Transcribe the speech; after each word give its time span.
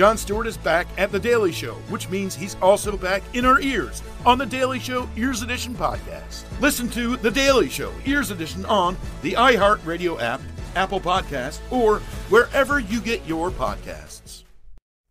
Jon 0.00 0.16
Stewart 0.16 0.46
is 0.46 0.56
back 0.56 0.86
at 0.96 1.12
The 1.12 1.18
Daily 1.18 1.52
Show, 1.52 1.74
which 1.90 2.08
means 2.08 2.34
he's 2.34 2.56
also 2.62 2.96
back 2.96 3.22
in 3.34 3.44
our 3.44 3.60
ears 3.60 4.02
on 4.24 4.38
The 4.38 4.46
Daily 4.46 4.78
Show 4.78 5.06
Ears 5.14 5.42
Edition 5.42 5.74
podcast. 5.74 6.44
Listen 6.58 6.88
to 6.92 7.18
The 7.18 7.30
Daily 7.30 7.68
Show 7.68 7.92
Ears 8.06 8.30
Edition 8.30 8.64
on 8.64 8.96
the 9.20 9.32
iHeartRadio 9.32 10.18
app, 10.18 10.40
Apple 10.74 11.00
Podcast, 11.00 11.60
or 11.70 11.98
wherever 12.30 12.80
you 12.80 13.02
get 13.02 13.26
your 13.26 13.50
podcasts. 13.50 14.44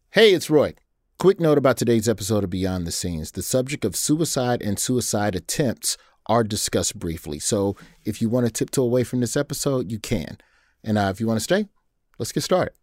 Hey, 0.09 0.33
it's 0.33 0.49
Roy. 0.49 0.73
Quick 1.19 1.39
note 1.39 1.59
about 1.59 1.77
today's 1.77 2.09
episode 2.09 2.43
of 2.43 2.49
Beyond 2.49 2.87
the 2.87 2.91
Scenes. 2.91 3.33
The 3.33 3.43
subject 3.43 3.85
of 3.85 3.95
suicide 3.95 4.63
and 4.63 4.79
suicide 4.79 5.35
attempts 5.35 5.97
are 6.25 6.43
discussed 6.43 6.97
briefly. 6.97 7.37
So 7.37 7.75
if 8.05 8.23
you 8.23 8.27
want 8.29 8.47
to 8.47 8.51
tiptoe 8.51 8.85
away 8.85 9.03
from 9.03 9.19
this 9.19 9.37
episode, 9.37 9.91
you 9.91 9.99
can. 9.99 10.39
And 10.83 10.97
uh, 10.97 11.11
if 11.11 11.19
you 11.19 11.27
want 11.27 11.37
to 11.37 11.43
stay, 11.43 11.67
let's 12.17 12.31
get 12.31 12.41
started. 12.41 12.73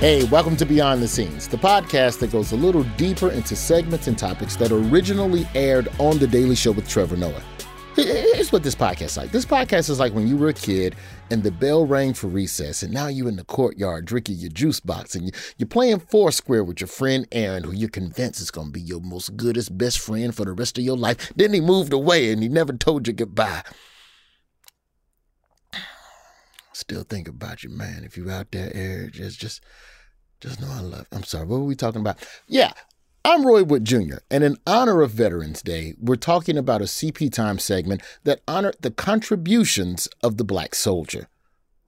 Hey, 0.00 0.22
welcome 0.26 0.56
to 0.58 0.64
Beyond 0.64 1.02
the 1.02 1.08
Scenes, 1.08 1.48
the 1.48 1.56
podcast 1.56 2.20
that 2.20 2.30
goes 2.30 2.52
a 2.52 2.56
little 2.56 2.84
deeper 2.96 3.32
into 3.32 3.56
segments 3.56 4.06
and 4.06 4.16
topics 4.16 4.54
that 4.54 4.70
originally 4.70 5.44
aired 5.56 5.88
on 5.98 6.18
The 6.18 6.26
Daily 6.28 6.54
Show 6.54 6.70
with 6.70 6.88
Trevor 6.88 7.16
Noah. 7.16 7.42
Here's 7.96 8.52
what 8.52 8.62
this 8.62 8.76
podcast 8.76 9.02
is 9.02 9.16
like. 9.16 9.32
This 9.32 9.44
podcast 9.44 9.90
is 9.90 9.98
like 9.98 10.14
when 10.14 10.28
you 10.28 10.36
were 10.36 10.50
a 10.50 10.54
kid 10.54 10.94
and 11.32 11.42
the 11.42 11.50
bell 11.50 11.84
rang 11.84 12.14
for 12.14 12.28
recess, 12.28 12.84
and 12.84 12.94
now 12.94 13.08
you're 13.08 13.28
in 13.28 13.34
the 13.34 13.44
courtyard 13.44 14.04
drinking 14.04 14.36
your 14.36 14.52
juice 14.52 14.78
box, 14.78 15.16
and 15.16 15.34
you're 15.56 15.66
playing 15.66 15.98
Foursquare 15.98 16.62
with 16.62 16.80
your 16.80 16.86
friend 16.86 17.26
Aaron, 17.32 17.64
who 17.64 17.72
you're 17.72 17.88
convinced 17.88 18.40
is 18.40 18.52
going 18.52 18.68
to 18.68 18.72
be 18.72 18.80
your 18.80 19.00
most 19.00 19.36
goodest 19.36 19.76
best 19.76 19.98
friend 19.98 20.32
for 20.32 20.44
the 20.44 20.52
rest 20.52 20.78
of 20.78 20.84
your 20.84 20.96
life. 20.96 21.32
Then 21.34 21.52
he 21.52 21.60
moved 21.60 21.92
away 21.92 22.30
and 22.30 22.40
he 22.40 22.48
never 22.48 22.72
told 22.72 23.08
you 23.08 23.14
goodbye. 23.14 23.64
Still 26.78 27.02
think 27.02 27.26
about 27.26 27.64
you, 27.64 27.70
man. 27.70 28.04
If 28.04 28.16
you're 28.16 28.30
out 28.30 28.52
there, 28.52 28.70
Aaron, 28.72 29.10
just 29.12 29.40
just 29.40 29.64
just 30.40 30.60
know 30.60 30.68
I 30.70 30.78
love. 30.78 31.08
You. 31.10 31.16
I'm 31.16 31.24
sorry. 31.24 31.44
What 31.44 31.58
were 31.58 31.64
we 31.64 31.74
talking 31.74 32.00
about? 32.00 32.24
Yeah, 32.46 32.72
I'm 33.24 33.44
Roy 33.44 33.64
Wood 33.64 33.84
Jr., 33.84 34.18
and 34.30 34.44
in 34.44 34.58
honor 34.64 35.02
of 35.02 35.10
Veterans 35.10 35.60
Day, 35.60 35.94
we're 36.00 36.14
talking 36.14 36.56
about 36.56 36.80
a 36.80 36.84
CP 36.84 37.32
Time 37.32 37.58
segment 37.58 38.00
that 38.22 38.42
honored 38.46 38.76
the 38.78 38.92
contributions 38.92 40.08
of 40.22 40.36
the 40.36 40.44
black 40.44 40.76
soldier. 40.76 41.26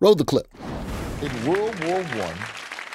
Roll 0.01 0.17
the 0.17 0.25
clip. 0.25 0.49
In 1.23 1.47
World 1.47 1.85
War 1.85 2.01
I, 2.01 2.35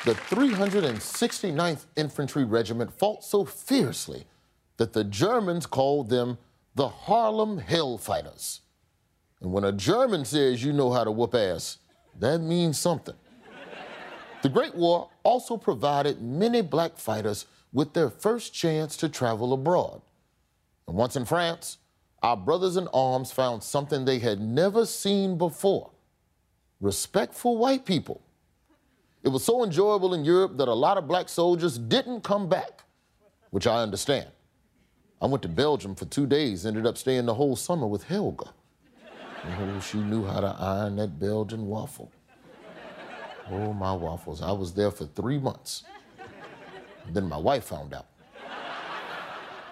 the 0.04 0.16
369th 0.16 1.86
Infantry 1.96 2.44
Regiment 2.44 2.92
fought 2.92 3.24
so 3.24 3.46
fiercely 3.46 4.26
that 4.76 4.92
the 4.92 5.06
Germans 5.06 5.66
called 5.66 6.10
them 6.10 6.40
the 6.76 6.90
Harlem 6.90 7.62
Hellfighters. 7.62 8.60
And 9.40 9.54
when 9.54 9.64
a 9.64 9.72
German 9.72 10.26
says 10.26 10.62
you 10.62 10.74
know 10.74 10.92
how 10.92 11.06
to 11.06 11.12
whoop 11.12 11.34
ass, 11.34 11.78
that 12.20 12.40
means 12.40 12.80
something. 12.80 13.16
The 14.42 14.50
Great 14.50 14.76
War 14.76 15.10
also 15.24 15.58
provided 15.58 16.22
many 16.22 16.62
black 16.62 16.98
fighters 16.98 17.46
with 17.74 17.94
their 17.94 18.10
first 18.10 18.54
chance 18.54 18.96
to 18.98 19.10
travel 19.10 19.54
abroad. 19.54 20.02
And 20.88 20.96
once 20.96 21.16
in 21.16 21.26
France, 21.26 21.78
our 22.22 22.38
brothers 22.38 22.78
in 22.78 22.88
arms 22.94 23.32
found 23.32 23.64
something 23.64 24.06
they 24.06 24.20
had 24.20 24.40
never 24.40 24.86
seen 24.86 25.38
before 25.38 25.92
respectful 26.82 27.58
white 27.58 27.86
people. 27.86 28.22
It 29.24 29.30
was 29.30 29.44
so 29.44 29.64
enjoyable 29.64 30.14
in 30.14 30.24
Europe 30.24 30.58
that 30.58 30.68
a 30.68 30.74
lot 30.74 30.98
of 30.98 31.08
black 31.08 31.30
soldiers 31.30 31.80
didn't 31.80 32.22
come 32.22 32.48
back, 32.48 32.84
which 33.50 33.66
I 33.66 33.82
understand. 33.82 34.28
I 35.22 35.26
went 35.26 35.42
to 35.44 35.48
Belgium 35.48 35.96
for 35.96 36.06
two 36.06 36.28
days, 36.28 36.66
ended 36.66 36.86
up 36.86 36.98
staying 36.98 37.26
the 37.26 37.34
whole 37.34 37.56
summer 37.56 37.88
with 37.88 38.04
Helga. 38.04 38.54
Oh, 39.48 39.80
she 39.80 39.98
knew 40.00 40.26
how 40.26 40.40
to 40.40 40.56
iron 40.60 40.96
that 40.98 41.20
Belgian 41.20 41.68
waffle. 41.68 42.12
Oh, 43.52 43.74
my 43.74 43.94
waffles. 43.94 44.42
I 44.42 44.52
was 44.52 44.74
there 44.74 44.92
for 44.92 45.06
three 45.06 45.38
months. 45.38 45.84
Then 47.12 47.30
my 47.30 47.38
wife 47.38 47.66
found 47.66 47.94
out. 47.94 48.08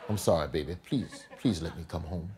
I'm 0.08 0.18
sorry, 0.18 0.48
baby. 0.48 0.78
Please, 0.88 1.26
please 1.40 1.62
let 1.62 1.76
me 1.78 1.86
come 1.88 2.04
home. 2.04 2.30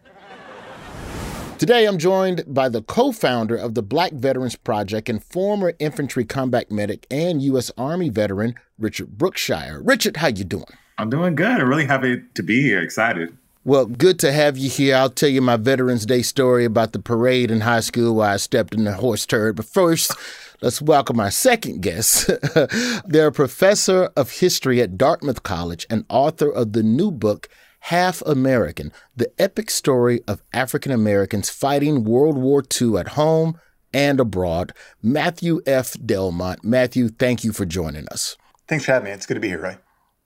Today, 1.58 1.86
I'm 1.86 1.98
joined 1.98 2.44
by 2.48 2.70
the 2.70 2.82
co-founder 2.82 3.56
of 3.56 3.76
the 3.76 3.82
Black 3.82 4.12
Veterans 4.12 4.56
Project 4.56 5.10
and 5.10 5.24
former 5.24 5.74
infantry 5.80 6.26
combat 6.26 6.70
medic 6.70 7.08
and 7.10 7.42
U.S. 7.42 7.72
Army 7.78 8.10
veteran, 8.10 8.56
Richard 8.78 9.18
Brookshire. 9.18 9.82
Richard, 9.82 10.18
how 10.18 10.28
you 10.28 10.44
doing? 10.44 10.66
I'm 10.98 11.10
doing 11.10 11.36
good. 11.36 11.62
I'm 11.62 11.68
really 11.68 11.86
happy 11.86 12.22
to 12.34 12.44
be 12.44 12.62
here. 12.62 12.82
Excited. 12.82 13.38
Well, 13.68 13.88
good 13.88 14.20
to 14.20 14.32
have 14.32 14.60
you 14.60 14.70
here. 14.70 14.96
I'll 14.96 15.10
tell 15.10 15.28
you 15.28 15.42
my 15.42 15.58
Veterans 15.58 16.06
Day 16.06 16.22
story 16.22 16.66
about 16.66 16.94
the 16.94 17.00
parade 17.00 17.50
in 17.50 17.62
high 17.62 17.80
school 17.80 18.14
where 18.14 18.30
I 18.30 18.38
stepped 18.38 18.76
in 18.76 18.84
the 18.84 18.94
horse 18.94 19.26
turd. 19.26 19.56
But 19.56 19.66
first, 19.66 20.14
let's 20.62 20.84
welcome 20.84 21.20
our 21.20 21.32
second 21.32 21.82
guest. 21.82 22.30
They're 23.08 23.30
a 23.30 23.32
professor 23.32 24.12
of 24.16 24.34
history 24.34 24.84
at 24.84 25.00
Dartmouth 25.00 25.42
College 25.42 25.88
and 25.90 26.06
author 26.10 26.52
of 26.52 26.74
the 26.74 26.84
new 26.84 27.10
book, 27.10 27.50
Half 27.80 28.22
American 28.22 28.92
The 29.16 29.32
Epic 29.40 29.72
Story 29.72 30.22
of 30.28 30.44
African 30.54 30.92
Americans 30.92 31.50
Fighting 31.50 32.04
World 32.04 32.38
War 32.38 32.64
II 32.80 32.98
at 32.98 33.08
Home 33.10 33.60
and 33.92 34.20
Abroad. 34.20 34.74
Matthew 35.02 35.62
F. 35.66 35.96
Delmont. 36.06 36.64
Matthew, 36.64 37.10
thank 37.10 37.44
you 37.44 37.52
for 37.52 37.66
joining 37.66 38.08
us. 38.10 38.38
Thanks 38.68 38.86
for 38.86 38.92
having 38.92 39.06
me. 39.06 39.12
It's 39.12 39.26
good 39.26 39.34
to 39.34 39.40
be 39.40 39.48
here, 39.48 39.64
Ray. 39.64 39.78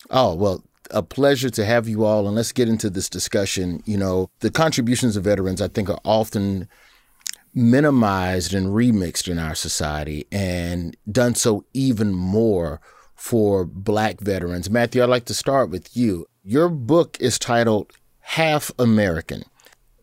Oh, 0.10 0.36
well, 0.36 0.62
a 0.92 1.04
pleasure 1.04 1.50
to 1.50 1.66
have 1.66 1.88
you 1.88 2.06
all. 2.06 2.28
And 2.28 2.36
let's 2.36 2.52
get 2.52 2.70
into 2.70 2.90
this 2.90 3.10
discussion. 3.10 3.82
You 3.86 3.98
know, 3.98 4.30
the 4.40 4.52
contributions 4.52 5.16
of 5.16 5.24
veterans, 5.24 5.62
I 5.62 5.68
think, 5.68 5.90
are 5.90 6.00
often 6.04 6.68
minimized 7.54 8.54
and 8.54 8.68
remixed 8.68 9.28
in 9.30 9.40
our 9.40 9.56
society 9.56 10.26
and 10.32 10.96
done 11.12 11.36
so 11.36 11.66
even 11.74 12.14
more 12.14 12.80
for 13.16 13.66
black 13.66 14.22
veterans. 14.22 14.70
Matthew, 14.70 15.04
I'd 15.04 15.10
like 15.10 15.26
to 15.26 15.34
start 15.34 15.70
with 15.70 15.96
you. 15.96 16.28
Your 16.44 16.70
book 16.70 17.18
is 17.20 17.38
titled 17.38 17.92
Half 18.20 18.72
American. 18.80 19.44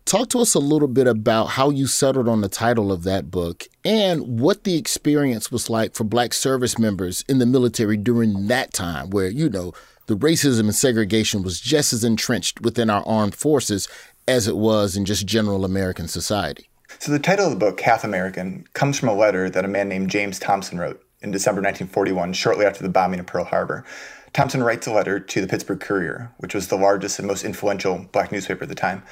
Talk 0.04 0.28
to 0.30 0.38
us 0.38 0.54
a 0.54 0.60
little 0.60 0.86
bit 0.86 1.08
about 1.08 1.47
how 1.47 1.70
you 1.70 1.88
settled 1.88 2.28
on 2.28 2.41
the 2.41 2.48
title 2.48 2.92
of 2.92 3.03
that 3.03 3.28
book 3.28 3.66
and 3.84 4.38
what 4.38 4.62
the 4.62 4.76
experience 4.76 5.50
was 5.50 5.68
like 5.68 5.94
for 5.94 6.04
black 6.04 6.32
service 6.32 6.78
members 6.78 7.24
in 7.28 7.38
the 7.38 7.47
military 7.47 7.97
during 7.97 8.47
that 8.47 8.72
time 8.72 9.10
where, 9.10 9.28
you 9.28 9.48
know, 9.48 9.72
the 10.06 10.17
racism 10.17 10.61
and 10.61 10.75
segregation 10.75 11.43
was 11.43 11.61
just 11.61 11.93
as 11.93 12.05
entrenched 12.05 12.61
within 12.61 12.91
our 12.91 13.05
armed 13.06 13.34
forces 13.34 13.89
as 14.28 14.49
it 14.49 14.56
was 14.56 14.97
in 14.97 15.05
just 15.05 15.27
general 15.27 15.65
American 15.65 16.09
society. 16.09 16.69
So, 16.99 17.12
the 17.12 17.19
title 17.19 17.47
of 17.47 17.53
the 17.53 17.59
book, 17.59 17.81
Half 17.81 18.05
American, 18.05 18.66
comes 18.72 18.99
from 18.99 19.09
a 19.09 19.15
letter 19.15 19.50
that 19.50 19.65
a 19.65 19.69
man 19.69 19.89
named 19.89 20.11
James 20.11 20.39
Thompson 20.39 20.78
wrote 20.78 21.03
in 21.21 21.31
December 21.31 21.61
1941, 21.61 22.33
shortly 22.33 22.65
after 22.65 22.83
the 22.83 22.89
bombing 22.89 23.21
of 23.21 23.27
Pearl 23.27 23.45
Harbor. 23.45 23.84
Thompson 24.33 24.62
writes 24.62 24.87
a 24.87 24.93
letter 24.93 25.19
to 25.19 25.41
the 25.41 25.47
Pittsburgh 25.47 25.81
Courier, 25.81 26.33
which 26.39 26.55
was 26.55 26.69
the 26.69 26.77
largest 26.77 27.19
and 27.19 27.27
most 27.27 27.45
influential 27.45 28.06
black 28.12 28.31
newspaper 28.31 28.62
at 28.65 28.69
the 28.69 28.75
time. 28.75 29.03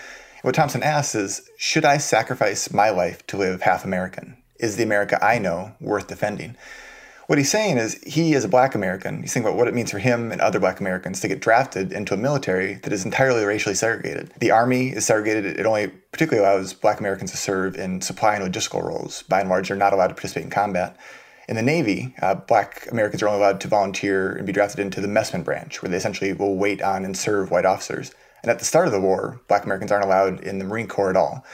What 0.43 0.55
Thompson 0.55 0.83
asks 0.83 1.15
is 1.15 1.51
Should 1.57 1.85
I 1.85 1.99
sacrifice 1.99 2.73
my 2.73 2.91
life 2.91 3.27
to 3.29 3.37
live 3.37 3.63
half 3.63 3.85
American? 3.85 4.37
Is 4.61 4.77
the 4.77 4.83
America 4.83 5.19
I 5.25 5.39
know 5.39 5.73
worth 5.81 6.07
defending? 6.07 6.57
What 7.27 7.39
he's 7.39 7.51
saying 7.51 7.79
is 7.79 7.95
he, 8.03 8.35
as 8.35 8.45
a 8.45 8.49
black 8.49 8.75
American, 8.75 9.23
he's 9.23 9.33
thinking 9.33 9.49
about 9.49 9.59
what 9.59 9.69
it 9.69 9.75
means 9.75 9.91
for 9.91 9.99
him 9.99 10.31
and 10.31 10.43
other 10.43 10.61
black 10.61 10.79
Americans 10.79 11.21
to 11.21 11.29
get 11.29 11.41
drafted 11.41 11.91
into 11.91 12.13
a 12.13 12.19
military 12.19 12.75
that 12.75 12.93
is 12.93 13.07
entirely 13.07 13.45
racially 13.45 13.75
segregated. 13.75 14.33
The 14.41 14.51
Army 14.51 14.91
is 14.91 15.07
segregated. 15.07 15.59
It 15.59 15.65
only 15.65 15.89
particularly 16.13 16.47
allows 16.47 16.75
black 16.75 17.01
Americans 17.01 17.31
to 17.31 17.39
serve 17.39 17.77
in 17.77 18.03
supply 18.03 18.37
and 18.37 18.45
logistical 18.45 18.83
roles. 18.83 19.23
By 19.23 19.41
and 19.41 19.49
large, 19.49 19.69
they're 19.69 19.77
not 19.77 19.95
allowed 19.95 20.09
to 20.09 20.15
participate 20.15 20.45
in 20.45 20.51
combat. 20.51 20.99
In 21.49 21.57
the 21.57 21.63
Navy, 21.63 22.15
uh, 22.21 22.35
black 22.35 22.89
Americans 22.91 23.23
are 23.23 23.29
only 23.29 23.41
allowed 23.41 23.61
to 23.63 23.69
volunteer 23.69 24.35
and 24.35 24.47
be 24.47 24.53
drafted 24.53 24.81
into 24.81 25.01
the 25.01 25.09
messman 25.09 25.45
branch, 25.45 25.81
where 25.81 25.91
they 25.91 25.97
essentially 25.97 26.33
will 26.35 26.57
wait 26.57 26.83
on 26.83 27.07
and 27.07 27.17
serve 27.17 27.51
white 27.51 27.67
officers. 27.67 28.13
And 28.43 28.51
at 28.51 28.59
the 28.59 28.65
start 28.67 28.87
of 28.87 28.93
the 28.93 29.01
war, 29.01 29.41
black 29.49 29.65
Americans 29.65 29.91
aren't 29.91 30.05
allowed 30.05 30.41
in 30.41 30.59
the 30.59 30.65
Marine 30.67 30.89
Corps 30.89 31.11
at 31.11 31.17
all. 31.17 31.45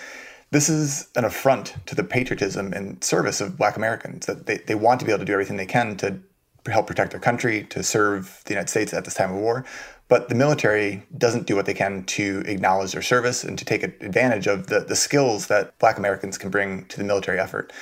This 0.52 0.68
is 0.68 1.08
an 1.14 1.24
affront 1.24 1.74
to 1.86 1.94
the 1.94 2.02
patriotism 2.02 2.72
and 2.72 3.02
service 3.04 3.40
of 3.40 3.56
black 3.56 3.76
Americans 3.76 4.26
that 4.26 4.46
they, 4.46 4.58
they 4.58 4.74
want 4.74 4.98
to 5.00 5.06
be 5.06 5.12
able 5.12 5.20
to 5.20 5.24
do 5.24 5.32
everything 5.32 5.56
they 5.56 5.66
can 5.66 5.96
to 5.98 6.18
help 6.66 6.88
protect 6.88 7.12
their 7.12 7.20
country, 7.20 7.64
to 7.70 7.82
serve 7.84 8.42
the 8.44 8.54
United 8.54 8.68
States 8.68 8.92
at 8.92 9.04
this 9.04 9.14
time 9.14 9.30
of 9.30 9.36
war. 9.36 9.64
But 10.08 10.28
the 10.28 10.34
military 10.34 11.04
doesn't 11.16 11.46
do 11.46 11.54
what 11.54 11.66
they 11.66 11.74
can 11.74 12.02
to 12.04 12.42
acknowledge 12.46 12.92
their 12.92 13.02
service 13.02 13.44
and 13.44 13.56
to 13.58 13.64
take 13.64 13.84
advantage 13.84 14.48
of 14.48 14.66
the, 14.66 14.80
the 14.80 14.96
skills 14.96 15.46
that 15.46 15.78
black 15.78 15.98
Americans 15.98 16.36
can 16.36 16.50
bring 16.50 16.84
to 16.86 16.98
the 16.98 17.04
military 17.04 17.38
effort 17.38 17.72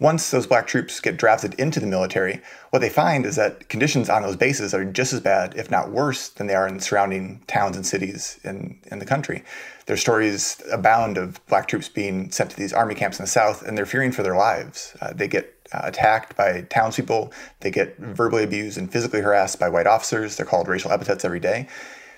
once 0.00 0.30
those 0.30 0.46
black 0.46 0.66
troops 0.66 0.98
get 0.98 1.18
drafted 1.18 1.54
into 1.54 1.78
the 1.78 1.86
military, 1.86 2.40
what 2.70 2.78
they 2.80 2.88
find 2.88 3.26
is 3.26 3.36
that 3.36 3.68
conditions 3.68 4.08
on 4.08 4.22
those 4.22 4.34
bases 4.34 4.72
are 4.72 4.84
just 4.84 5.12
as 5.12 5.20
bad, 5.20 5.54
if 5.56 5.70
not 5.70 5.90
worse, 5.90 6.28
than 6.30 6.46
they 6.46 6.54
are 6.54 6.66
in 6.66 6.80
surrounding 6.80 7.40
towns 7.46 7.76
and 7.76 7.86
cities 7.86 8.40
in, 8.42 8.78
in 8.90 8.98
the 8.98 9.04
country. 9.04 9.44
There's 9.90 10.02
stories 10.02 10.62
abound 10.70 11.18
of 11.18 11.44
black 11.48 11.66
troops 11.66 11.88
being 11.88 12.30
sent 12.30 12.52
to 12.52 12.56
these 12.56 12.72
army 12.72 12.94
camps 12.94 13.18
in 13.18 13.24
the 13.24 13.28
South, 13.28 13.66
and 13.66 13.76
they're 13.76 13.84
fearing 13.84 14.12
for 14.12 14.22
their 14.22 14.36
lives. 14.36 14.96
Uh, 15.00 15.12
they 15.12 15.26
get 15.26 15.52
uh, 15.72 15.80
attacked 15.82 16.36
by 16.36 16.60
townspeople, 16.70 17.32
they 17.58 17.72
get 17.72 17.98
verbally 17.98 18.44
abused 18.44 18.78
and 18.78 18.92
physically 18.92 19.20
harassed 19.20 19.58
by 19.58 19.68
white 19.68 19.88
officers. 19.88 20.36
They're 20.36 20.46
called 20.46 20.68
racial 20.68 20.92
epithets 20.92 21.24
every 21.24 21.40
day. 21.40 21.66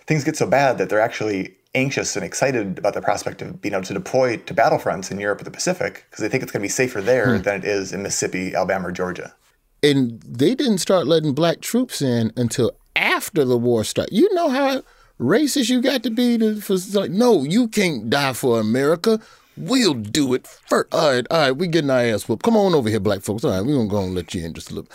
Things 0.07 0.23
get 0.23 0.37
so 0.37 0.47
bad 0.47 0.77
that 0.77 0.91
they're 0.91 1.01
actually 1.01 1.57
anxious 1.75 2.15
and 2.15 2.27
excited 2.27 2.77
about 2.77 2.93
the 2.93 3.01
prospect 3.01 3.41
of 3.41 3.63
being 3.63 3.73
able 3.73 3.85
to 3.85 3.95
deploy 3.95 4.37
to 4.37 4.53
battlefronts 4.53 5.11
in 5.11 5.19
Europe 5.19 5.41
or 5.41 5.45
the 5.45 5.51
Pacific 5.51 6.05
because 6.11 6.21
they 6.21 6.29
think 6.29 6.43
it's 6.43 6.53
going 6.53 6.61
to 6.61 6.65
be 6.65 6.69
safer 6.69 7.01
there 7.01 7.39
hmm. 7.39 7.43
than 7.43 7.61
it 7.61 7.65
is 7.65 7.95
in 7.95 8.03
Mississippi, 8.03 8.55
Alabama, 8.55 8.89
or 8.89 8.93
Georgia. 8.93 9.35
And 9.83 10.21
they 10.21 10.55
didn't 10.55 10.79
start 10.79 11.07
letting 11.07 11.33
black 11.33 11.63
troops 11.63 12.03
in 12.03 12.35
until 12.37 12.73
after 12.95 13.47
the 13.47 13.57
war 13.57 13.83
started. 13.83 14.15
You 14.15 14.33
know 14.35 14.51
how 14.51 14.83
racist 15.21 15.69
you 15.71 15.81
got 15.81 16.03
to 16.03 16.11
be 16.11 16.39
to 16.39 16.61
for 16.61 16.77
like, 16.93 17.11
no, 17.11 17.45
you 17.45 17.69
can't 17.69 18.11
die 18.11 18.33
for 18.33 18.61
America. 18.61 19.21
We'll 19.57 19.95
do 19.95 20.33
it 20.35 20.47
first. 20.47 20.93
All 20.95 21.13
right, 21.13 21.27
all 21.31 21.39
right, 21.39 21.53
we 21.53 21.67
getting 21.67 21.91
our 21.91 22.01
ass 22.01 22.29
whooped. 22.29 22.43
Come 22.43 22.57
on 22.57 22.75
over 22.75 22.89
here, 22.89 23.01
black 23.01 23.21
folks. 23.21 23.45
All 23.45 23.51
right, 23.51 23.65
we're 23.65 23.77
gonna 23.77 23.89
go 23.89 24.03
and 24.03 24.15
let 24.15 24.35
you 24.35 24.45
in 24.45 24.55
just 24.55 24.71
a 24.71 24.75
little. 24.75 24.91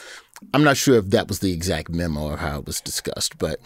I'm 0.54 0.64
not 0.64 0.78
sure 0.78 0.96
if 0.96 1.10
that 1.12 1.28
was 1.28 1.40
the 1.40 1.52
exact 1.52 1.90
memo 1.90 2.32
or 2.32 2.38
how 2.38 2.60
it 2.60 2.66
was 2.66 2.82
discussed, 2.82 3.38
but 3.38 3.60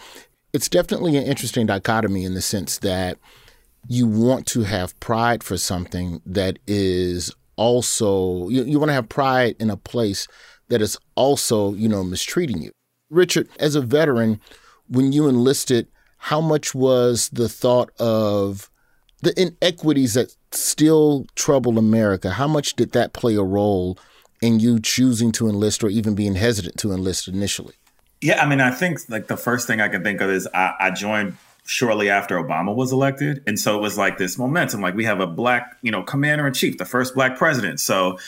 it's 0.52 0.68
definitely 0.68 1.16
an 1.16 1.24
interesting 1.24 1.66
dichotomy 1.66 2.24
in 2.24 2.34
the 2.34 2.42
sense 2.42 2.78
that 2.78 3.18
you 3.88 4.06
want 4.06 4.46
to 4.48 4.62
have 4.62 4.98
pride 5.00 5.42
for 5.42 5.56
something 5.56 6.20
that 6.26 6.58
is 6.66 7.34
also 7.56 8.48
you, 8.48 8.64
you 8.64 8.78
want 8.78 8.88
to 8.88 8.94
have 8.94 9.08
pride 9.08 9.56
in 9.58 9.70
a 9.70 9.76
place 9.76 10.26
that 10.68 10.80
is 10.80 10.96
also 11.14 11.74
you 11.74 11.88
know 11.88 12.02
mistreating 12.02 12.62
you 12.62 12.70
richard 13.10 13.48
as 13.58 13.74
a 13.74 13.80
veteran 13.80 14.40
when 14.88 15.12
you 15.12 15.28
enlisted 15.28 15.86
how 16.22 16.40
much 16.40 16.74
was 16.74 17.28
the 17.30 17.48
thought 17.48 17.90
of 17.98 18.70
the 19.22 19.34
inequities 19.40 20.14
that 20.14 20.34
still 20.52 21.26
trouble 21.34 21.78
america 21.78 22.30
how 22.30 22.48
much 22.48 22.74
did 22.74 22.92
that 22.92 23.12
play 23.12 23.34
a 23.34 23.42
role 23.42 23.98
in 24.40 24.60
you 24.60 24.78
choosing 24.80 25.32
to 25.32 25.48
enlist 25.48 25.82
or 25.82 25.88
even 25.88 26.14
being 26.14 26.34
hesitant 26.34 26.76
to 26.76 26.92
enlist 26.92 27.28
initially 27.28 27.74
yeah 28.20 28.42
i 28.42 28.46
mean 28.48 28.60
i 28.60 28.70
think 28.70 28.98
like 29.08 29.26
the 29.26 29.36
first 29.36 29.66
thing 29.66 29.80
i 29.80 29.88
can 29.88 30.02
think 30.02 30.20
of 30.20 30.30
is 30.30 30.48
i, 30.54 30.72
I 30.78 30.90
joined 30.90 31.36
shortly 31.64 32.10
after 32.10 32.36
Obama 32.36 32.74
was 32.74 32.92
elected. 32.92 33.42
And 33.46 33.58
so 33.58 33.78
it 33.78 33.80
was 33.80 33.96
like 33.96 34.18
this 34.18 34.36
momentum, 34.36 34.80
like 34.80 34.94
we 34.94 35.04
have 35.04 35.20
a 35.20 35.26
black, 35.26 35.76
you 35.80 35.92
know, 35.92 36.02
commander 36.02 36.46
in 36.46 36.54
chief, 36.54 36.76
the 36.76 36.84
first 36.84 37.14
black 37.14 37.38
president. 37.38 37.78
So 37.78 38.18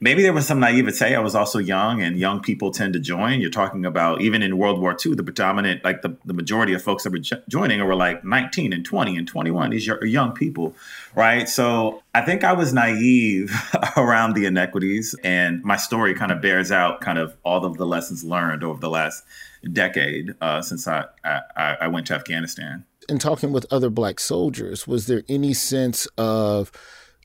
maybe 0.00 0.22
there 0.22 0.32
was 0.32 0.46
some 0.46 0.60
naivete. 0.60 1.14
I 1.14 1.20
was 1.20 1.34
also 1.34 1.58
young 1.58 2.00
and 2.02 2.18
young 2.18 2.40
people 2.40 2.70
tend 2.70 2.94
to 2.94 3.00
join. 3.00 3.40
You're 3.40 3.50
talking 3.50 3.84
about 3.84 4.22
even 4.22 4.42
in 4.42 4.56
World 4.56 4.80
War 4.80 4.96
II, 5.04 5.14
the 5.14 5.22
predominant, 5.22 5.84
like 5.84 6.02
the, 6.02 6.16
the 6.24 6.32
majority 6.32 6.72
of 6.72 6.82
folks 6.82 7.04
that 7.04 7.12
were 7.12 7.18
jo- 7.18 7.42
joining 7.48 7.84
were 7.84 7.94
like 7.94 8.24
19 8.24 8.72
and 8.72 8.84
20 8.84 9.16
and 9.16 9.28
21. 9.28 9.70
These 9.70 9.88
are 9.88 10.04
young 10.04 10.32
people, 10.32 10.74
right? 11.14 11.48
So 11.48 12.02
I 12.14 12.22
think 12.22 12.42
I 12.44 12.52
was 12.54 12.72
naive 12.72 13.54
around 13.96 14.34
the 14.34 14.46
inequities 14.46 15.14
and 15.22 15.62
my 15.62 15.76
story 15.76 16.14
kind 16.14 16.32
of 16.32 16.40
bears 16.40 16.72
out 16.72 17.00
kind 17.00 17.18
of 17.18 17.36
all 17.44 17.64
of 17.64 17.76
the 17.76 17.86
lessons 17.86 18.24
learned 18.24 18.64
over 18.64 18.80
the 18.80 18.90
last 18.90 19.24
decade 19.70 20.34
uh, 20.40 20.62
since 20.62 20.88
I, 20.88 21.04
I, 21.24 21.76
I 21.82 21.88
went 21.88 22.06
to 22.06 22.14
Afghanistan. 22.14 22.84
In 23.08 23.18
talking 23.18 23.52
with 23.52 23.66
other 23.70 23.90
black 23.90 24.20
soldiers, 24.20 24.86
was 24.86 25.06
there 25.06 25.24
any 25.28 25.52
sense 25.52 26.06
of 26.16 26.70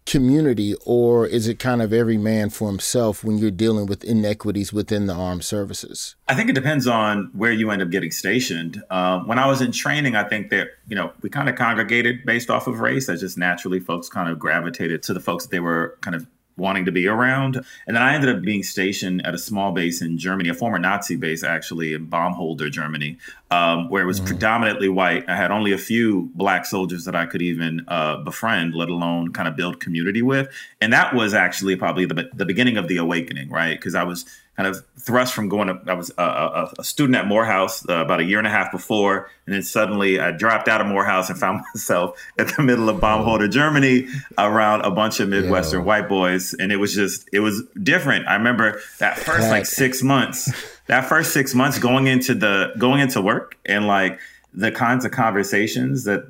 community, 0.06 0.76
or 0.86 1.26
is 1.26 1.48
it 1.48 1.58
kind 1.58 1.82
of 1.82 1.92
every 1.92 2.18
man 2.18 2.50
for 2.50 2.68
himself 2.68 3.24
when 3.24 3.38
you're 3.38 3.52
dealing 3.52 3.88
with 3.88 4.04
inequities 4.04 4.72
within 4.72 5.08
the 5.08 5.14
armed 5.14 5.44
services? 5.44 6.16
I 6.28 6.36
think 6.36 6.50
it 6.50 6.54
depends 6.54 6.88
on 6.88 7.32
where 7.34 7.52
you 7.52 7.72
end 7.72 7.82
up 7.82 7.90
getting 7.90 8.12
stationed. 8.12 8.84
Um, 8.90 9.28
when 9.28 9.40
I 9.40 9.48
was 9.48 9.62
in 9.62 9.72
training, 9.72 10.16
I 10.16 10.24
think 10.24 10.50
that 10.52 10.70
you 10.88 10.96
know 10.96 11.12
we 11.22 11.30
kind 11.30 11.50
of 11.50 11.56
congregated 11.56 12.26
based 12.26 12.50
off 12.50 12.68
of 12.68 12.80
race. 12.80 13.08
That 13.08 13.20
just 13.20 13.38
naturally 13.38 13.80
folks 13.80 14.08
kind 14.08 14.30
of 14.30 14.40
gravitated 14.40 15.02
to 15.04 15.14
the 15.14 15.20
folks 15.20 15.46
that 15.46 15.52
they 15.52 15.60
were 15.60 15.98
kind 16.02 16.16
of 16.16 16.28
wanting 16.58 16.86
to 16.86 16.92
be 16.92 17.08
around. 17.08 17.58
And 17.88 17.96
then 17.96 18.04
I 18.04 18.16
ended 18.16 18.34
up 18.34 18.42
being 18.42 18.64
stationed 18.64 19.26
at 19.26 19.34
a 19.34 19.38
small 19.38 19.72
base 19.72 20.02
in 20.02 20.18
Germany, 20.18 20.50
a 20.50 20.54
former 20.54 20.80
Nazi 20.80 21.16
base 21.16 21.44
actually 21.44 21.94
in 21.94 22.08
Baumholder, 22.08 22.72
Germany, 22.72 23.18
um, 23.56 23.90
where 23.90 24.04
it 24.04 24.06
was 24.06 24.18
mm-hmm. 24.18 24.28
predominantly 24.28 24.90
white. 24.90 25.28
I 25.30 25.36
had 25.36 25.52
only 25.52 25.72
a 25.72 25.78
few 25.78 26.30
black 26.36 26.66
soldiers 26.66 27.06
that 27.06 27.16
I 27.16 27.26
could 27.26 27.42
even 27.42 27.86
uh, 27.88 28.18
befriend, 28.18 28.74
let 28.74 28.90
alone 28.90 29.32
kind 29.32 29.48
of 29.48 29.56
build 29.56 29.80
community 29.80 30.22
with. 30.22 30.50
And 30.82 30.92
that 30.94 31.14
was 31.14 31.34
actually 31.34 31.76
probably 31.76 32.06
the, 32.06 32.30
the 32.34 32.46
beginning 32.46 32.78
of 32.78 32.88
the 32.88 32.98
awakening, 32.98 33.50
right? 33.50 33.78
Because 33.78 33.96
I 33.96 34.04
was 34.04 34.26
kind 34.58 34.68
of 34.68 34.86
thrust 35.00 35.34
from 35.34 35.50
going 35.50 35.68
to, 35.68 35.80
I 35.88 35.94
was 35.94 36.12
a, 36.18 36.24
a, 36.24 36.74
a 36.80 36.84
student 36.84 37.18
at 37.18 37.28
Morehouse 37.28 37.88
uh, 37.90 37.96
about 37.96 38.22
a 38.22 38.24
year 38.24 38.38
and 38.38 38.48
a 38.48 38.50
half 38.50 38.72
before. 38.72 39.30
And 39.46 39.54
then 39.54 39.62
suddenly 39.62 40.20
I 40.20 40.32
dropped 40.32 40.68
out 40.68 40.82
of 40.82 40.88
Morehouse 40.88 41.30
and 41.30 41.38
found 41.38 41.62
myself 41.74 42.18
at 42.38 42.56
the 42.56 42.64
middle 42.64 42.90
of 42.90 43.00
Baumholder, 43.00 43.50
Germany, 43.50 44.08
around 44.38 44.82
a 44.82 44.92
bunch 44.92 45.20
of 45.20 45.30
Midwestern 45.30 45.82
yeah. 45.82 45.86
white 45.86 46.10
boys. 46.10 46.54
And 46.54 46.72
it 46.72 46.78
was 46.78 46.94
just, 46.94 47.30
it 47.32 47.40
was 47.40 47.64
different. 47.82 48.28
I 48.28 48.36
remember 48.36 48.82
that 49.00 49.18
first 49.18 49.50
like 49.50 49.66
six 49.66 50.02
months, 50.02 50.52
that 50.88 51.06
first 51.06 51.34
six 51.34 51.54
months 51.54 51.80
going 51.80 52.08
into 52.08 52.34
the, 52.34 52.74
going 52.78 53.02
into 53.02 53.22
work 53.22 53.58
and 53.66 53.88
like 53.88 54.20
the 54.54 54.72
kinds 54.72 55.06
of 55.06 55.12
conversations 55.12 56.04
that 56.06 56.26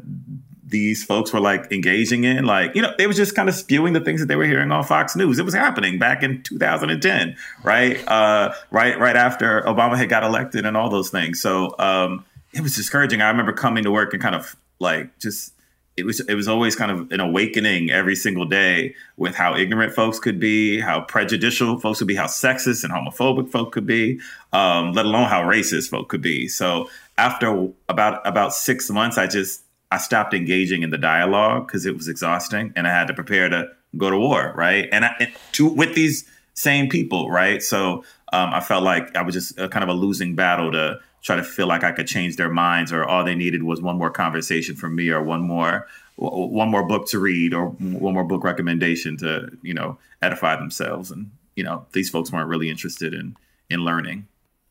these 0.68 1.04
folks 1.04 1.32
were 1.32 1.40
like 1.40 1.72
engaging 1.72 2.24
in. 2.24 2.46
Like, 2.46 2.76
you 2.76 2.82
know, 2.82 2.94
they 2.98 3.08
was 3.08 3.16
just 3.16 3.36
kind 3.36 3.48
of 3.48 3.56
spewing 3.56 3.94
the 3.94 4.00
things 4.00 4.20
that 4.20 4.28
they 4.28 4.36
were 4.36 4.46
hearing 4.46 4.72
on 4.72 4.84
Fox 4.84 5.16
News. 5.16 5.40
It 5.40 5.46
was 5.46 5.54
happening 5.54 6.00
back 6.00 6.24
in 6.24 6.42
2010, 6.44 7.36
right? 7.64 8.08
Uh, 8.08 8.54
right, 8.72 9.00
right 9.00 9.16
after 9.16 9.62
Obama 9.62 9.98
had 9.98 10.10
got 10.10 10.24
elected 10.24 10.66
and 10.66 10.76
all 10.76 10.90
those 10.90 11.10
things. 11.10 11.42
So 11.42 11.76
um, 11.78 12.26
it 12.54 12.62
was 12.62 12.76
discouraging. 12.76 13.22
I 13.22 13.30
remember 13.30 13.54
coming 13.54 13.84
to 13.84 13.92
work 13.92 14.14
and 14.14 14.22
kind 14.22 14.36
of 14.36 14.56
like 14.80 15.18
just 15.20 15.54
it 15.98 16.06
was 16.06 16.20
it 16.22 16.36
was 16.36 16.48
always 16.48 16.76
kind 16.76 16.92
of 16.92 17.12
an 17.12 17.20
awakening 17.20 17.90
every 17.90 18.16
single 18.16 18.46
day 18.46 18.94
with 19.16 19.36
how 19.36 19.56
ignorant 19.56 19.94
folks 19.94 20.20
could 20.20 20.40
be, 20.40 20.80
how 20.80 21.02
prejudicial 21.02 21.80
folks 21.80 22.00
could 22.00 22.08
be, 22.08 22.16
how 22.16 22.26
sexist 22.26 22.84
and 22.84 22.92
homophobic 22.92 23.50
folk 23.50 23.72
could 23.72 23.86
be, 23.86 24.20
um, 24.52 24.92
let 24.92 25.06
alone 25.06 25.30
how 25.30 25.42
racist 25.42 25.90
folk 25.90 26.10
could 26.10 26.22
be. 26.22 26.48
So 26.48 26.90
after 27.18 27.70
about 27.88 28.26
about 28.28 28.54
six 28.54 28.90
months, 28.90 29.18
I 29.18 29.28
just 29.28 29.64
I 29.92 29.98
stopped 29.98 30.34
engaging 30.34 30.84
in 30.84 30.90
the 30.90 30.98
dialogue 30.98 31.68
because 31.68 31.86
it 31.86 31.96
was 31.96 32.08
exhausting, 32.08 32.74
and 32.76 32.88
I 32.88 32.90
had 32.90 33.08
to 33.08 33.14
prepare 33.14 33.48
to 33.48 33.70
go 33.96 34.10
to 34.10 34.18
war, 34.18 34.54
right? 34.56 34.90
And, 34.92 35.06
I, 35.06 35.16
and 35.20 35.32
to 35.54 35.70
with 35.70 35.96
these 35.96 36.30
same 36.54 36.90
people, 36.90 37.30
right? 37.30 37.62
So 37.64 38.04
um, 38.34 38.54
I 38.54 38.60
felt 38.60 38.84
like 38.84 39.16
I 39.16 39.22
was 39.22 39.34
just 39.34 39.58
a, 39.58 39.70
kind 39.70 39.84
of 39.84 39.90
a 39.90 39.94
losing 39.94 40.36
battle 40.36 40.72
to 40.72 41.00
try 41.26 41.36
to 41.36 41.44
feel 41.44 41.66
like 41.66 41.84
I 41.84 41.92
could 41.92 42.06
change 42.06 42.36
their 42.36 42.52
minds, 42.52 42.94
or 42.94 43.04
all 43.04 43.26
they 43.26 43.34
needed 43.34 43.64
was 43.64 43.82
one 43.82 43.98
more 43.98 44.12
conversation 44.12 44.76
from 44.76 44.96
me, 44.96 45.10
or 45.10 45.24
one 45.24 45.42
more 45.42 45.88
one 46.18 46.70
more 46.70 46.88
book 46.88 47.08
to 47.10 47.20
read, 47.20 47.54
or 47.54 47.70
one 47.70 48.14
more 48.14 48.24
book 48.24 48.44
recommendation 48.44 49.18
to 49.18 49.50
you 49.64 49.74
know 49.74 49.98
edify 50.22 50.56
themselves. 50.56 51.10
And 51.10 51.32
you 51.56 51.64
know 51.64 51.88
these 51.94 52.10
folks 52.10 52.32
weren't 52.32 52.48
really 52.48 52.70
interested 52.70 53.14
in 53.14 53.36
in 53.70 53.80
learning. 53.80 54.28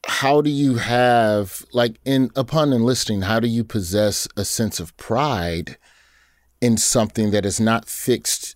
How 0.06 0.40
do 0.40 0.50
you 0.50 0.76
have 0.76 1.64
like 1.72 1.96
in 2.04 2.30
upon 2.36 2.72
enlisting 2.72 3.22
how 3.22 3.40
do 3.40 3.48
you 3.48 3.64
possess 3.64 4.28
a 4.36 4.44
sense 4.44 4.78
of 4.78 4.96
pride 4.96 5.76
in 6.60 6.76
something 6.76 7.32
that 7.32 7.44
is 7.44 7.58
not 7.58 7.88
fixed 7.88 8.54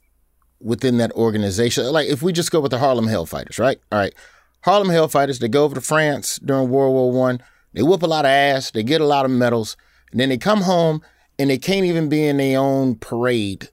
within 0.60 0.98
that 0.98 1.10
organization? 1.12 1.84
Like 1.86 2.08
if 2.08 2.22
we 2.22 2.32
just 2.32 2.52
go 2.52 2.60
with 2.60 2.70
the 2.70 2.78
harlem 2.78 3.06
hellfighters 3.06 3.58
right? 3.58 3.80
All 3.90 3.98
right. 3.98 4.14
Harlem 4.62 4.88
hellfighters 4.88 5.38
they 5.38 5.48
go 5.48 5.64
over 5.64 5.74
to 5.74 5.80
france 5.80 6.38
during 6.44 6.68
world 6.68 6.92
war 6.92 7.10
one 7.10 7.40
they 7.78 7.84
whoop 7.84 8.02
a 8.02 8.06
lot 8.06 8.24
of 8.24 8.30
ass 8.30 8.72
they 8.72 8.82
get 8.82 9.00
a 9.00 9.06
lot 9.06 9.24
of 9.24 9.30
medals 9.30 9.76
and 10.10 10.20
then 10.20 10.28
they 10.28 10.36
come 10.36 10.62
home 10.62 11.00
and 11.38 11.48
they 11.48 11.58
can't 11.58 11.86
even 11.86 12.08
be 12.08 12.26
in 12.26 12.38
their 12.38 12.58
own 12.58 12.96
parade 12.96 13.68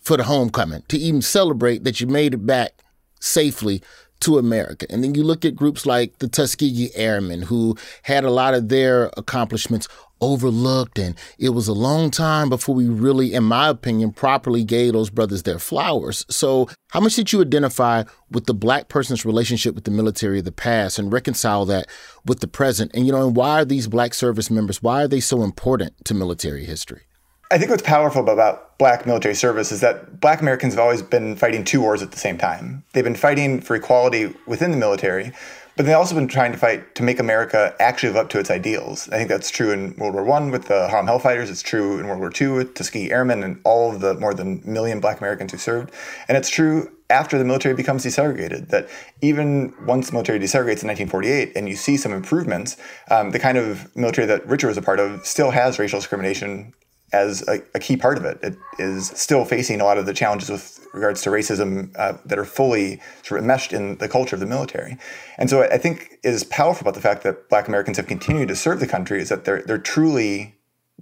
for 0.00 0.16
the 0.16 0.24
homecoming 0.24 0.82
to 0.88 0.96
even 0.98 1.22
celebrate 1.22 1.84
that 1.84 2.00
you 2.00 2.06
made 2.06 2.34
it 2.34 2.46
back 2.46 2.82
safely 3.20 3.82
to 4.20 4.38
America. 4.38 4.86
And 4.90 5.04
then 5.04 5.14
you 5.14 5.22
look 5.22 5.44
at 5.44 5.56
groups 5.56 5.84
like 5.84 6.18
the 6.18 6.28
Tuskegee 6.28 6.90
Airmen, 6.94 7.42
who 7.42 7.76
had 8.02 8.24
a 8.24 8.30
lot 8.30 8.54
of 8.54 8.68
their 8.68 9.10
accomplishments 9.16 9.88
overlooked. 10.24 10.98
And 10.98 11.14
it 11.38 11.50
was 11.50 11.68
a 11.68 11.72
long 11.72 12.10
time 12.10 12.48
before 12.48 12.74
we 12.74 12.88
really, 12.88 13.34
in 13.34 13.44
my 13.44 13.68
opinion, 13.68 14.12
properly 14.12 14.64
gave 14.64 14.92
those 14.92 15.10
brothers 15.10 15.42
their 15.42 15.58
flowers. 15.58 16.24
So, 16.28 16.68
how 16.90 17.00
much 17.00 17.16
did 17.16 17.32
you 17.32 17.40
identify 17.40 18.04
with 18.30 18.46
the 18.46 18.54
black 18.54 18.88
person's 18.88 19.24
relationship 19.24 19.74
with 19.74 19.84
the 19.84 19.90
military 19.90 20.38
of 20.38 20.44
the 20.44 20.52
past 20.52 20.98
and 20.98 21.12
reconcile 21.12 21.64
that 21.66 21.86
with 22.24 22.40
the 22.40 22.46
present? 22.46 22.92
And, 22.94 23.06
you 23.06 23.12
know, 23.12 23.26
and 23.26 23.36
why 23.36 23.60
are 23.60 23.64
these 23.64 23.88
black 23.88 24.14
service 24.14 24.50
members, 24.50 24.82
why 24.82 25.02
are 25.02 25.08
they 25.08 25.20
so 25.20 25.42
important 25.42 26.04
to 26.04 26.14
military 26.14 26.64
history? 26.64 27.02
I 27.50 27.58
think 27.58 27.70
what's 27.70 27.82
powerful 27.82 28.28
about 28.28 28.78
black 28.78 29.06
military 29.06 29.34
service 29.34 29.70
is 29.70 29.80
that 29.80 30.18
black 30.20 30.40
Americans 30.40 30.74
have 30.74 30.80
always 30.80 31.02
been 31.02 31.36
fighting 31.36 31.62
two 31.62 31.80
wars 31.80 32.02
at 32.02 32.10
the 32.10 32.18
same 32.18 32.38
time. 32.38 32.82
They've 32.92 33.04
been 33.04 33.14
fighting 33.14 33.60
for 33.60 33.76
equality 33.76 34.34
within 34.46 34.70
the 34.70 34.76
military, 34.76 35.32
but 35.76 35.86
they've 35.86 35.96
also 35.96 36.14
been 36.14 36.28
trying 36.28 36.52
to 36.52 36.58
fight 36.58 36.94
to 36.94 37.02
make 37.02 37.18
America 37.18 37.74
actually 37.80 38.10
live 38.10 38.24
up 38.24 38.28
to 38.30 38.38
its 38.38 38.50
ideals. 38.50 39.08
I 39.08 39.16
think 39.16 39.28
that's 39.28 39.50
true 39.50 39.72
in 39.72 39.96
World 39.96 40.14
War 40.14 40.24
One 40.24 40.50
with 40.50 40.66
the 40.68 40.88
Harlem 40.88 41.06
Hellfighters. 41.06 41.50
It's 41.50 41.62
true 41.62 41.98
in 41.98 42.06
World 42.06 42.20
War 42.20 42.32
II 42.38 42.48
with 42.48 42.74
Tuskegee 42.74 43.10
Airmen 43.10 43.42
and 43.42 43.60
all 43.64 43.92
of 43.92 44.00
the 44.00 44.14
more 44.14 44.34
than 44.34 44.62
million 44.64 45.00
black 45.00 45.18
Americans 45.18 45.52
who 45.52 45.58
served. 45.58 45.92
And 46.28 46.36
it's 46.36 46.48
true 46.48 46.90
after 47.10 47.38
the 47.38 47.44
military 47.44 47.74
becomes 47.74 48.04
desegregated. 48.04 48.68
That 48.68 48.88
even 49.20 49.74
once 49.86 50.06
the 50.06 50.12
military 50.12 50.38
desegregates 50.38 50.82
in 50.82 50.88
1948 50.88 51.52
and 51.56 51.68
you 51.68 51.76
see 51.76 51.96
some 51.96 52.12
improvements, 52.12 52.76
um, 53.10 53.30
the 53.30 53.38
kind 53.38 53.58
of 53.58 53.94
military 53.96 54.26
that 54.28 54.46
Richard 54.46 54.68
was 54.68 54.76
a 54.76 54.82
part 54.82 55.00
of 55.00 55.26
still 55.26 55.50
has 55.50 55.78
racial 55.78 55.98
discrimination 55.98 56.72
as 57.14 57.46
a, 57.48 57.62
a, 57.74 57.78
key 57.78 57.96
part 57.96 58.18
of 58.18 58.24
it. 58.24 58.38
It 58.42 58.56
is 58.78 59.08
still 59.08 59.44
facing 59.44 59.80
a 59.80 59.84
lot 59.84 59.98
of 59.98 60.06
the 60.06 60.12
challenges 60.12 60.50
with 60.50 60.86
regards 60.92 61.22
to 61.22 61.30
racism 61.30 61.94
uh, 61.96 62.18
that 62.24 62.38
are 62.38 62.44
fully 62.44 63.00
sort 63.22 63.40
of 63.40 63.46
meshed 63.46 63.72
in 63.72 63.96
the 63.98 64.08
culture 64.08 64.36
of 64.36 64.40
the 64.40 64.46
military. 64.46 64.98
And 65.38 65.48
so 65.48 65.62
I 65.62 65.78
think 65.78 66.18
is 66.22 66.44
powerful 66.44 66.84
about 66.84 66.94
the 66.94 67.00
fact 67.00 67.22
that 67.22 67.48
Black 67.48 67.68
Americans 67.68 67.96
have 67.96 68.06
continued 68.06 68.48
to 68.48 68.56
serve 68.56 68.80
the 68.80 68.86
country 68.86 69.20
is 69.20 69.28
that 69.28 69.44
they're 69.44 69.62
they're 69.62 69.78
truly 69.78 70.56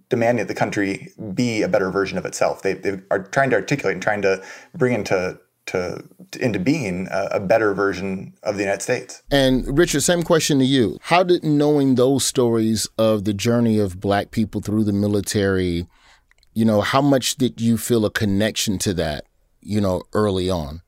demanding 0.08 0.46
that 0.46 0.52
the 0.52 0.58
country 0.58 1.08
be 1.34 1.62
a 1.62 1.68
better 1.68 1.90
version 1.90 2.18
of 2.18 2.26
itself. 2.26 2.62
They, 2.62 2.74
they 2.74 3.00
are 3.10 3.22
trying 3.24 3.50
to 3.50 3.56
articulate 3.56 3.94
and 3.94 4.02
trying 4.02 4.22
to 4.22 4.42
bring 4.74 4.92
into 4.92 5.38
to, 5.66 6.04
to 6.32 6.44
into 6.44 6.58
being 6.58 7.08
a, 7.10 7.28
a, 7.32 7.40
better 7.40 7.72
version 7.74 8.34
of 8.42 8.56
the 8.56 8.62
United 8.62 8.82
States. 8.82 9.22
And 9.30 9.78
Richard, 9.78 10.02
same 10.02 10.22
question 10.22 10.58
to 10.58 10.64
you. 10.64 10.98
How 11.02 11.22
did 11.22 11.44
knowing 11.44 11.94
those 11.94 12.24
stories 12.24 12.88
of 12.98 13.24
the 13.24 13.32
journey 13.32 13.78
of 13.78 14.00
black 14.00 14.32
people 14.32 14.60
through 14.60 14.84
the 14.84 14.92
military, 14.92 15.86
you 16.54 16.64
know, 16.64 16.80
how 16.80 17.00
much 17.00 17.36
did 17.36 17.60
you 17.60 17.76
feel 17.76 18.04
a 18.04 18.10
connection 18.10 18.78
to 18.78 18.94
that, 18.94 19.24
you 19.60 19.80
know, 19.80 20.02
early 20.12 20.50
on? 20.50 20.82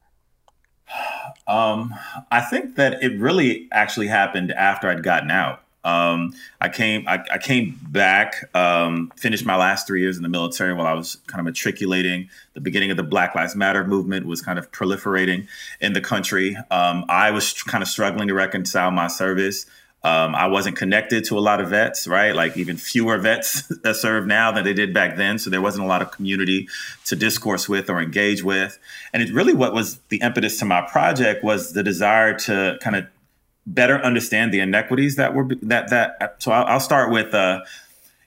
Um, 1.47 1.95
I 2.31 2.41
think 2.41 2.77
that 2.77 3.03
it 3.03 3.19
really 3.19 3.69
actually 3.73 4.07
happened 4.07 4.53
after 4.53 4.89
I'd 4.89 5.03
gotten 5.03 5.31
out. 5.31 5.61
Um, 5.85 6.33
I 6.63 6.71
came 6.71 7.07
I, 7.07 7.23
I 7.31 7.37
came 7.37 7.79
back, 7.89 8.49
um, 8.57 9.13
finished 9.17 9.45
my 9.45 9.57
last 9.57 9.87
three 9.87 10.01
years 10.01 10.17
in 10.17 10.23
the 10.23 10.31
military 10.31 10.73
while 10.73 10.87
I 10.87 10.95
was 10.95 11.17
kind 11.27 11.41
of 11.41 11.45
matriculating. 11.45 12.31
The 12.55 12.63
beginning 12.63 12.91
of 12.91 12.97
the 12.97 13.03
Black 13.03 13.35
Lives 13.35 13.55
Matter 13.55 13.85
movement 13.85 14.25
was 14.25 14.41
kind 14.41 14.59
of 14.59 14.71
proliferating 14.73 15.47
in 15.83 15.93
the 15.93 16.01
country. 16.01 16.57
Um, 16.71 17.05
I 17.11 17.31
was 17.33 17.63
kind 17.65 17.83
of 17.83 17.89
struggling 17.89 18.29
to 18.29 18.35
reconcile 18.35 18.91
my 18.91 19.09
service. 19.09 19.67
Um, 20.05 20.35
I 20.35 20.49
wasn't 20.49 20.77
connected 20.77 21.25
to 21.25 21.39
a 21.39 21.41
lot 21.41 21.63
of 21.63 21.71
vets, 21.71 22.07
right? 22.07 22.35
Like 22.35 22.59
even 22.59 22.77
fewer 22.77 23.17
vets 23.17 23.63
that 23.83 23.97
serve 23.97 24.27
now 24.27 24.53
than 24.53 24.63
they 24.63 24.75
did 24.75 24.93
back 24.93 25.17
then. 25.17 25.39
So 25.39 25.49
there 25.49 25.63
wasn't 25.63 25.85
a 25.85 25.89
lot 25.89 26.03
of 26.03 26.11
community 26.11 26.69
to 27.07 27.17
discourse 27.17 27.71
with 27.71 27.89
or 27.89 28.01
engage 28.03 28.45
with. 28.45 28.79
And 29.15 29.23
it 29.23 29.33
really 29.33 29.55
what 29.55 29.73
was 29.73 29.99
the 30.11 30.19
impetus 30.19 30.59
to 30.59 30.67
my 30.67 30.83
project 30.83 31.43
was 31.43 31.73
the 31.73 31.83
desire 31.83 32.35
to 32.41 32.77
kind 32.83 32.97
of 32.97 33.07
better 33.67 33.99
understand 33.99 34.53
the 34.53 34.61
inequities 34.61 35.17
that 35.17 35.35
were 35.35 35.49
that 35.63 35.89
that. 35.89 36.37
So 36.39 36.53
I'll, 36.53 36.67
I'll 36.67 36.81
start 36.81 37.11
with, 37.11 37.33
uh, 37.33 37.61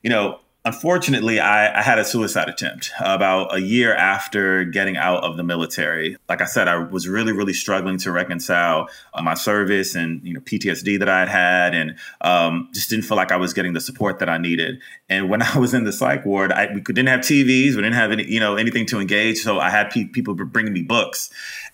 you 0.02 0.10
know, 0.10 0.40
unfortunately, 0.68 1.40
I, 1.40 1.80
I, 1.80 1.82
had 1.82 1.98
a 1.98 2.04
suicide 2.04 2.50
attempt 2.50 2.92
about 3.00 3.56
a 3.56 3.62
year 3.62 3.96
after 3.96 4.66
getting 4.66 4.98
out 4.98 5.24
of 5.24 5.38
the 5.38 5.44
military. 5.44 6.18
Like 6.28 6.42
I 6.42 6.46
said, 6.46 6.68
I 6.68 6.78
was 6.78 7.08
really, 7.08 7.32
really 7.32 7.54
struggling 7.54 7.98
to 8.00 8.12
reconcile 8.12 8.90
uh, 9.14 9.22
my 9.22 9.34
service 9.34 9.96
and 9.96 10.22
you 10.24 10.34
know 10.34 10.42
PTSD 10.42 11.00
that 11.00 11.08
I 11.08 11.20
had 11.20 11.30
had, 11.30 11.76
and 11.76 11.96
um, 12.22 12.70
just 12.74 12.90
didn't 12.90 13.06
feel 13.06 13.16
like 13.16 13.32
I 13.32 13.38
was 13.38 13.54
getting 13.54 13.74
the 13.74 13.80
support 13.80 14.20
that 14.20 14.30
I 14.30 14.38
needed. 14.38 14.80
And 15.10 15.30
when 15.30 15.42
I 15.54 15.58
was 15.58 15.74
in 15.74 15.86
the 15.86 15.94
psych 15.94 16.26
ward, 16.26 16.52
I, 16.52 16.68
we 16.74 16.82
didn't 16.82 17.08
have 17.08 17.22
TVs, 17.22 17.70
we 17.70 17.82
didn't 17.82 17.94
have 17.94 18.12
any, 18.12 18.30
you 18.30 18.40
know, 18.40 18.56
anything 18.56 18.86
to 18.88 19.00
engage. 19.00 19.38
So 19.40 19.60
I 19.60 19.70
had 19.70 19.90
pe- 19.90 20.06
people 20.06 20.36
bringing 20.36 20.74
me 20.74 20.84
books, 20.84 21.30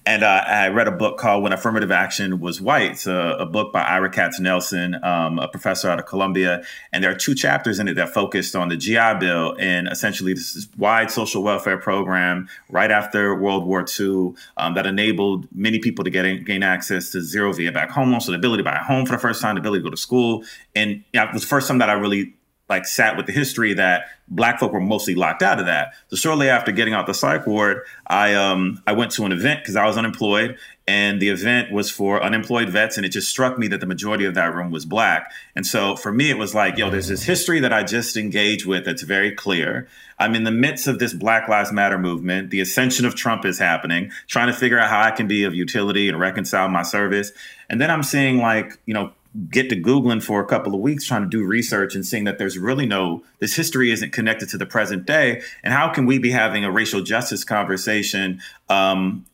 and 0.06 0.24
uh, 0.24 0.44
I 0.46 0.68
read 0.68 0.88
a 0.88 0.92
book 0.92 1.18
called 1.18 1.44
When 1.44 1.54
Affirmative 1.54 1.92
Action 1.92 2.40
Was 2.42 2.60
White. 2.60 2.92
It's 2.92 3.08
a, 3.08 3.38
a 3.40 3.46
book 3.46 3.72
by 3.72 3.84
Ira 3.84 4.12
Katznelson, 4.12 5.02
um, 5.04 5.40
a 5.40 5.48
professor 5.48 5.90
out 5.90 5.98
of 5.98 6.06
Columbia. 6.06 6.64
And 6.92 7.04
there 7.04 7.12
are 7.12 7.16
two 7.16 7.34
chapters 7.34 7.80
in 7.80 7.88
it 7.88 7.94
that 7.94 8.10
focused 8.10 8.56
on 8.56 8.68
the 8.68 8.76
GI 8.76 9.16
Bill 9.20 9.56
and 9.58 9.88
essentially 9.88 10.34
this 10.34 10.68
wide 10.78 11.10
social 11.10 11.42
welfare 11.42 11.78
program 11.78 12.50
right 12.70 12.92
after 12.92 13.34
World 13.34 13.66
War 13.66 13.86
II 14.00 14.34
um, 14.58 14.74
that 14.74 14.86
enabled 14.86 15.48
many 15.54 15.80
people 15.80 16.04
to 16.04 16.10
get 16.10 16.26
in, 16.26 16.44
gain 16.44 16.64
access 16.64 17.12
to 17.12 17.22
zero 17.22 17.54
via 17.54 17.72
back 17.72 17.90
home 17.90 18.12
loan. 18.12 18.20
So 18.20 18.32
the 18.32 18.38
ability 18.38 18.64
to 18.64 18.70
buy 18.70 18.76
a 18.76 18.84
home 18.84 19.06
for 19.06 19.14
the 19.14 19.20
first 19.20 19.42
time, 19.42 19.56
the 19.56 19.62
ability 19.62 19.82
to 19.82 19.86
go 19.86 19.92
to 19.92 19.98
school. 19.98 20.44
And 20.76 21.04
it 21.14 21.34
was 21.34 21.44
the 21.44 21.48
first 21.48 21.70
time 21.70 21.78
that 21.78 21.90
I 21.90 21.94
really 21.94 22.34
like 22.70 22.86
sat 22.86 23.18
with 23.18 23.26
the 23.26 23.32
history 23.32 23.74
that 23.74 24.06
black 24.28 24.60
folk 24.60 24.72
were 24.72 24.80
mostly 24.80 25.16
locked 25.16 25.44
out 25.44 25.60
of 25.60 25.66
that. 25.66 25.94
So 26.08 26.16
shortly 26.16 26.50
after 26.50 26.72
getting 26.72 26.94
out 26.94 27.06
the 27.06 27.14
psych 27.14 27.46
ward, 27.46 27.82
I 28.08 28.34
um 28.34 28.82
I 28.88 28.94
went 28.94 29.12
to 29.14 29.26
an 29.26 29.32
event 29.32 29.62
because 29.62 29.76
I 29.76 29.86
was 29.86 29.98
unemployed, 29.98 30.58
and 30.88 31.22
the 31.22 31.30
event 31.30 31.72
was 31.72 31.92
for 31.92 32.24
unemployed 32.24 32.70
vets, 32.70 32.98
and 32.98 33.06
it 33.06 33.10
just 33.10 33.30
struck 33.30 33.58
me 33.58 33.68
that 33.68 33.80
the 33.80 33.86
majority 33.86 34.26
of 34.26 34.34
that 34.36 34.56
room 34.56 34.72
was 34.72 34.86
black. 34.86 35.32
And 35.56 35.66
so 35.66 35.96
for 35.96 36.12
me, 36.12 36.30
it 36.30 36.38
was 36.38 36.56
like, 36.56 36.78
yo, 36.78 36.90
there's 36.90 37.10
this 37.10 37.24
history 37.24 37.60
that 37.60 37.74
I 37.74 37.84
just 37.84 38.16
engaged 38.16 38.66
with 38.66 38.86
that's 38.86 39.04
very 39.04 39.32
clear. 39.34 39.88
I'm 40.20 40.36
in 40.36 40.44
the 40.44 40.52
midst 40.52 40.88
of 40.88 41.00
this 41.00 41.14
Black 41.14 41.50
Lives 41.50 41.72
Matter 41.72 41.98
movement. 41.98 42.50
The 42.50 42.62
ascension 42.62 43.06
of 43.06 43.16
Trump 43.16 43.46
is 43.46 43.60
happening, 43.60 44.12
trying 44.28 44.48
to 44.48 44.54
figure 44.54 44.80
out 44.80 44.90
how 44.90 45.02
I 45.02 45.12
can 45.12 45.28
be 45.28 45.44
of 45.44 45.54
utility 45.54 46.08
and 46.08 46.20
reconcile 46.20 46.70
my 46.70 46.84
service. 46.84 47.32
And 47.70 47.82
then 47.82 47.92
I'm 47.92 48.04
seeing 48.04 48.38
like, 48.38 48.78
you 48.86 48.94
know, 48.94 49.12
get 49.50 49.70
to 49.70 49.76
Googling 49.76 50.22
for 50.22 50.42
a 50.42 50.46
couple 50.46 50.76
of 50.76 50.80
weeks 50.80 51.06
trying 51.06 51.24
to 51.24 51.28
do 51.28 51.44
research 51.44 51.96
and 51.96 52.06
seeing 52.06 52.24
that 52.26 52.38
there's 52.38 52.58
really 52.58 52.86
no, 52.86 53.24
this 53.40 53.56
history 53.56 53.92
isn't 53.92 54.14
connected 54.14 54.48
to 54.50 54.58
the 54.58 54.66
present 54.66 55.08
day. 55.08 55.42
And 55.64 55.74
how 55.74 55.90
can 55.90 56.06
we 56.06 56.20
be 56.20 56.30
having 56.30 56.64
a 56.64 56.72
racial 56.72 57.02
justice 57.02 57.44
conversation 57.44 58.42
um, 58.70 59.26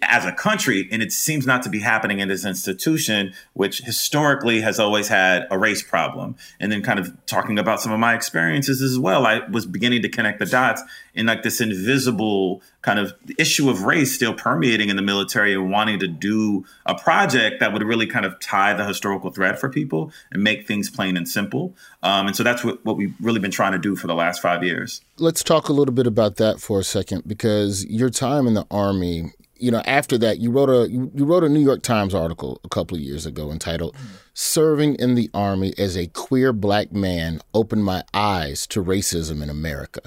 as 0.00 0.24
a 0.24 0.32
country? 0.32 0.88
And 0.90 1.02
it 1.02 1.12
seems 1.12 1.46
not 1.46 1.62
to 1.64 1.68
be 1.68 1.80
happening 1.80 2.20
in 2.20 2.28
this 2.28 2.46
institution, 2.46 3.34
which 3.52 3.80
historically 3.80 4.62
has 4.62 4.80
always 4.80 5.08
had 5.08 5.46
a 5.50 5.58
race 5.58 5.82
problem. 5.82 6.36
And 6.58 6.72
then 6.72 6.82
kind 6.82 6.98
of 6.98 7.14
talking 7.26 7.58
about 7.58 7.80
some 7.80 7.92
of 7.92 8.00
my 8.00 8.14
experiences 8.14 8.80
as 8.80 8.98
well, 8.98 9.26
I 9.26 9.46
was 9.50 9.66
beginning 9.66 10.00
to 10.02 10.08
connect 10.08 10.38
the 10.38 10.46
dots 10.46 10.82
in 11.14 11.26
like 11.26 11.42
this 11.42 11.60
invisible 11.60 12.62
kind 12.80 12.98
of 12.98 13.12
issue 13.38 13.68
of 13.68 13.82
race 13.82 14.14
still 14.14 14.34
permeating 14.34 14.88
in 14.88 14.96
the 14.96 15.02
military 15.02 15.52
and 15.52 15.70
wanting 15.70 15.98
to 15.98 16.08
do 16.08 16.64
a 16.86 16.94
project 16.94 17.60
that 17.60 17.72
would 17.72 17.82
really 17.82 18.06
kind 18.06 18.24
of 18.24 18.40
tie 18.40 18.72
the 18.72 18.84
historical 18.84 19.30
thread 19.30 19.41
for 19.58 19.68
people 19.68 20.12
and 20.30 20.42
make 20.42 20.66
things 20.66 20.90
plain 20.90 21.16
and 21.16 21.28
simple. 21.28 21.74
Um, 22.02 22.28
and 22.28 22.36
so 22.36 22.42
that's 22.42 22.64
what, 22.64 22.84
what 22.84 22.96
we've 22.96 23.14
really 23.20 23.40
been 23.40 23.50
trying 23.50 23.72
to 23.72 23.78
do 23.78 23.96
for 23.96 24.06
the 24.06 24.14
last 24.14 24.40
five 24.40 24.64
years. 24.64 25.00
Let's 25.18 25.42
talk 25.42 25.68
a 25.68 25.72
little 25.72 25.94
bit 25.94 26.06
about 26.06 26.36
that 26.36 26.60
for 26.60 26.80
a 26.80 26.84
second 26.84 27.24
because 27.26 27.84
your 27.86 28.10
time 28.10 28.46
in 28.46 28.54
the 28.54 28.66
Army, 28.70 29.32
you 29.56 29.70
know, 29.70 29.82
after 29.84 30.18
that, 30.18 30.38
you 30.38 30.50
wrote 30.50 30.70
a 30.70 30.90
you, 30.90 31.10
you 31.14 31.24
wrote 31.24 31.44
a 31.44 31.48
New 31.48 31.60
York 31.60 31.82
Times 31.82 32.14
article 32.14 32.60
a 32.64 32.68
couple 32.68 32.96
of 32.96 33.02
years 33.02 33.26
ago 33.26 33.52
entitled 33.52 33.96
"Serving 34.34 34.96
in 34.96 35.14
the 35.14 35.30
Army 35.32 35.72
as 35.78 35.96
a 35.96 36.08
Queer 36.08 36.52
Black 36.52 36.92
Man 36.92 37.40
Opened 37.54 37.84
My 37.84 38.02
Eyes 38.12 38.66
to 38.68 38.82
Racism 38.82 39.40
in 39.40 39.48
America." 39.48 40.00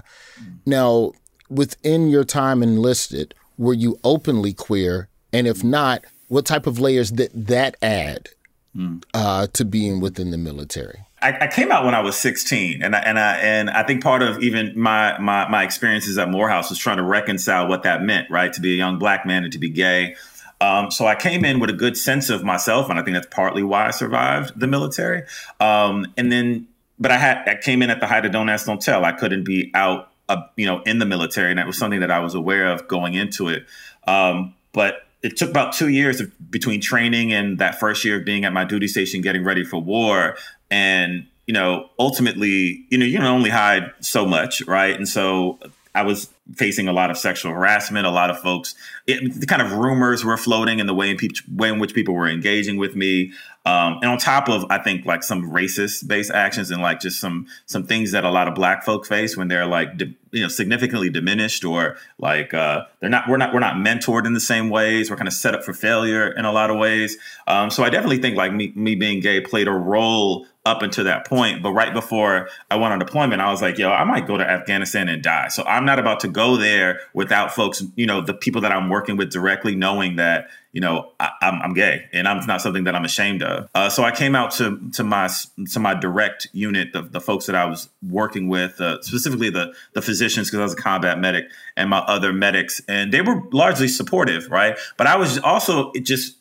Now, 0.66 1.14
within 1.50 2.10
your 2.10 2.26
time 2.26 2.62
enlisted, 2.62 3.34
were 3.58 3.74
you 3.74 3.98
openly 4.04 4.52
queer? 4.52 5.08
And 5.32 5.48
if 5.48 5.64
not, 5.64 6.04
what 6.28 6.46
type 6.46 6.68
of 6.68 6.80
layers 6.80 7.12
did 7.12 7.32
that 7.48 7.78
add 7.82 8.30
mm. 8.76 9.04
uh, 9.14 9.48
to 9.54 9.66
being 9.66 10.00
within 10.00 10.32
the 10.32 10.38
military? 10.38 11.06
I, 11.22 11.46
I, 11.46 11.48
came 11.48 11.72
out 11.72 11.86
when 11.86 11.96
I 11.96 12.02
was 12.02 12.16
16, 12.18 12.84
and 12.84 12.96
I, 12.96 13.00
and 13.00 13.18
I 13.18 13.38
and 13.38 13.70
I 13.70 13.84
think 13.84 14.04
part 14.04 14.22
of 14.22 14.44
even 14.44 14.78
my 14.80 15.18
my 15.18 15.48
my 15.48 15.64
experiences 15.64 16.18
at 16.18 16.30
Morehouse 16.30 16.70
was 16.70 16.78
trying 16.78 16.98
to 16.98 17.04
reconcile 17.04 17.68
what 17.68 17.84
that 17.84 18.04
meant, 18.04 18.30
right? 18.30 18.52
To 18.54 18.62
be 18.62 18.74
a 18.74 18.78
young 18.78 19.00
black 19.00 19.26
man 19.26 19.44
and 19.44 19.54
to 19.54 19.60
be 19.60 19.70
gay. 19.70 20.16
Um, 20.62 20.92
so 20.92 21.06
I 21.06 21.16
came 21.16 21.44
in 21.44 21.60
with 21.60 21.70
a 21.70 21.74
good 21.74 21.98
sense 21.98 22.30
of 22.30 22.44
myself, 22.44 22.90
and 22.90 23.00
I 23.00 23.04
think 23.04 23.16
that's 23.16 23.28
partly 23.30 23.64
why 23.64 23.88
I 23.88 23.92
survived 23.92 24.60
the 24.60 24.68
military. 24.68 25.24
Um, 25.60 26.14
and 26.16 26.32
then, 26.32 26.68
but 27.00 27.12
I 27.12 27.18
had 27.18 27.48
I 27.48 27.56
came 27.56 27.82
in 27.82 27.90
at 27.90 28.00
the 28.00 28.08
height 28.08 28.26
of 28.26 28.32
don't 28.32 28.50
ask, 28.50 28.66
don't 28.66 28.82
tell. 28.82 29.04
I 29.04 29.12
couldn't 29.12 29.46
be 29.46 29.72
out 29.74 30.12
uh, 30.28 30.42
you 30.56 30.66
know, 30.66 30.82
in 30.84 31.00
the 31.00 31.06
military, 31.06 31.52
and 31.52 31.60
that 31.60 31.68
was 31.68 31.78
something 31.78 32.00
that 32.00 32.12
I 32.12 32.20
was 32.20 32.34
aware 32.34 32.72
of 32.72 32.88
going 32.88 33.14
into 33.14 33.50
it. 33.50 33.66
Um, 34.08 34.56
but 34.74 35.05
it 35.26 35.38
took 35.38 35.50
about 35.50 35.74
two 35.74 35.88
years 35.88 36.22
of, 36.22 36.32
between 36.52 36.80
training 36.80 37.34
and 37.34 37.58
that 37.58 37.80
first 37.80 38.06
year 38.06 38.20
of 38.20 38.26
being 38.26 38.46
at 38.46 38.54
my 38.54 38.64
duty 38.64 38.88
station, 38.88 39.22
getting 39.22 39.44
ready 39.44 39.64
for 39.64 39.82
war, 39.82 40.38
and 40.70 41.26
you 41.48 41.54
know, 41.54 41.90
ultimately, 42.00 42.86
you 42.90 42.98
know, 42.98 43.06
you 43.06 43.18
can 43.18 43.26
only 43.26 43.50
hide 43.50 43.92
so 44.02 44.26
much, 44.26 44.62
right? 44.68 44.96
And 44.96 45.08
so 45.08 45.60
I 45.94 46.04
was 46.04 46.30
facing 46.54 46.88
a 46.88 46.94
lot 46.94 47.10
of 47.10 47.18
sexual 47.18 47.52
harassment. 47.52 48.06
A 48.06 48.12
lot 48.12 48.30
of 48.30 48.40
folks, 48.40 48.76
it, 49.08 49.40
the 49.40 49.48
kind 49.48 49.62
of 49.62 49.74
rumors 49.74 50.24
were 50.24 50.38
floating 50.38 50.80
in 50.80 50.86
the 50.86 50.94
way 50.94 51.10
in, 51.10 51.18
pe- 51.18 51.30
way 51.52 51.70
in 51.70 51.80
which 51.80 51.94
people 51.94 52.14
were 52.14 52.28
engaging 52.28 52.78
with 52.78 52.96
me. 52.96 53.32
Um, 53.66 53.98
and 54.04 54.12
on 54.12 54.20
top 54.20 54.48
of, 54.48 54.64
I 54.70 54.78
think 54.78 55.08
like 55.08 55.24
some 55.24 55.50
racist 55.52 56.08
based 56.08 56.30
actions 56.30 56.70
and 56.70 56.84
like 56.84 57.00
just 57.00 57.20
some 57.20 57.48
some 57.66 57.88
things 57.88 58.12
that 58.12 58.24
a 58.24 58.30
lot 58.30 58.48
of 58.48 58.54
black 58.54 58.84
folk 58.84 59.08
face 59.08 59.36
when 59.36 59.48
they're 59.48 59.66
like 59.66 59.98
di- 59.98 60.16
you 60.32 60.42
know 60.44 60.48
significantly 60.48 61.10
diminished 61.10 61.66
or 61.66 61.98
like 62.20 62.54
uh, 62.54 62.84
they're 63.00 63.10
not 63.10 63.28
we're 63.28 63.38
not 63.38 63.56
we're 63.56 63.60
not 63.60 63.78
mentored 63.78 64.28
in 64.28 64.34
the 64.34 64.40
same 64.40 64.70
ways. 64.70 65.10
We're 65.10 65.18
kind 65.18 65.28
of 65.28 65.34
set 65.34 65.56
up 65.56 65.64
for 65.64 65.74
failure 65.74 66.30
in 66.30 66.46
a 66.46 66.52
lot 66.52 66.70
of 66.70 66.78
ways. 66.78 67.18
Um, 67.48 67.72
so 67.72 67.84
I 67.84 67.90
definitely 67.90 68.20
think 68.20 68.38
like 68.38 68.54
me 68.54 68.72
me 68.76 68.94
being 68.94 69.20
gay 69.20 69.42
played 69.42 69.68
a 69.68 69.72
role 69.72 70.46
up 70.66 70.82
until 70.82 71.04
that 71.04 71.28
point. 71.28 71.62
But 71.62 71.72
right 71.72 71.94
before 71.94 72.50
I 72.72 72.76
went 72.76 72.92
on 72.92 73.00
deployment, 73.00 73.42
I 73.42 73.52
was 73.52 73.62
like, 73.62 73.78
yo, 73.78 73.92
I 73.92 74.04
might 74.04 74.26
go 74.26 74.38
to 74.38 74.44
Afghanistan 74.44 75.08
and 75.08 75.22
die. 75.22 75.50
So 75.50 75.64
I'm 75.64 75.86
not 75.86 76.00
about 76.00 76.20
to 76.22 76.28
go 76.28 76.58
there 76.58 77.02
without 77.14 77.54
folks, 77.54 77.84
you 77.96 78.06
know, 78.06 78.22
the 78.22 78.34
people 78.34 78.62
that 78.62 78.72
I'm 78.72 78.90
working 78.90 79.16
with 79.16 79.30
directly 79.30 79.76
knowing 79.76 80.16
that, 80.16 80.48
you 80.74 80.82
know, 80.82 81.12
I, 81.20 81.32
am 81.42 81.74
gay 81.74 82.10
and 82.12 82.28
I'm 82.28 82.46
not 82.48 82.62
something 82.62 82.84
that 82.86 82.96
I'm 82.96 83.06
ashamed 83.06 83.44
of. 83.44 83.70
Uh, 83.76 83.90
so 83.90 84.04
I 84.04 84.12
came 84.12 84.36
out 84.36 84.52
to 84.54 84.80
to 84.94 85.04
my 85.04 85.30
to 85.72 85.80
my 85.80 85.94
direct 85.94 86.48
unit, 86.52 86.92
the, 86.92 87.04
the 87.04 87.22
folks 87.22 87.46
that 87.46 87.56
I 87.56 87.66
was 87.66 87.88
working 88.02 88.50
with, 88.50 88.82
uh, 88.82 89.02
specifically 89.02 89.50
the 89.50 89.74
the 89.94 90.02
physicians, 90.02 90.48
because 90.48 90.60
I 90.60 90.64
was 90.64 90.74
a 90.74 90.78
combat 90.78 91.20
medic, 91.20 91.46
and 91.78 91.90
my 91.90 92.00
other 92.00 92.34
medics, 92.34 92.82
and 92.90 93.14
they 93.14 93.22
were 93.22 93.42
largely 93.52 93.88
supportive, 93.88 94.50
right? 94.50 94.78
But 94.98 95.08
I 95.08 95.16
was 95.16 95.40
also 95.40 95.94
just 95.94 96.36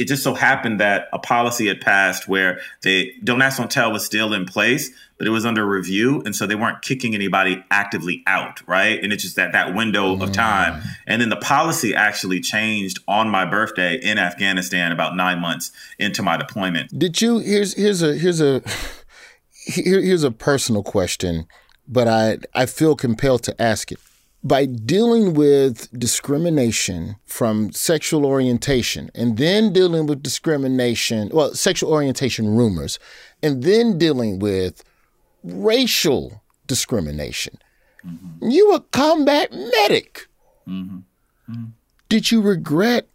it 0.00 0.08
just 0.08 0.22
so 0.22 0.34
happened 0.34 0.80
that 0.80 1.08
a 1.12 1.18
policy 1.18 1.66
had 1.66 1.80
passed 1.80 2.26
where 2.26 2.58
the 2.82 3.12
don't 3.22 3.42
ask 3.42 3.58
don't 3.58 3.70
tell 3.70 3.92
was 3.92 4.04
still 4.04 4.32
in 4.32 4.46
place 4.46 4.90
but 5.18 5.26
it 5.26 5.30
was 5.30 5.44
under 5.44 5.66
review 5.66 6.22
and 6.24 6.34
so 6.34 6.46
they 6.46 6.54
weren't 6.54 6.80
kicking 6.80 7.14
anybody 7.14 7.62
actively 7.70 8.22
out 8.26 8.66
right? 8.66 9.02
And 9.02 9.12
it's 9.12 9.22
just 9.22 9.36
that 9.36 9.52
that 9.52 9.74
window 9.74 10.14
of 10.14 10.30
mm. 10.30 10.32
time. 10.32 10.82
And 11.06 11.20
then 11.20 11.28
the 11.28 11.36
policy 11.36 11.94
actually 11.94 12.40
changed 12.40 12.98
on 13.06 13.28
my 13.28 13.44
birthday 13.44 13.96
in 13.96 14.18
afghanistan 14.18 14.92
about 14.92 15.14
nine 15.14 15.40
months 15.40 15.72
into 15.98 16.22
my 16.22 16.36
deployment. 16.36 16.98
Did 16.98 17.20
you 17.20 17.38
here's 17.38 17.74
here's 17.74 18.02
a 18.02 18.14
here's 18.16 18.40
a 18.40 18.62
here, 19.66 20.00
here's 20.00 20.24
a 20.24 20.30
personal 20.30 20.82
question 20.82 21.46
but 21.86 22.08
i 22.08 22.38
i 22.54 22.64
feel 22.64 22.96
compelled 22.96 23.42
to 23.42 23.60
ask 23.60 23.92
it 23.92 23.98
by 24.42 24.64
dealing 24.64 25.34
with 25.34 25.90
discrimination 25.98 27.16
from 27.26 27.72
sexual 27.72 28.24
orientation 28.24 29.10
and 29.14 29.36
then 29.36 29.72
dealing 29.72 30.06
with 30.06 30.22
discrimination, 30.22 31.28
well, 31.32 31.54
sexual 31.54 31.92
orientation 31.92 32.56
rumors, 32.56 32.98
and 33.42 33.62
then 33.62 33.98
dealing 33.98 34.38
with 34.38 34.82
racial 35.44 36.42
discrimination. 36.66 37.58
Mm-hmm. 38.06 38.48
You 38.50 38.72
a 38.72 38.80
combat 38.80 39.52
medic. 39.52 40.26
Mm-hmm. 40.66 40.98
Mm-hmm. 41.50 41.64
Did 42.08 42.30
you 42.30 42.40
regret 42.40 43.08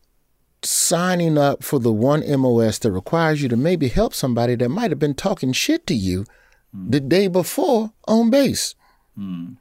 signing 0.62 1.38
up 1.38 1.64
for 1.64 1.80
the 1.80 1.92
one 1.92 2.24
MOS 2.40 2.80
that 2.80 2.92
requires 2.92 3.42
you 3.42 3.50
to 3.50 3.58
maybe 3.58 3.88
help 3.88 4.14
somebody 4.14 4.56
that 4.56 4.70
might 4.70 4.92
have 4.92 5.00
been 5.00 5.16
talking 5.16 5.54
shit 5.54 5.88
to 5.88 5.96
you 5.96 6.26
the 6.72 7.00
day 7.00 7.28
before 7.28 7.94
on 8.08 8.30
base? 8.30 8.76
Mm. 9.18 9.58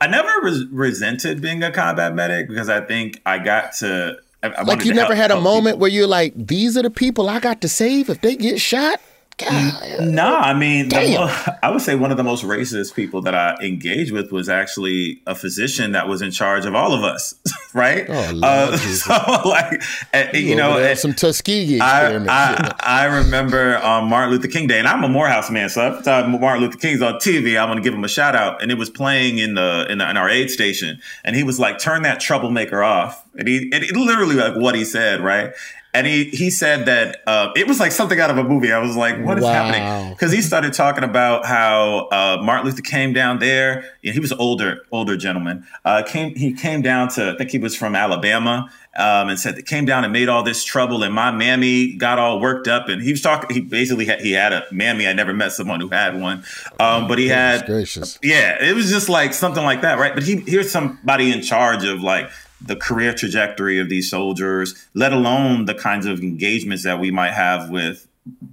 I 0.00 0.06
never 0.06 0.28
res- 0.42 0.66
resented 0.66 1.40
being 1.40 1.62
a 1.62 1.70
combat 1.70 2.14
medic 2.14 2.48
because 2.48 2.68
I 2.68 2.80
think 2.80 3.20
I 3.24 3.38
got 3.38 3.72
to. 3.74 4.18
I, 4.42 4.48
I 4.48 4.62
like 4.62 4.84
you 4.84 4.92
never 4.92 5.14
help, 5.14 5.30
had 5.30 5.38
a 5.38 5.40
moment 5.40 5.74
people. 5.74 5.78
where 5.80 5.90
you're 5.90 6.06
like, 6.06 6.34
these 6.36 6.76
are 6.76 6.82
the 6.82 6.90
people 6.90 7.28
I 7.28 7.40
got 7.40 7.60
to 7.62 7.68
save 7.68 8.10
if 8.10 8.20
they 8.20 8.36
get 8.36 8.60
shot. 8.60 9.00
God. 9.36 10.00
No, 10.00 10.36
I 10.36 10.54
mean, 10.54 10.90
the, 10.90 11.58
I 11.62 11.70
would 11.70 11.80
say 11.80 11.96
one 11.96 12.12
of 12.12 12.16
the 12.16 12.22
most 12.22 12.44
racist 12.44 12.94
people 12.94 13.20
that 13.22 13.34
I 13.34 13.56
engaged 13.62 14.12
with 14.12 14.30
was 14.30 14.48
actually 14.48 15.22
a 15.26 15.34
physician 15.34 15.92
that 15.92 16.06
was 16.06 16.22
in 16.22 16.30
charge 16.30 16.66
of 16.66 16.74
all 16.74 16.92
of 16.92 17.02
us, 17.02 17.34
right? 17.74 18.06
Oh, 18.08 18.40
uh, 18.42 18.76
so, 18.78 19.12
like, 19.48 19.82
uh, 20.12 20.24
you, 20.32 20.40
you 20.40 20.56
know, 20.56 20.78
uh, 20.78 20.94
some 20.94 21.14
Tuskegee 21.14 21.80
I, 21.80 22.16
I, 22.16 22.74
I, 22.80 23.04
remember 23.06 23.78
on 23.78 24.08
Martin 24.08 24.30
Luther 24.30 24.48
King 24.48 24.68
Day, 24.68 24.78
and 24.78 24.86
I'm 24.86 25.02
a 25.02 25.08
Morehouse 25.08 25.50
man, 25.50 25.68
so 25.68 25.82
every 25.82 26.02
time 26.02 26.40
Martin 26.40 26.62
Luther 26.62 26.78
King's 26.78 27.02
on 27.02 27.14
TV, 27.14 27.60
I'm 27.60 27.68
going 27.68 27.78
to 27.78 27.82
give 27.82 27.94
him 27.94 28.04
a 28.04 28.08
shout 28.08 28.36
out. 28.36 28.62
And 28.62 28.70
it 28.70 28.78
was 28.78 28.88
playing 28.88 29.38
in 29.38 29.54
the 29.54 29.86
in, 29.90 29.98
the, 29.98 30.08
in 30.08 30.16
our 30.16 30.28
aid 30.28 30.50
station, 30.50 31.00
and 31.24 31.34
he 31.34 31.42
was 31.42 31.58
like, 31.58 31.78
"Turn 31.78 32.02
that 32.02 32.20
troublemaker 32.20 32.84
off." 32.84 33.24
And 33.36 33.48
he, 33.48 33.70
and 33.72 33.82
it 33.82 33.96
literally 33.96 34.36
like 34.36 34.54
what 34.54 34.76
he 34.76 34.84
said, 34.84 35.20
right? 35.20 35.52
And 35.94 36.08
he 36.08 36.24
he 36.24 36.50
said 36.50 36.86
that 36.86 37.22
uh, 37.26 37.52
it 37.54 37.68
was 37.68 37.78
like 37.78 37.92
something 37.92 38.18
out 38.18 38.28
of 38.28 38.36
a 38.36 38.42
movie. 38.44 38.72
I 38.72 38.78
was 38.78 38.96
like, 38.96 39.24
"What 39.24 39.38
is 39.38 39.44
wow. 39.44 39.52
happening?" 39.52 40.12
Because 40.12 40.32
he 40.32 40.42
started 40.42 40.72
talking 40.72 41.04
about 41.04 41.46
how 41.46 42.08
uh, 42.10 42.38
Martin 42.42 42.66
Luther 42.66 42.82
came 42.82 43.12
down 43.12 43.38
there. 43.38 43.84
Yeah, 44.02 44.12
he 44.12 44.20
was 44.20 44.32
older 44.32 44.84
older 44.90 45.16
gentleman. 45.16 45.64
Uh, 45.84 46.02
came 46.04 46.34
he 46.34 46.52
came 46.52 46.82
down 46.82 47.08
to 47.10 47.30
I 47.30 47.36
think 47.36 47.50
he 47.50 47.58
was 47.58 47.76
from 47.76 47.94
Alabama. 47.94 48.70
Um, 48.96 49.28
and 49.28 49.40
said 49.40 49.56
that 49.56 49.66
came 49.66 49.86
down 49.86 50.04
and 50.04 50.12
made 50.12 50.28
all 50.28 50.44
this 50.44 50.62
trouble, 50.62 51.02
and 51.02 51.12
my 51.12 51.32
mammy 51.32 51.94
got 51.94 52.20
all 52.20 52.40
worked 52.40 52.68
up. 52.68 52.88
And 52.88 53.02
he 53.02 53.10
was 53.10 53.20
talking. 53.20 53.52
He 53.52 53.60
basically 53.60 54.04
had, 54.04 54.20
he 54.20 54.30
had 54.30 54.52
a 54.52 54.64
mammy. 54.70 55.08
I 55.08 55.12
never 55.12 55.32
met 55.32 55.50
someone 55.50 55.80
who 55.80 55.88
had 55.88 56.20
one, 56.20 56.44
um, 56.78 57.08
but 57.08 57.18
he 57.18 57.26
had. 57.26 57.66
Gracious. 57.66 58.20
Yeah, 58.22 58.62
it 58.62 58.72
was 58.72 58.90
just 58.90 59.08
like 59.08 59.34
something 59.34 59.64
like 59.64 59.80
that, 59.80 59.98
right? 59.98 60.14
But 60.14 60.22
he 60.22 60.36
here's 60.36 60.70
somebody 60.70 61.32
in 61.32 61.42
charge 61.42 61.82
of 61.82 62.02
like 62.02 62.30
the 62.66 62.76
career 62.76 63.12
trajectory 63.12 63.78
of 63.78 63.88
these 63.88 64.10
soldiers, 64.10 64.74
let 64.94 65.12
alone 65.12 65.66
the 65.66 65.74
kinds 65.74 66.06
of 66.06 66.20
engagements 66.20 66.82
that 66.84 66.98
we 66.98 67.10
might 67.10 67.32
have 67.32 67.70
with 67.70 68.08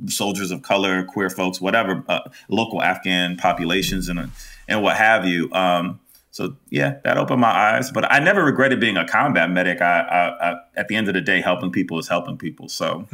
soldiers 0.08 0.52
of 0.52 0.62
color, 0.62 1.04
queer 1.04 1.30
folks, 1.30 1.62
whatever, 1.62 2.04
uh, 2.08 2.20
local 2.50 2.82
Afghan 2.82 3.38
populations, 3.38 4.10
and 4.10 4.32
and 4.68 4.84
what 4.84 4.98
have 4.98 5.26
you. 5.26 5.52
Um, 5.54 6.00
so 6.32 6.56
yeah, 6.70 6.98
that 7.04 7.18
opened 7.18 7.42
my 7.42 7.52
eyes. 7.52 7.92
But 7.92 8.12
I 8.12 8.20
never 8.20 8.44
regretted 8.44 8.80
being 8.80 8.98
a 8.98 9.06
combat 9.06 9.50
medic. 9.50 9.82
I, 9.82 10.00
I, 10.00 10.52
I, 10.52 10.60
at 10.76 10.88
the 10.88 10.96
end 10.96 11.08
of 11.08 11.14
the 11.14 11.22
day, 11.22 11.42
helping 11.42 11.72
people 11.72 12.00
is 12.00 12.08
helping 12.08 12.38
people. 12.38 12.70
So 12.70 13.08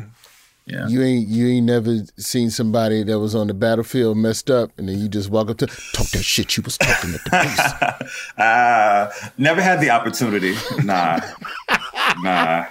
yeah. 0.67 0.85
You 0.87 1.01
ain't 1.01 1.29
you 1.29 1.47
ain't 1.47 1.65
never 1.65 1.99
seen 2.17 2.49
somebody 2.49 3.01
that 3.03 3.19
was 3.19 3.33
on 3.33 3.47
the 3.47 3.53
battlefield 3.53 4.17
messed 4.17 4.51
up 4.51 4.69
and 4.77 4.89
then 4.89 4.99
you 4.99 5.07
just 5.07 5.29
walk 5.29 5.49
up 5.49 5.57
to 5.59 5.67
talk 5.67 6.07
that 6.07 6.23
shit 6.23 6.57
you 6.57 6.63
was 6.63 6.77
talking 6.77 7.13
at 7.13 7.23
the 7.23 7.29
base. 7.31 8.37
uh, 8.37 9.09
never 9.37 9.61
had 9.61 9.79
the 9.79 9.89
opportunity. 9.89 10.55
Nah. 10.83 11.21
nah. 12.21 12.65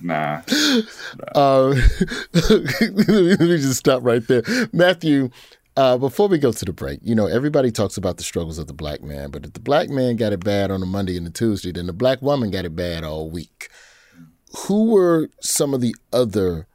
Nah. 0.00 0.40
Uh, 1.34 1.74
let 2.32 3.40
me 3.40 3.58
just 3.58 3.76
stop 3.76 4.02
right 4.02 4.26
there. 4.26 4.42
Matthew, 4.72 5.30
uh, 5.76 5.98
before 5.98 6.28
we 6.28 6.38
go 6.38 6.52
to 6.52 6.64
the 6.64 6.72
break, 6.72 7.00
you 7.02 7.14
know, 7.14 7.26
everybody 7.26 7.70
talks 7.70 7.96
about 7.96 8.16
the 8.16 8.22
struggles 8.22 8.58
of 8.58 8.66
the 8.66 8.72
black 8.72 9.02
man, 9.02 9.30
but 9.30 9.44
if 9.44 9.52
the 9.52 9.60
black 9.60 9.88
man 9.88 10.16
got 10.16 10.32
it 10.32 10.42
bad 10.42 10.70
on 10.70 10.82
a 10.82 10.86
Monday 10.86 11.16
and 11.16 11.26
a 11.26 11.30
Tuesday, 11.30 11.72
then 11.72 11.86
the 11.86 11.92
black 11.92 12.22
woman 12.22 12.50
got 12.50 12.64
it 12.64 12.74
bad 12.74 13.04
all 13.04 13.30
week. 13.30 13.68
Who 14.66 14.90
were 14.90 15.28
some 15.40 15.74
of 15.74 15.80
the 15.80 15.94
other 16.12 16.66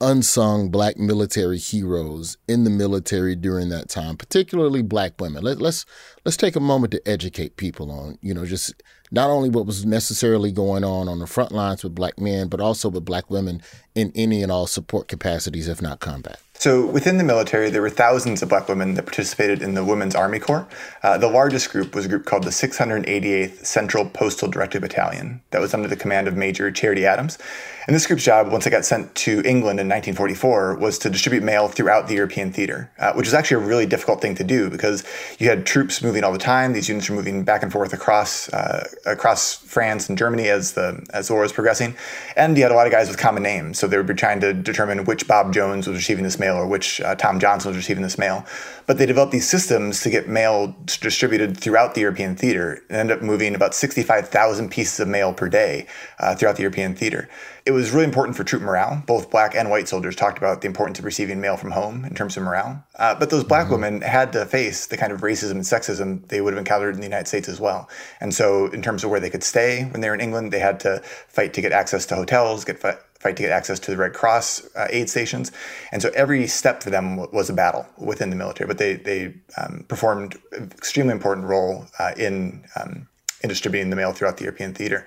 unsung 0.00 0.70
black 0.70 0.98
military 0.98 1.58
heroes 1.58 2.36
in 2.46 2.64
the 2.64 2.70
military 2.70 3.34
during 3.34 3.68
that 3.70 3.88
time, 3.88 4.16
particularly 4.16 4.82
black 4.82 5.20
women. 5.20 5.42
Let, 5.42 5.56
us 5.56 5.62
let's, 5.62 5.86
let's 6.24 6.36
take 6.36 6.56
a 6.56 6.60
moment 6.60 6.92
to 6.92 7.08
educate 7.08 7.56
people 7.56 7.90
on, 7.90 8.18
you 8.20 8.34
know, 8.34 8.44
just 8.44 8.82
not 9.10 9.30
only 9.30 9.48
what 9.48 9.66
was 9.66 9.86
necessarily 9.86 10.52
going 10.52 10.84
on 10.84 11.08
on 11.08 11.18
the 11.18 11.26
front 11.26 11.52
lines 11.52 11.82
with 11.82 11.94
black 11.94 12.18
men, 12.18 12.48
but 12.48 12.60
also 12.60 12.88
with 12.88 13.04
black 13.04 13.30
women 13.30 13.62
in 13.94 14.12
any 14.14 14.42
and 14.42 14.52
all 14.52 14.66
support 14.66 15.08
capacities, 15.08 15.68
if 15.68 15.80
not 15.80 16.00
combat. 16.00 16.40
So, 16.58 16.86
within 16.86 17.18
the 17.18 17.24
military, 17.24 17.70
there 17.70 17.82
were 17.82 17.90
thousands 17.90 18.42
of 18.42 18.48
black 18.48 18.68
women 18.68 18.94
that 18.94 19.04
participated 19.04 19.62
in 19.62 19.74
the 19.74 19.84
Women's 19.84 20.14
Army 20.14 20.38
Corps. 20.38 20.66
Uh, 21.02 21.18
the 21.18 21.28
largest 21.28 21.70
group 21.70 21.94
was 21.94 22.06
a 22.06 22.08
group 22.08 22.24
called 22.24 22.44
the 22.44 22.50
688th 22.50 23.64
Central 23.64 24.08
Postal 24.08 24.48
Directory 24.48 24.80
Battalion, 24.80 25.42
that 25.50 25.60
was 25.60 25.74
under 25.74 25.88
the 25.88 25.96
command 25.96 26.28
of 26.28 26.36
Major 26.36 26.70
Charity 26.70 27.04
Adams. 27.04 27.38
And 27.86 27.94
this 27.94 28.06
group's 28.06 28.24
job, 28.24 28.50
once 28.50 28.66
it 28.66 28.70
got 28.70 28.84
sent 28.84 29.14
to 29.14 29.42
England 29.44 29.78
in 29.78 29.86
1944, 29.86 30.78
was 30.78 30.98
to 30.98 31.10
distribute 31.10 31.44
mail 31.44 31.68
throughout 31.68 32.08
the 32.08 32.14
European 32.14 32.52
theater, 32.52 32.90
uh, 32.98 33.12
which 33.12 33.26
was 33.26 33.34
actually 33.34 33.62
a 33.62 33.66
really 33.66 33.86
difficult 33.86 34.20
thing 34.20 34.34
to 34.36 34.44
do 34.44 34.68
because 34.68 35.04
you 35.38 35.48
had 35.48 35.64
troops 35.64 36.02
moving 36.02 36.24
all 36.24 36.32
the 36.32 36.38
time. 36.38 36.72
These 36.72 36.88
units 36.88 37.08
were 37.08 37.14
moving 37.14 37.44
back 37.44 37.62
and 37.62 37.70
forth 37.70 37.92
across 37.92 38.52
uh, 38.52 38.88
across 39.04 39.54
France 39.54 40.08
and 40.08 40.18
Germany 40.18 40.48
as 40.48 40.72
the 40.72 41.06
as 41.12 41.28
the 41.28 41.34
war 41.34 41.42
was 41.42 41.52
progressing, 41.52 41.94
and 42.36 42.56
you 42.56 42.64
had 42.64 42.72
a 42.72 42.74
lot 42.74 42.86
of 42.86 42.92
guys 42.92 43.08
with 43.08 43.18
common 43.18 43.44
names, 43.44 43.78
so 43.78 43.86
they 43.86 43.96
would 43.96 44.06
be 44.06 44.14
trying 44.14 44.40
to 44.40 44.52
determine 44.52 45.04
which 45.04 45.28
Bob 45.28 45.52
Jones 45.52 45.86
was 45.86 45.96
receiving 45.96 46.24
this 46.24 46.40
mail 46.40 46.45
or 46.54 46.66
which 46.66 47.00
uh, 47.00 47.14
Tom 47.14 47.40
Johnson 47.40 47.70
was 47.70 47.76
receiving 47.76 48.02
this 48.02 48.18
mail. 48.18 48.44
But 48.86 48.98
they 48.98 49.06
developed 49.06 49.32
these 49.32 49.48
systems 49.48 50.00
to 50.02 50.10
get 50.10 50.28
mail 50.28 50.76
distributed 50.84 51.56
throughout 51.56 51.94
the 51.94 52.02
European 52.02 52.36
theater 52.36 52.82
and 52.88 52.98
ended 52.98 53.18
up 53.18 53.22
moving 53.22 53.54
about 53.54 53.74
65,000 53.74 54.70
pieces 54.70 55.00
of 55.00 55.08
mail 55.08 55.32
per 55.32 55.48
day 55.48 55.86
uh, 56.18 56.34
throughout 56.34 56.56
the 56.56 56.62
European 56.62 56.94
theater 56.94 57.28
it 57.66 57.72
was 57.72 57.90
really 57.90 58.04
important 58.04 58.36
for 58.36 58.44
troop 58.44 58.62
morale. 58.62 59.02
Both 59.06 59.28
black 59.28 59.56
and 59.56 59.68
white 59.68 59.88
soldiers 59.88 60.14
talked 60.14 60.38
about 60.38 60.60
the 60.60 60.68
importance 60.68 61.00
of 61.00 61.04
receiving 61.04 61.40
mail 61.40 61.56
from 61.56 61.72
home 61.72 62.04
in 62.04 62.14
terms 62.14 62.36
of 62.36 62.44
morale. 62.44 62.84
Uh, 62.94 63.16
but 63.16 63.28
those 63.28 63.42
black 63.42 63.64
mm-hmm. 63.64 63.72
women 63.72 64.00
had 64.02 64.32
to 64.34 64.46
face 64.46 64.86
the 64.86 64.96
kind 64.96 65.12
of 65.12 65.20
racism 65.20 65.52
and 65.52 65.62
sexism 65.62 66.26
they 66.28 66.40
would 66.40 66.52
have 66.52 66.58
encountered 66.58 66.94
in 66.94 67.00
the 67.00 67.06
United 67.06 67.26
States 67.26 67.48
as 67.48 67.58
well. 67.58 67.90
And 68.20 68.32
so, 68.32 68.68
in 68.68 68.82
terms 68.82 69.02
of 69.02 69.10
where 69.10 69.18
they 69.18 69.30
could 69.30 69.42
stay 69.42 69.84
when 69.90 70.00
they 70.00 70.08
were 70.08 70.14
in 70.14 70.20
England, 70.20 70.52
they 70.52 70.60
had 70.60 70.78
to 70.80 71.00
fight 71.26 71.54
to 71.54 71.60
get 71.60 71.72
access 71.72 72.06
to 72.06 72.14
hotels, 72.14 72.64
get 72.64 72.78
fight, 72.78 72.98
to 73.34 73.42
get 73.42 73.50
access 73.50 73.80
to 73.80 73.90
the 73.90 73.96
Red 73.96 74.12
Cross 74.12 74.68
uh, 74.76 74.86
aid 74.90 75.10
stations. 75.10 75.50
And 75.90 76.00
so, 76.00 76.10
every 76.14 76.46
step 76.46 76.82
for 76.82 76.90
them 76.90 77.16
was 77.32 77.50
a 77.50 77.52
battle 77.52 77.86
within 77.98 78.30
the 78.30 78.36
military. 78.36 78.68
But 78.68 78.78
they 78.78 78.94
they 78.94 79.34
um, 79.56 79.84
performed 79.88 80.36
an 80.52 80.70
extremely 80.72 81.12
important 81.12 81.46
role 81.46 81.86
uh, 81.98 82.12
in 82.16 82.64
um, 82.78 83.08
in 83.42 83.48
distributing 83.48 83.90
the 83.90 83.96
mail 83.96 84.12
throughout 84.12 84.36
the 84.36 84.44
European 84.44 84.74
theater. 84.74 85.06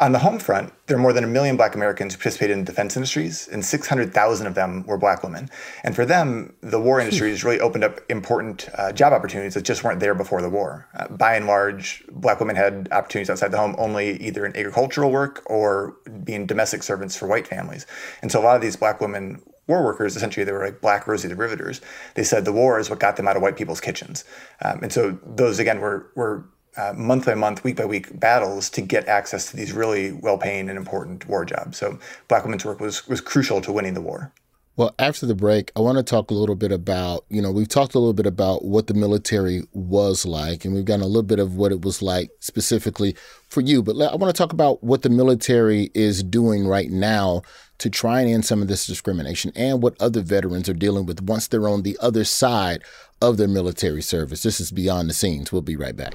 On 0.00 0.10
the 0.10 0.18
home 0.18 0.40
front, 0.40 0.72
there 0.86 0.96
are 0.96 1.00
more 1.00 1.12
than 1.12 1.22
a 1.22 1.28
million 1.28 1.56
black 1.56 1.76
Americans 1.76 2.14
who 2.14 2.18
participated 2.18 2.58
in 2.58 2.64
defense 2.64 2.96
industries, 2.96 3.46
and 3.46 3.64
600,000 3.64 4.46
of 4.46 4.54
them 4.54 4.84
were 4.86 4.98
black 4.98 5.22
women. 5.22 5.48
And 5.84 5.94
for 5.94 6.04
them, 6.04 6.52
the 6.62 6.80
war 6.80 6.98
industry 6.98 7.30
has 7.30 7.44
really 7.44 7.60
opened 7.60 7.84
up 7.84 8.00
important 8.08 8.68
uh, 8.76 8.90
job 8.90 9.12
opportunities 9.12 9.54
that 9.54 9.62
just 9.62 9.84
weren't 9.84 10.00
there 10.00 10.14
before 10.14 10.42
the 10.42 10.50
war. 10.50 10.88
Uh, 10.94 11.06
by 11.08 11.36
and 11.36 11.46
large, 11.46 12.04
black 12.10 12.40
women 12.40 12.56
had 12.56 12.88
opportunities 12.90 13.30
outside 13.30 13.52
the 13.52 13.56
home 13.56 13.76
only 13.78 14.20
either 14.20 14.44
in 14.44 14.56
agricultural 14.56 15.12
work 15.12 15.42
or 15.46 15.94
being 16.24 16.44
domestic 16.44 16.82
servants 16.82 17.16
for 17.16 17.28
white 17.28 17.46
families. 17.46 17.86
And 18.20 18.32
so 18.32 18.40
a 18.40 18.42
lot 18.42 18.56
of 18.56 18.62
these 18.62 18.76
black 18.76 19.00
women 19.00 19.40
war 19.68 19.84
workers, 19.84 20.16
essentially, 20.16 20.44
they 20.44 20.52
were 20.52 20.64
like 20.64 20.80
black 20.80 21.06
Rosie 21.06 21.28
the 21.28 21.36
Riveters. 21.36 21.80
They 22.14 22.24
said 22.24 22.44
the 22.44 22.52
war 22.52 22.80
is 22.80 22.90
what 22.90 22.98
got 22.98 23.16
them 23.16 23.28
out 23.28 23.36
of 23.36 23.42
white 23.42 23.56
people's 23.56 23.80
kitchens. 23.80 24.24
Um, 24.60 24.80
and 24.82 24.92
so 24.92 25.18
those, 25.24 25.58
again, 25.60 25.80
were, 25.80 26.10
were 26.16 26.44
uh, 26.76 26.92
month 26.94 27.26
by 27.26 27.34
month, 27.34 27.64
week 27.64 27.76
by 27.76 27.84
week 27.84 28.18
battles 28.18 28.68
to 28.70 28.80
get 28.80 29.06
access 29.08 29.50
to 29.50 29.56
these 29.56 29.72
really 29.72 30.12
well 30.12 30.38
paying 30.38 30.68
and 30.68 30.78
important 30.78 31.26
war 31.28 31.44
jobs. 31.44 31.78
So 31.78 31.98
Black 32.28 32.44
women's 32.44 32.64
work 32.64 32.80
was, 32.80 33.06
was 33.06 33.20
crucial 33.20 33.60
to 33.62 33.72
winning 33.72 33.94
the 33.94 34.00
war. 34.00 34.32
Well, 34.76 34.92
after 34.98 35.24
the 35.24 35.36
break, 35.36 35.70
I 35.76 35.80
want 35.80 35.98
to 35.98 36.02
talk 36.02 36.32
a 36.32 36.34
little 36.34 36.56
bit 36.56 36.72
about, 36.72 37.24
you 37.28 37.40
know, 37.40 37.52
we've 37.52 37.68
talked 37.68 37.94
a 37.94 38.00
little 38.00 38.12
bit 38.12 38.26
about 38.26 38.64
what 38.64 38.88
the 38.88 38.94
military 38.94 39.62
was 39.72 40.26
like, 40.26 40.64
and 40.64 40.74
we've 40.74 40.84
gotten 40.84 41.04
a 41.04 41.06
little 41.06 41.22
bit 41.22 41.38
of 41.38 41.54
what 41.54 41.70
it 41.70 41.82
was 41.82 42.02
like 42.02 42.30
specifically 42.40 43.14
for 43.48 43.60
you. 43.60 43.84
But 43.84 43.92
I 44.00 44.16
want 44.16 44.34
to 44.34 44.38
talk 44.38 44.52
about 44.52 44.82
what 44.82 45.02
the 45.02 45.10
military 45.10 45.92
is 45.94 46.24
doing 46.24 46.66
right 46.66 46.90
now 46.90 47.42
to 47.78 47.88
try 47.88 48.20
and 48.20 48.28
end 48.28 48.44
some 48.44 48.62
of 48.62 48.68
this 48.68 48.84
discrimination 48.84 49.52
and 49.54 49.80
what 49.80 49.96
other 50.00 50.22
veterans 50.22 50.68
are 50.68 50.74
dealing 50.74 51.06
with 51.06 51.22
once 51.22 51.46
they're 51.46 51.68
on 51.68 51.82
the 51.82 51.96
other 52.00 52.24
side 52.24 52.82
of 53.22 53.36
their 53.36 53.48
military 53.48 54.02
service. 54.02 54.42
This 54.42 54.58
is 54.58 54.72
Beyond 54.72 55.08
the 55.08 55.14
Scenes. 55.14 55.52
We'll 55.52 55.62
be 55.62 55.76
right 55.76 55.96
back. 55.96 56.14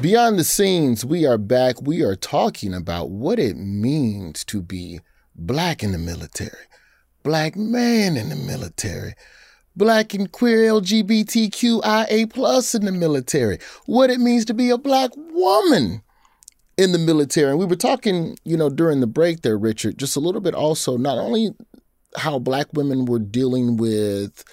Beyond 0.00 0.38
the 0.38 0.44
scenes, 0.44 1.04
we 1.04 1.26
are 1.26 1.36
back. 1.36 1.82
We 1.82 2.02
are 2.02 2.16
talking 2.16 2.72
about 2.72 3.10
what 3.10 3.38
it 3.38 3.58
means 3.58 4.46
to 4.46 4.62
be 4.62 5.00
black 5.34 5.82
in 5.82 5.92
the 5.92 5.98
military, 5.98 6.64
black 7.22 7.54
man 7.54 8.16
in 8.16 8.30
the 8.30 8.36
military, 8.36 9.12
black 9.76 10.14
and 10.14 10.32
queer 10.32 10.70
LGBTQIA 10.72 12.30
plus 12.30 12.74
in 12.74 12.86
the 12.86 12.92
military, 12.92 13.58
what 13.84 14.08
it 14.08 14.20
means 14.20 14.46
to 14.46 14.54
be 14.54 14.70
a 14.70 14.78
black 14.78 15.10
woman 15.16 16.00
in 16.78 16.92
the 16.92 16.98
military. 16.98 17.50
And 17.50 17.58
we 17.58 17.66
were 17.66 17.76
talking, 17.76 18.38
you 18.42 18.56
know, 18.56 18.70
during 18.70 19.00
the 19.00 19.06
break 19.06 19.42
there, 19.42 19.58
Richard, 19.58 19.98
just 19.98 20.16
a 20.16 20.20
little 20.20 20.40
bit 20.40 20.54
also, 20.54 20.96
not 20.96 21.18
only 21.18 21.50
how 22.16 22.38
black 22.38 22.68
women 22.72 23.04
were 23.04 23.18
dealing 23.18 23.76
with 23.76 24.44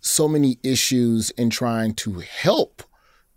so 0.00 0.28
many 0.28 0.56
issues 0.62 1.28
in 1.32 1.50
trying 1.50 1.92
to 1.96 2.20
help 2.20 2.82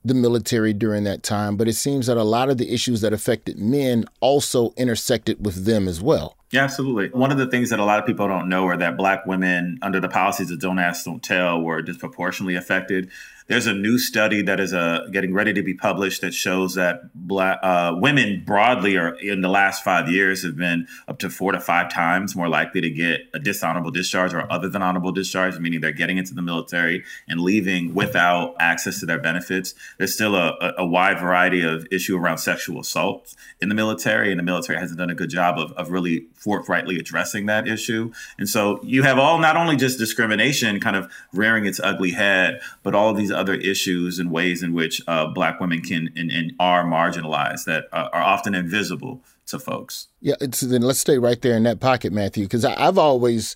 the 0.08 0.14
military 0.14 0.74
during 0.74 1.04
that 1.04 1.24
time, 1.24 1.58
but 1.58 1.68
it 1.68 1.74
seems 1.74 2.08
that 2.08 2.18
a 2.18 2.24
lot 2.24 2.50
of 2.50 2.58
the 2.58 2.74
issues 2.74 3.02
that 3.02 3.14
affected 3.14 3.58
men 3.60 4.06
also 4.20 4.74
intersected 4.78 5.46
with 5.46 5.66
them 5.66 5.88
as 5.88 6.02
well. 6.02 6.36
Yeah, 6.52 6.64
absolutely. 6.64 7.10
One 7.10 7.32
of 7.32 7.38
the 7.38 7.48
things 7.48 7.70
that 7.72 7.80
a 7.80 7.84
lot 7.84 8.00
of 8.00 8.06
people 8.06 8.28
don't 8.28 8.48
know 8.48 8.66
are 8.68 8.78
that 8.78 8.96
black 8.96 9.26
women, 9.26 9.80
under 9.82 10.00
the 10.00 10.08
policies 10.08 10.50
of 10.50 10.60
Don't 10.60 10.80
Ask, 10.80 11.04
Don't 11.04 11.22
Tell, 11.22 11.62
were 11.62 11.82
disproportionately 11.82 12.56
affected. 12.56 13.10
There's 13.48 13.66
a 13.66 13.74
new 13.74 13.98
study 13.98 14.42
that 14.42 14.60
is 14.60 14.74
uh, 14.74 15.08
getting 15.12 15.34
ready 15.34 15.54
to 15.54 15.64
be 15.64 15.74
published 15.74 16.22
that 16.22 16.34
shows 16.34 16.76
that 16.76 17.14
black 17.16 17.60
uh, 17.64 17.96
women 17.96 18.44
broadly, 18.46 18.98
or 18.98 19.16
in 19.16 19.42
the 19.42 19.48
last 19.48 19.84
five 19.84 20.10
years, 20.10 20.44
have 20.44 20.58
been 20.58 20.88
up 21.08 21.20
to 21.20 21.30
four 21.30 21.54
to 21.54 21.60
five 21.60 21.92
times 21.92 22.36
more 22.36 22.50
likely 22.50 22.82
to 22.82 22.90
get 22.90 23.22
a 23.34 23.40
dishonorable 23.40 23.92
discharge 23.92 24.34
or 24.34 24.52
other 24.52 24.68
than 24.68 24.82
honorable 24.82 25.14
discharge, 25.14 25.58
meaning 25.60 25.80
they're 25.80 25.92
getting 25.92 26.18
into 26.18 26.34
the 26.34 26.42
military 26.42 27.04
and 27.28 27.40
leaving 27.40 27.94
without 27.94 28.56
access 28.60 29.00
to 29.00 29.06
their 29.06 29.20
benefits. 29.20 29.74
There's 29.98 30.14
still 30.14 30.36
a, 30.36 30.74
a 30.78 30.86
wide 30.86 31.20
variety 31.20 31.64
of 31.64 31.88
issue 31.90 32.18
around 32.18 32.40
sexual 32.40 32.82
assault 32.82 33.34
in 33.62 33.70
the 33.70 33.76
military, 33.76 34.30
and 34.30 34.40
the 34.40 34.44
military 34.44 34.78
hasn't 34.78 35.00
done 35.00 35.10
a 35.10 35.16
good 35.16 35.30
job 35.30 35.58
of, 35.58 35.72
of 35.74 35.90
really 35.90 36.28
forthrightly 36.34 36.98
addressing 36.98 37.46
that 37.46 37.68
issue. 37.68 38.12
And 38.38 38.50
so 38.50 38.80
you 38.84 39.04
have 39.04 39.18
all 39.18 39.40
not 39.40 39.56
only 39.56 39.76
just 39.76 39.98
discrimination 39.98 40.80
kind 40.80 40.96
of 40.96 41.12
rearing 41.34 41.66
its 41.66 41.80
ugly 41.80 42.12
head, 42.12 42.60
but 42.84 42.94
all 42.94 43.10
of 43.10 43.18
these 43.18 43.32
other 43.38 43.54
issues 43.54 44.20
and 44.20 44.32
ways 44.32 44.64
in 44.64 44.74
which 44.74 45.02
uh, 45.08 45.28
Black 45.28 45.60
women 45.60 45.82
can 45.82 46.10
and, 46.16 46.32
and 46.32 46.54
are 46.60 46.84
marginalized 46.84 47.66
that 47.66 47.86
are, 47.94 48.10
are 48.14 48.22
often 48.22 48.56
invisible 48.56 49.22
to 49.48 49.60
folks. 49.60 50.08
Yeah, 50.20 50.36
then 50.40 50.82
let's 50.82 51.00
stay 51.00 51.18
right 51.18 51.42
there 51.42 51.56
in 51.56 51.64
that 51.64 51.80
pocket, 51.80 52.12
Matthew, 52.12 52.46
because 52.46 52.66
I've 52.66 52.98
always 52.98 53.56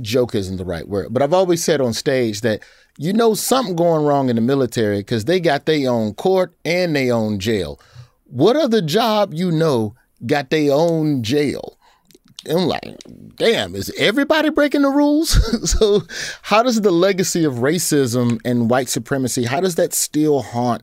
joke 0.00 0.34
isn't 0.34 0.56
the 0.56 0.64
right 0.64 0.88
word, 0.88 1.08
but 1.12 1.22
I've 1.22 1.34
always 1.34 1.62
said 1.62 1.80
on 1.80 1.92
stage 1.92 2.40
that 2.42 2.62
you 2.98 3.12
know 3.12 3.34
something 3.34 3.76
going 3.76 4.04
wrong 4.04 4.28
in 4.28 4.36
the 4.36 4.42
military 4.42 4.98
because 4.98 5.24
they 5.24 5.40
got 5.40 5.66
their 5.66 5.90
own 5.90 6.14
court 6.14 6.54
and 6.64 6.94
their 6.94 7.14
own 7.14 7.38
jail. 7.38 7.80
What 8.24 8.56
other 8.56 8.80
job 8.80 9.34
you 9.34 9.50
know 9.50 9.94
got 10.24 10.50
their 10.50 10.72
own 10.72 11.22
jail? 11.22 11.78
I'm 12.48 12.66
like, 12.66 12.82
damn, 13.36 13.74
is 13.74 13.92
everybody 13.98 14.50
breaking 14.50 14.82
the 14.82 14.88
rules? 14.88 15.30
so, 15.70 16.02
how 16.42 16.62
does 16.62 16.80
the 16.80 16.90
legacy 16.90 17.44
of 17.44 17.54
racism 17.54 18.40
and 18.44 18.68
white 18.68 18.88
supremacy, 18.88 19.44
how 19.44 19.60
does 19.60 19.76
that 19.76 19.92
still 19.92 20.42
haunt 20.42 20.82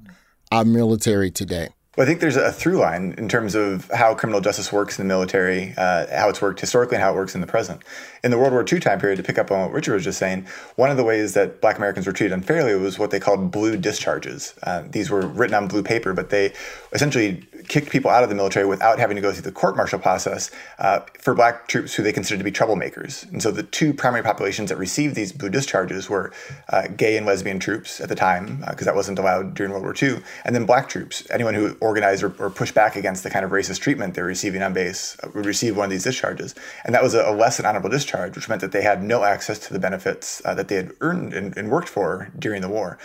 our 0.52 0.66
military 0.66 1.32
today? 1.32 1.70
Well, 2.00 2.06
I 2.06 2.08
think 2.08 2.22
there's 2.22 2.38
a 2.38 2.54
through 2.54 2.78
line 2.78 3.14
in 3.18 3.28
terms 3.28 3.56
of 3.56 3.92
how 3.94 4.16
criminal 4.16 4.40
justice 4.40 4.72
works 4.72 4.98
in 4.98 5.06
the 5.06 5.14
military, 5.14 5.74
uh, 5.76 6.06
how 6.18 6.30
it's 6.30 6.42
worked 6.42 6.62
historically, 6.62 6.96
and 6.96 7.04
how 7.04 7.12
it 7.12 7.16
works 7.16 7.36
in 7.36 7.42
the 7.42 7.48
present. 7.48 7.82
In 8.24 8.32
the 8.32 8.38
World 8.38 8.54
War 8.54 8.64
II 8.64 8.80
time 8.80 9.02
period, 9.02 9.18
to 9.18 9.24
pick 9.24 9.38
up 9.38 9.52
on 9.52 9.60
what 9.60 9.74
Richard 9.74 9.96
was 9.96 10.06
just 10.06 10.18
saying, 10.18 10.48
one 10.78 10.92
of 10.92 10.96
the 10.96 11.04
ways 11.04 11.34
that 11.34 11.60
Black 11.60 11.76
Americans 11.76 12.08
were 12.08 12.14
treated 12.14 12.34
unfairly 12.34 12.74
was 12.76 12.98
what 12.98 13.12
they 13.12 13.20
called 13.20 13.52
blue 13.52 13.76
discharges. 13.76 14.54
Uh, 14.64 14.84
these 14.88 15.10
were 15.10 15.28
written 15.28 15.56
on 15.56 15.68
blue 15.68 15.84
paper, 15.84 16.14
but 16.14 16.30
they 16.30 16.54
essentially 16.94 17.46
kicked 17.70 17.90
people 17.90 18.12
out 18.12 18.24
of 18.24 18.30
the 18.30 18.36
military 18.36 18.66
without 18.66 19.00
having 19.00 19.16
to 19.16 19.22
go 19.22 19.32
through 19.32 19.44
the 19.44 19.52
court 19.52 19.78
martial 19.78 20.00
process 20.00 20.52
uh, 20.80 21.00
for 21.20 21.34
black 21.34 21.68
troops 21.68 21.94
who 21.94 22.04
they 22.04 22.12
considered 22.12 22.40
to 22.40 22.44
be 22.44 22.52
troublemakers. 22.52 23.32
And 23.32 23.42
so 23.42 23.52
the 23.52 23.64
two 23.64 23.94
primary 23.94 24.24
populations 24.24 24.70
that 24.70 24.78
received 24.78 25.16
these 25.16 25.32
blue 25.32 25.50
discharges 25.50 26.10
were 26.10 26.34
uh, 26.70 26.88
gay 26.88 27.16
and 27.16 27.26
lesbian 27.26 27.60
troops 27.60 28.02
at 28.02 28.10
the 28.10 28.16
time, 28.16 28.58
because 28.70 28.88
uh, 28.88 28.92
that 28.92 28.96
wasn't 28.96 29.20
allowed 29.20 29.54
during 29.54 29.72
World 29.72 29.84
War 29.84 29.96
II, 30.02 30.22
and 30.44 30.56
then 30.56 30.66
black 30.66 30.90
troops. 30.90 31.26
Anyone 31.30 31.54
who 31.54 31.78
organized 31.80 32.24
or, 32.24 32.34
or, 32.40 32.50
pushed 32.50 32.74
back 32.74 32.96
against 32.96 33.24
the 33.24 33.30
kind 33.30 33.46
of 33.46 33.52
racist 33.52 33.80
treatment 33.80 34.16
they 34.16 34.22
were 34.22 34.28
receiving 34.28 34.62
on 34.64 34.74
base 34.74 35.16
uh, 35.24 35.30
would 35.36 35.46
receive 35.46 35.78
one 35.78 35.86
of 35.86 35.92
these 35.92 36.04
discharges. 36.04 36.56
And 36.84 36.96
that 36.96 37.04
was 37.04 37.14
a, 37.14 37.22
a 37.22 37.32
less 37.32 37.58
than 37.58 37.66
honorable 37.66 37.90
discharge, 37.90 38.36
which 38.36 38.50
meant 38.50 38.62
that 38.62 38.72
they 38.72 38.82
had 38.82 39.04
no 39.04 39.24
access 39.24 39.60
to 39.60 39.74
the 39.74 39.80
benefits 39.80 40.42
uh, 40.44 40.56
that 40.56 40.68
they 40.68 40.76
had 40.76 40.92
earned 41.02 41.34
and, 41.34 41.56
and 41.56 41.70
worked 41.70 41.90
for 41.90 42.32
during 42.40 42.62
the 42.62 42.70
war 42.70 42.98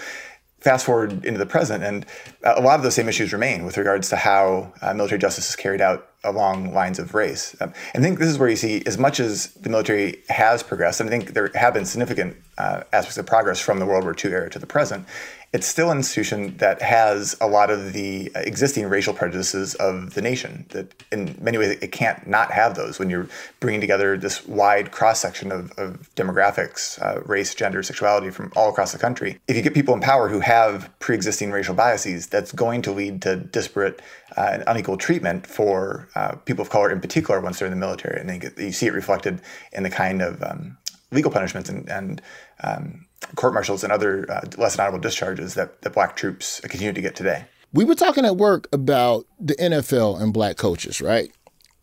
fast 0.65 0.87
forward 0.87 1.27
into 1.27 1.39
the 1.39 1.45
present, 1.45 1.85
and 1.85 2.07
a 2.43 2.61
lot 2.63 2.77
of 2.77 2.83
those 2.83 2.95
same 2.95 3.07
issues 3.07 3.35
remain 3.35 3.67
with 3.67 3.77
regards 3.77 4.09
to 4.09 4.17
how 4.17 4.73
uh, 4.81 4.95
military 4.95 5.19
justice 5.19 5.51
is 5.51 5.57
carried 5.57 5.83
out 5.83 6.09
along 6.25 6.73
lines 6.73 6.99
of 6.99 7.15
race. 7.15 7.55
Um, 7.61 7.75
and 7.93 8.03
I 8.03 8.07
think 8.07 8.19
this 8.19 8.31
is 8.31 8.39
where 8.39 8.49
you 8.49 8.57
see, 8.57 8.83
as 8.87 8.97
much 8.97 9.21
as 9.21 9.49
the 9.55 9.69
military 9.69 10.23
has 10.31 10.63
progressed, 10.63 11.01
and 11.01 11.11
I 11.11 11.11
think 11.11 11.35
there 11.35 11.51
have 11.55 11.75
been 11.75 11.85
significant 11.85 12.39
uh, 12.57 12.83
aspects 12.95 13.19
of 13.19 13.27
progress 13.27 13.61
from 13.61 13.79
the 13.79 13.85
World 13.85 14.05
War 14.05 14.17
II 14.17 14.31
era 14.31 14.49
to 14.49 14.59
the 14.59 14.67
present, 14.67 15.07
it's 15.55 15.69
still 15.69 15.93
an 15.93 15.99
institution 15.99 16.57
that 16.57 16.83
has 16.83 17.37
a 17.41 17.47
lot 17.47 17.71
of 17.71 17.93
the 17.93 18.29
existing 18.35 18.89
racial 18.89 19.15
prejudices 19.15 19.77
of 19.77 20.15
the 20.15 20.21
nation. 20.21 20.67
That 20.71 20.93
in 21.13 21.39
many 21.41 21.59
ways 21.59 21.79
it 21.81 21.93
can't 21.93 22.27
not 22.27 22.51
have 22.51 22.75
those 22.75 22.99
when 22.99 23.09
you're 23.09 23.29
bringing 23.61 23.81
together 23.81 24.19
this 24.19 24.45
wide 24.49 24.91
cross 24.91 25.21
section 25.21 25.53
of, 25.53 25.71
of 25.79 26.13
demographics, 26.17 27.01
uh, 27.01 27.23
race, 27.23 27.55
gender, 27.55 27.85
sexuality 27.85 28.31
from 28.31 28.53
all 28.57 28.69
across 28.69 28.91
the 28.91 28.99
country. 28.99 29.39
If 29.47 29.55
you 29.55 29.63
get 29.63 29.75
people 29.75 29.95
in 29.95 30.01
power 30.01 30.29
who 30.29 30.41
have 30.41 30.91
pre-existing 30.99 31.53
racial 31.53 31.77
biases, 31.77 32.27
that's 32.27 32.51
going 32.51 32.83
to 32.83 32.91
lead 32.91 33.23
to 33.23 33.37
disparate 33.37 34.03
uh, 34.37 34.51
and 34.55 34.65
unequal 34.67 34.97
treatment 34.97 35.47
for 35.47 36.09
uh, 36.17 36.35
people 36.47 36.63
of 36.63 36.71
color 36.71 36.91
in 36.91 37.01
particular 37.01 37.41
once 37.41 37.61
they're 37.61 37.67
in 37.67 37.73
the 37.73 37.79
military. 37.79 38.21
And 38.21 38.53
you 38.59 38.73
see 38.73 38.87
it 38.87 38.93
reflected 38.93 39.41
in 39.73 39.85
the 39.85 39.91
kind 39.91 40.21
of 40.21 40.43
um, 40.43 40.77
legal 41.13 41.31
punishments 41.31 41.69
and, 41.69 41.89
and 41.89 42.21
um, 42.65 43.07
court 43.37 43.55
martials 43.55 43.85
and 43.85 43.93
other 43.93 44.31
uh, 44.31 44.43
less 44.57 44.79
honorable 44.79 44.99
discharges 44.99 45.55
that, 45.55 45.83
that 45.83 45.93
black 45.93 46.17
troops 46.17 46.61
continue 46.61 46.93
to 46.93 47.01
get 47.01 47.17
today. 47.17 47.45
We 47.73 47.85
were 47.85 47.95
talking 47.95 48.25
at 48.25 48.37
work 48.37 48.69
about 48.73 49.27
the 49.41 49.55
NFL 49.55 50.21
and 50.21 50.33
black 50.33 50.57
coaches, 50.57 51.01
right? 51.01 51.31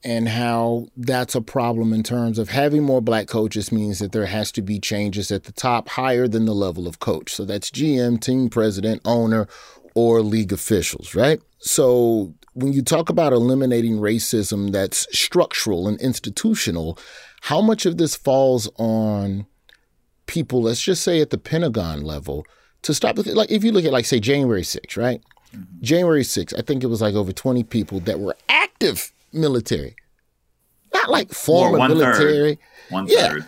And 0.04 0.30
how 0.30 0.88
that's 0.98 1.36
a 1.36 1.42
problem 1.42 1.94
in 1.94 2.02
terms 2.02 2.40
of 2.40 2.50
having 2.50 2.82
more 2.82 3.02
black 3.02 3.28
coaches 3.28 3.72
means 3.72 4.00
that 4.00 4.14
there 4.14 4.26
has 4.26 4.52
to 4.54 4.62
be 4.62 4.80
changes 4.80 5.32
at 5.32 5.44
the 5.44 5.52
top 5.52 5.90
higher 5.90 6.28
than 6.28 6.46
the 6.46 6.54
level 6.54 6.88
of 6.88 7.00
coach. 7.00 7.34
So 7.34 7.46
that's 7.46 7.70
GM, 7.70 8.20
team 8.20 8.50
president, 8.50 9.02
owner, 9.06 9.48
or 9.94 10.22
league 10.22 10.54
officials, 10.54 11.14
right? 11.14 11.42
So 11.60 12.34
when 12.54 12.74
you 12.74 12.82
talk 12.82 13.10
about 13.10 13.34
eliminating 13.34 13.98
racism 13.98 14.72
that's 14.72 15.08
structural 15.18 15.88
and 15.88 16.00
institutional, 16.00 16.98
how 17.42 17.62
much 17.62 17.86
of 17.86 17.98
this 17.98 18.16
falls 18.16 18.70
on 18.78 19.46
people, 20.32 20.64
let's 20.64 20.82
just 20.82 21.04
say 21.04 21.20
at 21.20 21.30
the 21.30 21.38
Pentagon 21.38 22.02
level, 22.02 22.46
to 22.84 22.94
stop. 22.94 23.18
Like 23.18 23.52
if 23.52 23.64
you 23.64 23.72
look 23.72 23.84
at 23.84 23.92
like 23.92 24.06
say 24.06 24.20
January 24.20 24.62
6th, 24.62 24.98
right? 24.98 25.22
Mm-hmm. 25.54 25.82
January 25.84 26.24
6th, 26.24 26.58
I 26.58 26.62
think 26.62 26.84
it 26.84 26.88
was 26.88 27.02
like 27.02 27.16
over 27.16 27.34
20 27.34 27.64
people 27.66 28.00
that 28.02 28.20
were 28.20 28.36
active 28.48 29.12
military. 29.34 29.96
Not 30.94 31.10
like 31.10 31.32
former 31.32 31.78
well, 31.78 31.90
military. 31.90 32.56
Third. 32.56 32.60
One 32.90 33.08
yeah. 33.08 33.28
third. 33.28 33.46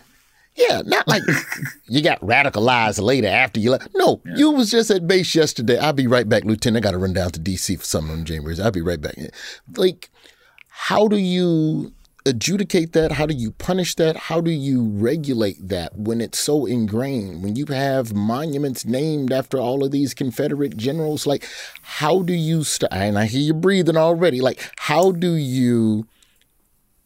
Yeah, 0.55 0.81
not 0.85 1.07
like 1.07 1.23
you 1.87 2.03
got 2.03 2.19
radicalized 2.19 3.01
later 3.01 3.27
after 3.27 3.59
you 3.59 3.71
left. 3.71 3.89
No, 3.95 4.21
yeah. 4.25 4.33
you 4.35 4.51
was 4.51 4.69
just 4.69 4.91
at 4.91 5.07
base 5.07 5.33
yesterday. 5.33 5.79
I'll 5.79 5.93
be 5.93 6.05
right 6.05 6.27
back, 6.27 6.43
Lieutenant. 6.43 6.83
I 6.83 6.87
got 6.87 6.91
to 6.91 6.99
run 6.99 7.13
down 7.13 7.31
to 7.31 7.39
D.C. 7.39 7.77
for 7.77 7.85
something 7.85 8.11
on 8.11 8.25
January. 8.25 8.55
I'll 8.61 8.71
be 8.71 8.81
right 8.81 9.01
back. 9.01 9.15
Like, 9.75 10.11
how 10.67 11.07
do 11.07 11.17
you 11.17 11.93
adjudicate 12.25 12.93
that? 12.93 13.13
How 13.13 13.25
do 13.25 13.33
you 13.33 13.51
punish 13.51 13.95
that? 13.95 14.15
How 14.15 14.41
do 14.41 14.51
you 14.51 14.83
regulate 14.83 15.67
that 15.67 15.97
when 15.97 16.21
it's 16.21 16.39
so 16.39 16.65
ingrained? 16.65 17.43
When 17.43 17.55
you 17.55 17.65
have 17.67 18.13
monuments 18.13 18.85
named 18.85 19.31
after 19.31 19.57
all 19.57 19.83
of 19.83 19.91
these 19.91 20.13
Confederate 20.13 20.77
generals, 20.77 21.27
like 21.27 21.47
how 21.81 22.21
do 22.21 22.33
you 22.33 22.63
and 22.91 23.17
I 23.17 23.25
hear 23.25 23.41
you 23.41 23.53
breathing 23.53 23.97
already. 23.97 24.41
Like 24.41 24.71
how 24.77 25.11
do 25.11 25.33
you 25.33 26.07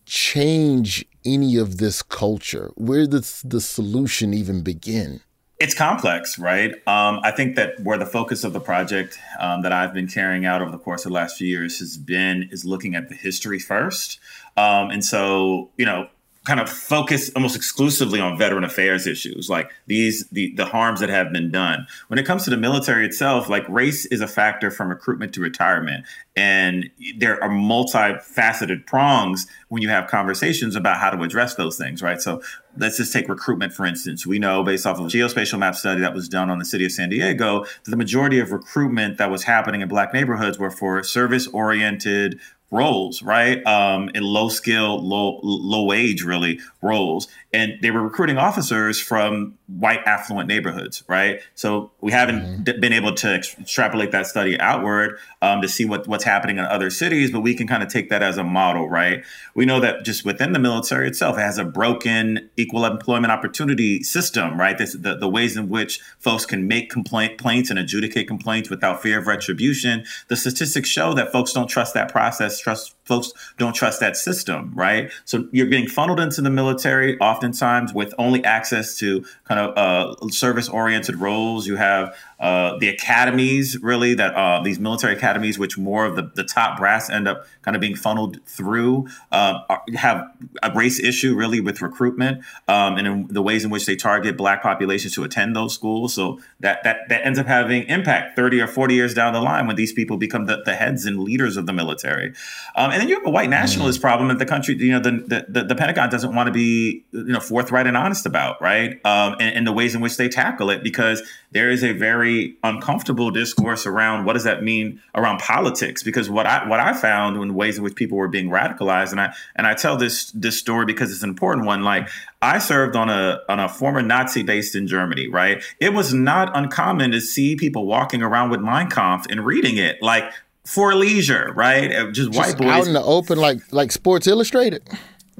change 0.06 1.06
any 1.25 1.58
of 1.58 1.77
this 1.77 2.01
culture? 2.01 2.71
Where 2.75 3.08
does 3.08 3.41
the 3.43 3.62
solution 3.62 4.34
even 4.34 4.62
begin? 4.62 5.21
It's 5.60 5.73
complex, 5.73 6.38
right? 6.38 6.71
Um, 6.86 7.19
I 7.23 7.32
think 7.32 7.56
that 7.56 7.80
where 7.80 7.97
the 7.97 8.06
focus 8.06 8.43
of 8.43 8.53
the 8.53 8.60
project 8.60 9.17
um, 9.39 9.63
that 9.63 9.71
I've 9.71 9.91
been 9.91 10.08
carrying 10.08 10.45
out 10.45 10.62
over 10.62 10.69
the 10.69 10.77
course 10.77 11.03
of 11.03 11.10
the 11.10 11.15
last 11.15 11.38
few 11.38 11.47
years 11.47 11.80
has 11.80 11.97
been 11.97 12.47
is 12.51 12.63
looking 12.63 12.93
at 12.93 13.10
the 13.10 13.15
history 13.15 13.58
first. 13.58 14.19
Um, 14.58 14.89
and 14.89 15.06
so, 15.06 15.70
you 15.78 15.86
know, 15.86 16.10
kind 16.48 16.62
of 16.62 16.70
focus 16.70 17.30
almost 17.36 17.58
exclusively 17.58 18.22
on 18.22 18.38
veteran 18.38 18.63
affairs 18.63 19.06
issues 19.06 19.50
like 19.50 19.70
these 19.88 20.26
the, 20.30 20.54
the 20.56 20.63
harms 20.63 21.02
that 21.02 21.10
have 21.10 21.34
been 21.34 21.52
done. 21.52 21.86
When 22.08 22.17
it 22.17 22.26
comes 22.26 22.46
to 22.46 22.50
the 22.50 22.56
military 22.56 23.06
itself 23.06 23.50
like 23.50 23.67
race 23.67 24.06
is 24.06 24.22
a 24.22 24.30
factor 24.30 24.72
from 24.72 24.88
recruitment 24.88 25.34
to 25.34 25.41
retirement. 25.41 26.06
And 26.38 26.89
there 27.17 27.43
are 27.43 27.50
multifaceted 27.50 28.86
prongs 28.86 29.46
when 29.67 29.82
you 29.82 29.89
have 29.89 30.08
conversations 30.08 30.78
about 30.78 31.02
how 31.02 31.10
to 31.10 31.22
address 31.22 31.56
those 31.56 31.78
things 31.78 32.02
right? 32.02 32.22
So 32.22 32.41
let's 32.78 32.96
just 32.96 33.12
take 33.12 33.28
recruitment 33.28 33.74
for 33.74 33.86
instance. 33.86 34.26
We 34.26 34.39
know 34.39 34.63
based 34.63 34.86
off 34.86 35.00
of 35.00 35.08
a 35.08 35.10
geospatial 35.10 35.60
map 35.60 35.76
study 35.76 36.00
that 36.00 36.13
was 36.13 36.30
done 36.30 36.50
on 36.50 36.60
the 36.60 36.65
city 36.65 36.86
of 36.86 36.93
san 36.93 37.10
diego 37.10 37.65
that 37.65 37.91
the 37.91 37.98
majority 37.98 38.39
of 38.39 38.54
recruitment 38.54 39.17
that 39.17 39.30
was 39.30 39.43
happening 39.43 39.82
in 39.82 39.89
black 39.89 40.13
neighborhoods 40.13 40.58
were 40.58 40.72
for 40.72 41.04
service 41.04 41.46
oriented 41.48 42.39
roles, 42.71 43.21
right? 43.21 43.65
Um, 43.65 44.10
in 44.13 44.23
low 44.23 44.49
skill, 44.49 44.99
low 44.99 45.39
low 45.43 45.86
wage, 45.86 46.23
really 46.23 46.60
roles, 46.82 47.27
and 47.54 47.74
they 47.82 47.92
were 47.92 48.02
recruiting 48.02 48.38
officers 48.38 49.00
from 49.00 49.58
white 49.68 50.02
affluent 50.06 50.48
neighborhoods, 50.48 51.04
right? 51.08 51.42
So 51.56 51.92
we 52.02 52.12
haven't 52.12 52.42
mm-hmm. 52.42 52.64
d- 52.64 52.78
been 52.80 52.94
able 52.94 53.14
to 53.16 53.36
extrapolate 53.36 54.12
that 54.12 54.28
study 54.28 54.60
outward 54.60 55.18
um, 55.42 55.62
to 55.62 55.68
see 55.68 55.86
what, 55.86 56.08
what's 56.08 56.24
happening 56.24 56.58
in 56.58 56.66
other 56.66 56.90
cities, 56.90 57.32
but 57.32 57.42
we 57.42 57.56
can 57.56 57.68
kind 57.68 57.84
of 57.84 57.90
take 57.90 58.10
that 58.10 58.22
as 58.22 58.38
a 58.38 58.44
model, 58.44 58.90
right? 58.90 59.24
We 59.56 59.66
know 59.66 59.80
that 59.80 60.04
just 60.04 60.26
within 60.26 60.54
the 60.54 60.60
military 60.60 61.08
itself, 61.08 61.38
it 61.38 61.42
has 61.42 61.58
a 61.58 61.66
broken 61.66 62.50
equal 62.58 62.86
employment 62.86 63.32
opportunity 63.32 64.04
system, 64.04 64.60
right? 64.60 64.78
This, 64.78 64.94
the, 64.94 65.16
the 65.18 65.30
ways 65.30 65.56
in 65.58 65.70
which 65.70 66.00
folks 66.20 66.46
can 66.46 66.68
make 66.68 66.90
complaint, 66.90 67.38
complaints 67.38 67.70
and 67.70 67.80
adjudicate 67.80 68.28
complaints 68.28 68.70
without 68.70 69.02
fear 69.02 69.20
of 69.20 69.28
retribution. 69.28 70.06
The 70.28 70.36
statistics 70.36 70.90
show 70.90 71.14
that 71.14 71.32
folks 71.32 71.54
don't 71.54 71.68
trust 71.68 71.94
that 71.94 72.12
process, 72.12 72.60
trust 72.60 72.94
folks 73.06 73.32
don't 73.58 73.74
trust 73.74 74.00
that 74.02 74.18
system, 74.18 74.72
right? 74.76 75.12
So 75.26 75.48
you're 75.52 75.68
getting 75.68 75.88
funneled 75.88 76.20
into 76.20 76.42
the 76.42 76.50
military 76.50 77.18
oftentimes 77.38 77.93
with 77.93 78.13
only 78.17 78.43
access 78.43 78.97
to 78.97 79.23
kind 79.43 79.60
of 79.60 79.78
uh, 79.78 80.30
service 80.30 80.67
oriented 80.67 81.15
roles. 81.17 81.67
You 81.67 81.76
have 81.76 82.15
uh, 82.39 82.78
the 82.78 82.88
academies, 82.88 83.82
really, 83.82 84.13
that 84.13 84.34
uh, 84.36 84.62
these 84.62 84.80
military 84.80 85.13
academies, 85.13 85.58
which 85.58 85.78
more 85.78 86.06
of 86.06 86.15
the, 86.15 86.32
the 86.36 86.43
top 86.43 86.78
brass 86.78 87.10
end 87.10 87.28
up 87.28 87.45
kind 87.63 87.76
of 87.76 87.82
being 87.82 87.95
funneled 87.95 88.39
through, 88.45 89.08
uh, 89.32 89.60
have 89.95 90.23
a 90.62 90.71
race 90.73 91.00
issue 91.00 91.36
really 91.36 91.60
with 91.60 91.82
recruitment 91.82 92.43
um, 92.67 92.97
and 92.97 93.08
in 93.08 93.28
the 93.28 93.41
ways 93.41 93.63
in 93.65 93.71
which 93.71 93.86
they 93.86 93.95
target 93.95 94.38
black 94.38 94.62
populations 94.62 95.13
to 95.15 95.23
attend 95.23 95.56
those 95.56 95.73
schools. 95.73 96.13
So 96.13 96.39
that, 96.60 96.84
that, 96.84 97.10
that 97.10 97.26
ends 97.26 97.39
up 97.39 97.47
having 97.47 97.84
impact 97.88 98.36
30 98.36 98.62
or 98.62 98.67
40 98.67 98.93
years 98.93 99.13
down 99.13 99.34
the 99.34 99.41
line 99.41 99.65
when 99.65 99.76
these 99.76 99.93
people 99.93 100.17
become 100.17 100.45
the, 100.45 100.62
the 100.63 100.76
heads 100.76 101.06
and 101.06 101.19
leaders 101.19 101.58
of 101.58 101.65
the 101.65 101.73
military. 101.73 102.34
Um, 102.76 102.91
and 102.91 103.02
then 103.02 103.10
you 103.10 103.15
have 103.15 103.26
a 103.26 103.32
white 103.32 103.50
nationalist 103.50 104.00
mm. 104.00 104.04
problem 104.04 104.28
that 104.30 104.38
the 104.39 104.45
country, 104.45 104.76
you 104.78 104.91
know, 104.91 105.00
the, 105.00 105.45
the, 105.50 105.63
the 105.63 105.76
Pentagon 105.76 106.10
doesn't 106.10 106.36
want 106.36 106.47
to 106.47 106.54
be, 106.54 107.04
you 107.12 107.23
know, 107.23 107.39
forthright 107.39 107.88
and 107.88 107.97
honest 107.97 108.26
about, 108.26 108.62
right? 108.62 109.04
Um, 109.06 109.36
and, 109.39 109.56
and 109.56 109.67
the 109.67 109.73
ways 109.73 109.95
in 109.95 110.02
which 110.02 110.17
they 110.17 110.30
tackle 110.30 110.69
it 110.69 110.84
because 110.84 111.23
there 111.52 111.70
is 111.70 111.84
a 111.84 111.94
very 111.94 112.58
uncomfortable 112.64 113.32
discourse 113.32 113.86
around 113.86 114.26
what 114.26 114.34
does 114.34 114.44
that 114.44 114.64
mean 114.64 115.02
around 115.16 115.40
politics? 115.40 116.04
Because 116.04 116.30
what 116.30 116.46
I 116.46 116.68
what 116.68 116.80
I 116.80 116.94
found 116.94 117.38
in 117.38 117.54
ways 117.54 117.78
in 117.78 117.84
which 117.84 117.96
people 117.96 118.18
were 118.18 118.28
being 118.28 118.50
radicalized 118.50 119.12
and 119.12 119.22
I 119.22 119.34
and 119.56 119.66
I 119.66 119.74
tell 119.74 119.96
this 119.96 120.32
this 120.32 120.60
story 120.60 120.86
because 120.86 121.12
it's 121.12 121.24
an 121.24 121.30
important 121.30 121.66
one 121.66 121.84
like 121.84 122.10
I 122.42 122.60
served 122.60 122.96
on 122.96 123.10
a 123.10 123.40
on 123.48 123.60
a 123.60 123.70
former 123.70 124.02
Nazi 124.02 124.44
base 124.44 124.76
in 124.76 124.88
Germany 124.88 125.30
right? 125.30 125.64
It 125.80 125.94
was 125.94 126.14
not 126.14 126.56
uncommon 126.56 127.12
to 127.12 127.22
see 127.22 127.56
people 127.56 127.86
walking 127.86 128.22
around 128.22 128.50
with 128.50 128.60
Mein 128.60 128.90
Kampf 128.90 129.28
and 129.30 129.46
reading 129.46 129.78
it 129.78 130.02
like 130.02 130.30
for 130.66 130.94
leisure 130.96 131.54
right? 131.56 131.90
Just, 132.12 132.34
just 132.34 132.38
white 132.38 132.58
boys 132.58 132.68
out 132.68 132.88
in 132.88 132.94
the 132.94 133.04
open 133.04 133.38
like 133.38 133.60
like 133.72 133.94
Sports 133.94 134.28
Illustrated 134.28 134.84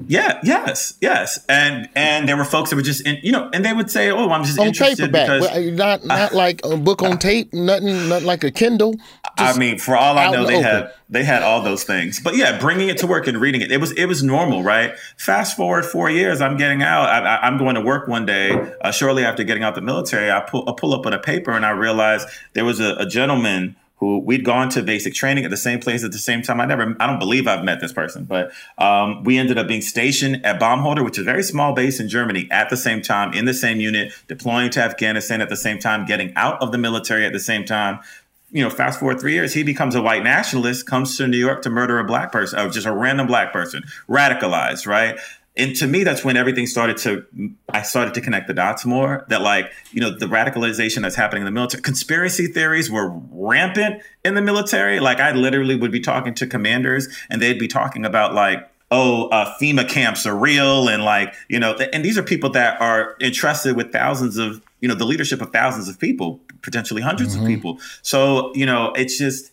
yeah. 0.06 0.38
Yes. 0.44 0.94
Yes. 1.00 1.44
And 1.48 1.88
and 1.96 2.28
there 2.28 2.36
were 2.36 2.44
folks 2.44 2.70
that 2.70 2.76
were 2.76 2.82
just 2.82 3.04
in, 3.04 3.18
you 3.22 3.32
know, 3.32 3.50
and 3.52 3.64
they 3.64 3.72
would 3.72 3.90
say, 3.90 4.10
"Oh, 4.10 4.30
I'm 4.30 4.44
just 4.44 4.58
on 4.58 4.68
interested 4.68 5.12
paperback, 5.12 5.40
because 5.42 5.72
not 5.72 6.04
not 6.04 6.32
uh, 6.32 6.36
like 6.36 6.60
a 6.64 6.76
book 6.76 7.02
on 7.02 7.18
tape, 7.18 7.52
nothing, 7.52 8.08
not 8.08 8.22
like 8.22 8.44
a 8.44 8.50
Kindle." 8.50 8.94
I 9.36 9.58
mean, 9.58 9.78
for 9.78 9.96
all 9.96 10.18
I 10.18 10.30
know, 10.30 10.46
they 10.46 10.54
open. 10.54 10.64
had 10.64 10.92
they 11.08 11.24
had 11.24 11.42
all 11.42 11.62
those 11.62 11.82
things. 11.82 12.20
But 12.20 12.36
yeah, 12.36 12.58
bringing 12.60 12.88
it 12.88 12.98
to 12.98 13.06
work 13.08 13.26
and 13.26 13.40
reading 13.40 13.60
it, 13.60 13.72
it 13.72 13.80
was 13.80 13.90
it 13.92 14.06
was 14.06 14.22
normal, 14.22 14.62
right? 14.62 14.96
Fast 15.16 15.56
forward 15.56 15.84
four 15.84 16.08
years, 16.10 16.40
I'm 16.40 16.56
getting 16.56 16.82
out. 16.82 17.08
I, 17.08 17.46
am 17.46 17.58
going 17.58 17.74
to 17.74 17.80
work 17.80 18.06
one 18.06 18.24
day. 18.24 18.52
Uh, 18.80 18.92
shortly 18.92 19.24
after 19.24 19.42
getting 19.42 19.64
out 19.64 19.74
the 19.74 19.80
military, 19.80 20.30
I 20.30 20.40
pull 20.40 20.68
I 20.68 20.74
pull 20.76 20.94
up 20.94 21.06
on 21.06 21.12
a 21.12 21.18
paper 21.18 21.52
and 21.52 21.66
I 21.66 21.70
realize 21.70 22.24
there 22.52 22.64
was 22.64 22.78
a, 22.78 22.94
a 22.96 23.06
gentleman 23.06 23.74
who 23.98 24.18
we'd 24.20 24.44
gone 24.44 24.68
to 24.70 24.82
basic 24.82 25.12
training 25.12 25.44
at 25.44 25.50
the 25.50 25.56
same 25.56 25.80
place 25.80 26.04
at 26.04 26.12
the 26.12 26.18
same 26.18 26.40
time. 26.40 26.60
I 26.60 26.66
never, 26.66 26.96
I 27.00 27.06
don't 27.06 27.18
believe 27.18 27.48
I've 27.48 27.64
met 27.64 27.80
this 27.80 27.92
person, 27.92 28.24
but 28.24 28.52
um, 28.78 29.24
we 29.24 29.38
ended 29.38 29.58
up 29.58 29.66
being 29.66 29.82
stationed 29.82 30.44
at 30.46 30.60
Baumholder, 30.60 31.04
which 31.04 31.18
is 31.18 31.22
a 31.22 31.24
very 31.24 31.42
small 31.42 31.74
base 31.74 31.98
in 31.98 32.08
Germany, 32.08 32.48
at 32.50 32.70
the 32.70 32.76
same 32.76 33.02
time, 33.02 33.32
in 33.32 33.44
the 33.44 33.54
same 33.54 33.80
unit, 33.80 34.12
deploying 34.28 34.70
to 34.70 34.82
Afghanistan 34.82 35.40
at 35.40 35.48
the 35.48 35.56
same 35.56 35.78
time, 35.78 36.06
getting 36.06 36.32
out 36.36 36.60
of 36.62 36.70
the 36.70 36.78
military 36.78 37.26
at 37.26 37.32
the 37.32 37.40
same 37.40 37.64
time. 37.64 37.98
You 38.50 38.62
know, 38.62 38.70
fast 38.70 39.00
forward 39.00 39.20
three 39.20 39.34
years, 39.34 39.52
he 39.52 39.62
becomes 39.62 39.94
a 39.94 40.00
white 40.00 40.22
nationalist, 40.22 40.86
comes 40.86 41.16
to 41.18 41.26
New 41.26 41.36
York 41.36 41.62
to 41.62 41.70
murder 41.70 41.98
a 41.98 42.04
black 42.04 42.32
person, 42.32 42.58
or 42.58 42.70
just 42.70 42.86
a 42.86 42.92
random 42.92 43.26
black 43.26 43.52
person, 43.52 43.82
radicalized, 44.08 44.86
right? 44.86 45.18
And 45.58 45.74
to 45.76 45.86
me 45.86 46.04
that's 46.04 46.24
when 46.24 46.36
everything 46.36 46.66
started 46.66 46.96
to 46.96 47.24
i 47.70 47.82
started 47.82 48.14
to 48.14 48.20
connect 48.20 48.46
the 48.46 48.54
dots 48.54 48.86
more 48.86 49.26
that 49.28 49.42
like 49.42 49.70
you 49.90 50.00
know 50.00 50.16
the 50.16 50.26
radicalization 50.26 51.02
that's 51.02 51.16
happening 51.16 51.42
in 51.42 51.44
the 51.44 51.50
military 51.50 51.82
conspiracy 51.82 52.46
theories 52.46 52.90
were 52.90 53.10
rampant 53.30 54.00
in 54.24 54.34
the 54.34 54.42
military 54.42 55.00
like 55.00 55.20
i 55.20 55.32
literally 55.32 55.76
would 55.76 55.92
be 55.92 56.00
talking 56.00 56.32
to 56.34 56.46
commanders 56.46 57.08
and 57.28 57.42
they'd 57.42 57.58
be 57.58 57.68
talking 57.68 58.06
about 58.06 58.34
like 58.34 58.70
oh 58.90 59.28
uh, 59.28 59.54
fema 59.60 59.86
camps 59.86 60.24
are 60.24 60.36
real 60.36 60.88
and 60.88 61.04
like 61.04 61.34
you 61.48 61.58
know 61.58 61.74
and 61.92 62.04
these 62.04 62.16
are 62.16 62.22
people 62.22 62.48
that 62.48 62.80
are 62.80 63.16
entrusted 63.20 63.76
with 63.76 63.92
thousands 63.92 64.38
of 64.38 64.62
you 64.80 64.88
know 64.88 64.94
the 64.94 65.04
leadership 65.04 65.42
of 65.42 65.50
thousands 65.52 65.88
of 65.88 65.98
people 65.98 66.40
potentially 66.62 67.02
100s 67.02 67.18
mm-hmm. 67.18 67.40
of 67.42 67.46
people 67.46 67.78
so 68.02 68.54
you 68.54 68.64
know 68.64 68.92
it's 68.96 69.18
just 69.18 69.50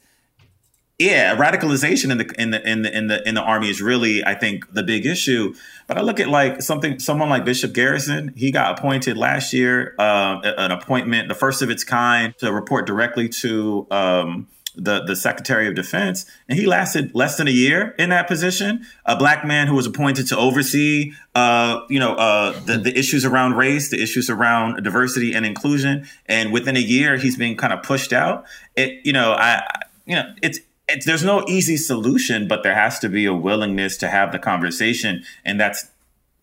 yeah, 0.97 1.35
radicalization 1.35 2.09
in 2.09 2.19
the 2.19 2.41
in 2.41 2.51
the 2.51 2.69
in 2.69 2.81
the 2.83 2.97
in 2.97 3.07
the 3.07 3.27
in 3.27 3.35
the 3.35 3.41
army 3.41 3.69
is 3.69 3.81
really, 3.81 4.23
I 4.23 4.33
think, 4.33 4.71
the 4.73 4.83
big 4.83 5.05
issue. 5.05 5.53
But 5.87 5.97
I 5.97 6.01
look 6.01 6.21
at 6.21 6.29
like 6.29 6.61
something, 6.61 6.99
someone 6.99 7.27
like 7.29 7.43
Bishop 7.43 7.73
Garrison. 7.73 8.33
He 8.35 8.49
got 8.49 8.79
appointed 8.79 9.17
last 9.17 9.51
year, 9.51 9.93
uh, 9.99 10.39
an 10.57 10.71
appointment, 10.71 11.27
the 11.27 11.35
first 11.35 11.61
of 11.61 11.69
its 11.69 11.83
kind, 11.83 12.33
to 12.37 12.51
report 12.53 12.87
directly 12.87 13.27
to 13.41 13.85
um, 13.91 14.47
the 14.77 15.03
the 15.03 15.17
Secretary 15.17 15.67
of 15.67 15.75
Defense, 15.75 16.25
and 16.47 16.57
he 16.57 16.65
lasted 16.65 17.13
less 17.13 17.35
than 17.35 17.49
a 17.49 17.51
year 17.51 17.93
in 17.99 18.09
that 18.11 18.29
position. 18.29 18.85
A 19.05 19.17
black 19.17 19.43
man 19.43 19.67
who 19.67 19.75
was 19.75 19.85
appointed 19.85 20.27
to 20.27 20.37
oversee, 20.37 21.11
uh, 21.35 21.81
you 21.89 21.99
know, 21.99 22.15
uh, 22.15 22.57
the 22.61 22.77
the 22.77 22.97
issues 22.97 23.25
around 23.25 23.55
race, 23.55 23.89
the 23.89 24.01
issues 24.01 24.29
around 24.29 24.81
diversity 24.81 25.33
and 25.33 25.45
inclusion, 25.45 26.07
and 26.27 26.53
within 26.53 26.77
a 26.77 26.81
year, 26.81 27.17
he's 27.17 27.35
being 27.35 27.57
kind 27.57 27.73
of 27.73 27.83
pushed 27.83 28.13
out. 28.13 28.45
It, 28.77 29.05
you 29.05 29.11
know, 29.11 29.33
I, 29.33 29.61
you 30.05 30.15
know, 30.15 30.33
it's 30.41 30.59
there's 31.05 31.23
no 31.23 31.43
easy 31.47 31.77
solution, 31.77 32.47
but 32.47 32.63
there 32.63 32.75
has 32.75 32.99
to 32.99 33.09
be 33.09 33.25
a 33.25 33.33
willingness 33.33 33.97
to 33.97 34.07
have 34.07 34.31
the 34.31 34.39
conversation, 34.39 35.23
and 35.43 35.59
that's 35.59 35.87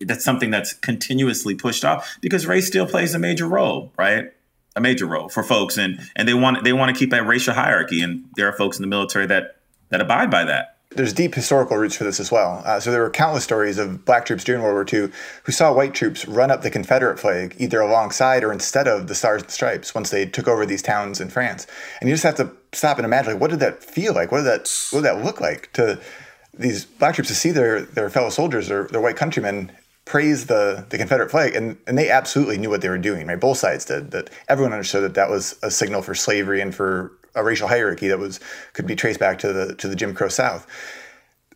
that's 0.01 0.23
something 0.23 0.51
that's 0.51 0.73
continuously 0.73 1.55
pushed 1.55 1.85
off 1.85 2.17
because 2.21 2.45
race 2.45 2.67
still 2.67 2.85
plays 2.85 3.13
a 3.13 3.19
major 3.19 3.47
role, 3.47 3.93
right? 3.97 4.33
A 4.75 4.81
major 4.81 5.05
role 5.05 5.29
for 5.29 5.43
folks, 5.43 5.77
and 5.77 5.99
and 6.15 6.27
they 6.27 6.33
want 6.33 6.63
they 6.63 6.73
want 6.73 6.93
to 6.93 6.99
keep 6.99 7.11
that 7.11 7.25
racial 7.25 7.53
hierarchy, 7.53 8.01
and 8.01 8.25
there 8.35 8.47
are 8.47 8.53
folks 8.53 8.77
in 8.77 8.81
the 8.81 8.87
military 8.87 9.27
that 9.27 9.57
that 9.89 10.01
abide 10.01 10.29
by 10.29 10.43
that 10.43 10.72
there's 10.95 11.13
deep 11.13 11.35
historical 11.35 11.77
roots 11.77 11.95
for 11.95 12.03
this 12.03 12.19
as 12.19 12.31
well. 12.31 12.61
Uh, 12.65 12.79
so 12.79 12.91
there 12.91 13.01
were 13.01 13.09
countless 13.09 13.43
stories 13.43 13.77
of 13.77 14.05
black 14.05 14.25
troops 14.25 14.43
during 14.43 14.61
World 14.61 14.73
War 14.73 15.01
II 15.01 15.11
who 15.43 15.51
saw 15.51 15.73
white 15.73 15.93
troops 15.93 16.27
run 16.27 16.51
up 16.51 16.61
the 16.61 16.69
Confederate 16.69 17.19
flag 17.19 17.55
either 17.57 17.79
alongside 17.79 18.43
or 18.43 18.51
instead 18.51 18.87
of 18.87 19.07
the 19.07 19.15
Stars 19.15 19.41
and 19.41 19.51
Stripes 19.51 19.93
once 19.95 20.09
they 20.09 20.25
took 20.25 20.47
over 20.47 20.65
these 20.65 20.81
towns 20.81 21.19
in 21.21 21.29
France. 21.29 21.67
And 21.99 22.09
you 22.09 22.13
just 22.13 22.23
have 22.23 22.35
to 22.35 22.51
stop 22.71 22.97
and 22.97 23.05
imagine, 23.05 23.33
like, 23.33 23.41
what 23.41 23.49
did 23.49 23.59
that 23.59 23.83
feel 23.83 24.13
like? 24.13 24.31
What 24.31 24.39
did 24.39 24.47
that 24.47 24.87
what 24.91 25.01
did 25.01 25.05
that 25.05 25.23
look 25.23 25.41
like 25.41 25.71
to 25.73 25.99
these 26.53 26.85
black 26.85 27.15
troops 27.15 27.29
to 27.29 27.35
see 27.35 27.51
their 27.51 27.81
their 27.81 28.09
fellow 28.09 28.29
soldiers, 28.29 28.69
or 28.69 28.87
their 28.87 29.01
white 29.01 29.15
countrymen 29.15 29.71
praise 30.05 30.47
the, 30.47 30.85
the 30.89 30.97
Confederate 30.97 31.31
flag, 31.31 31.55
and, 31.55 31.77
and 31.87 31.97
they 31.97 32.09
absolutely 32.09 32.57
knew 32.57 32.69
what 32.69 32.81
they 32.81 32.89
were 32.89 32.97
doing, 32.97 33.27
right? 33.27 33.39
Both 33.39 33.59
sides 33.59 33.85
did. 33.85 34.11
That 34.11 34.29
everyone 34.49 34.73
understood 34.73 35.03
that 35.03 35.13
that 35.13 35.29
was 35.29 35.57
a 35.63 35.71
signal 35.71 36.01
for 36.01 36.13
slavery 36.13 36.61
and 36.61 36.75
for 36.75 37.11
a 37.35 37.43
racial 37.43 37.67
hierarchy 37.67 38.07
that 38.07 38.19
was 38.19 38.39
could 38.73 38.87
be 38.87 38.95
traced 38.95 39.19
back 39.19 39.39
to 39.39 39.53
the 39.53 39.75
to 39.75 39.87
the 39.87 39.95
Jim 39.95 40.13
Crow 40.13 40.29
South. 40.29 40.67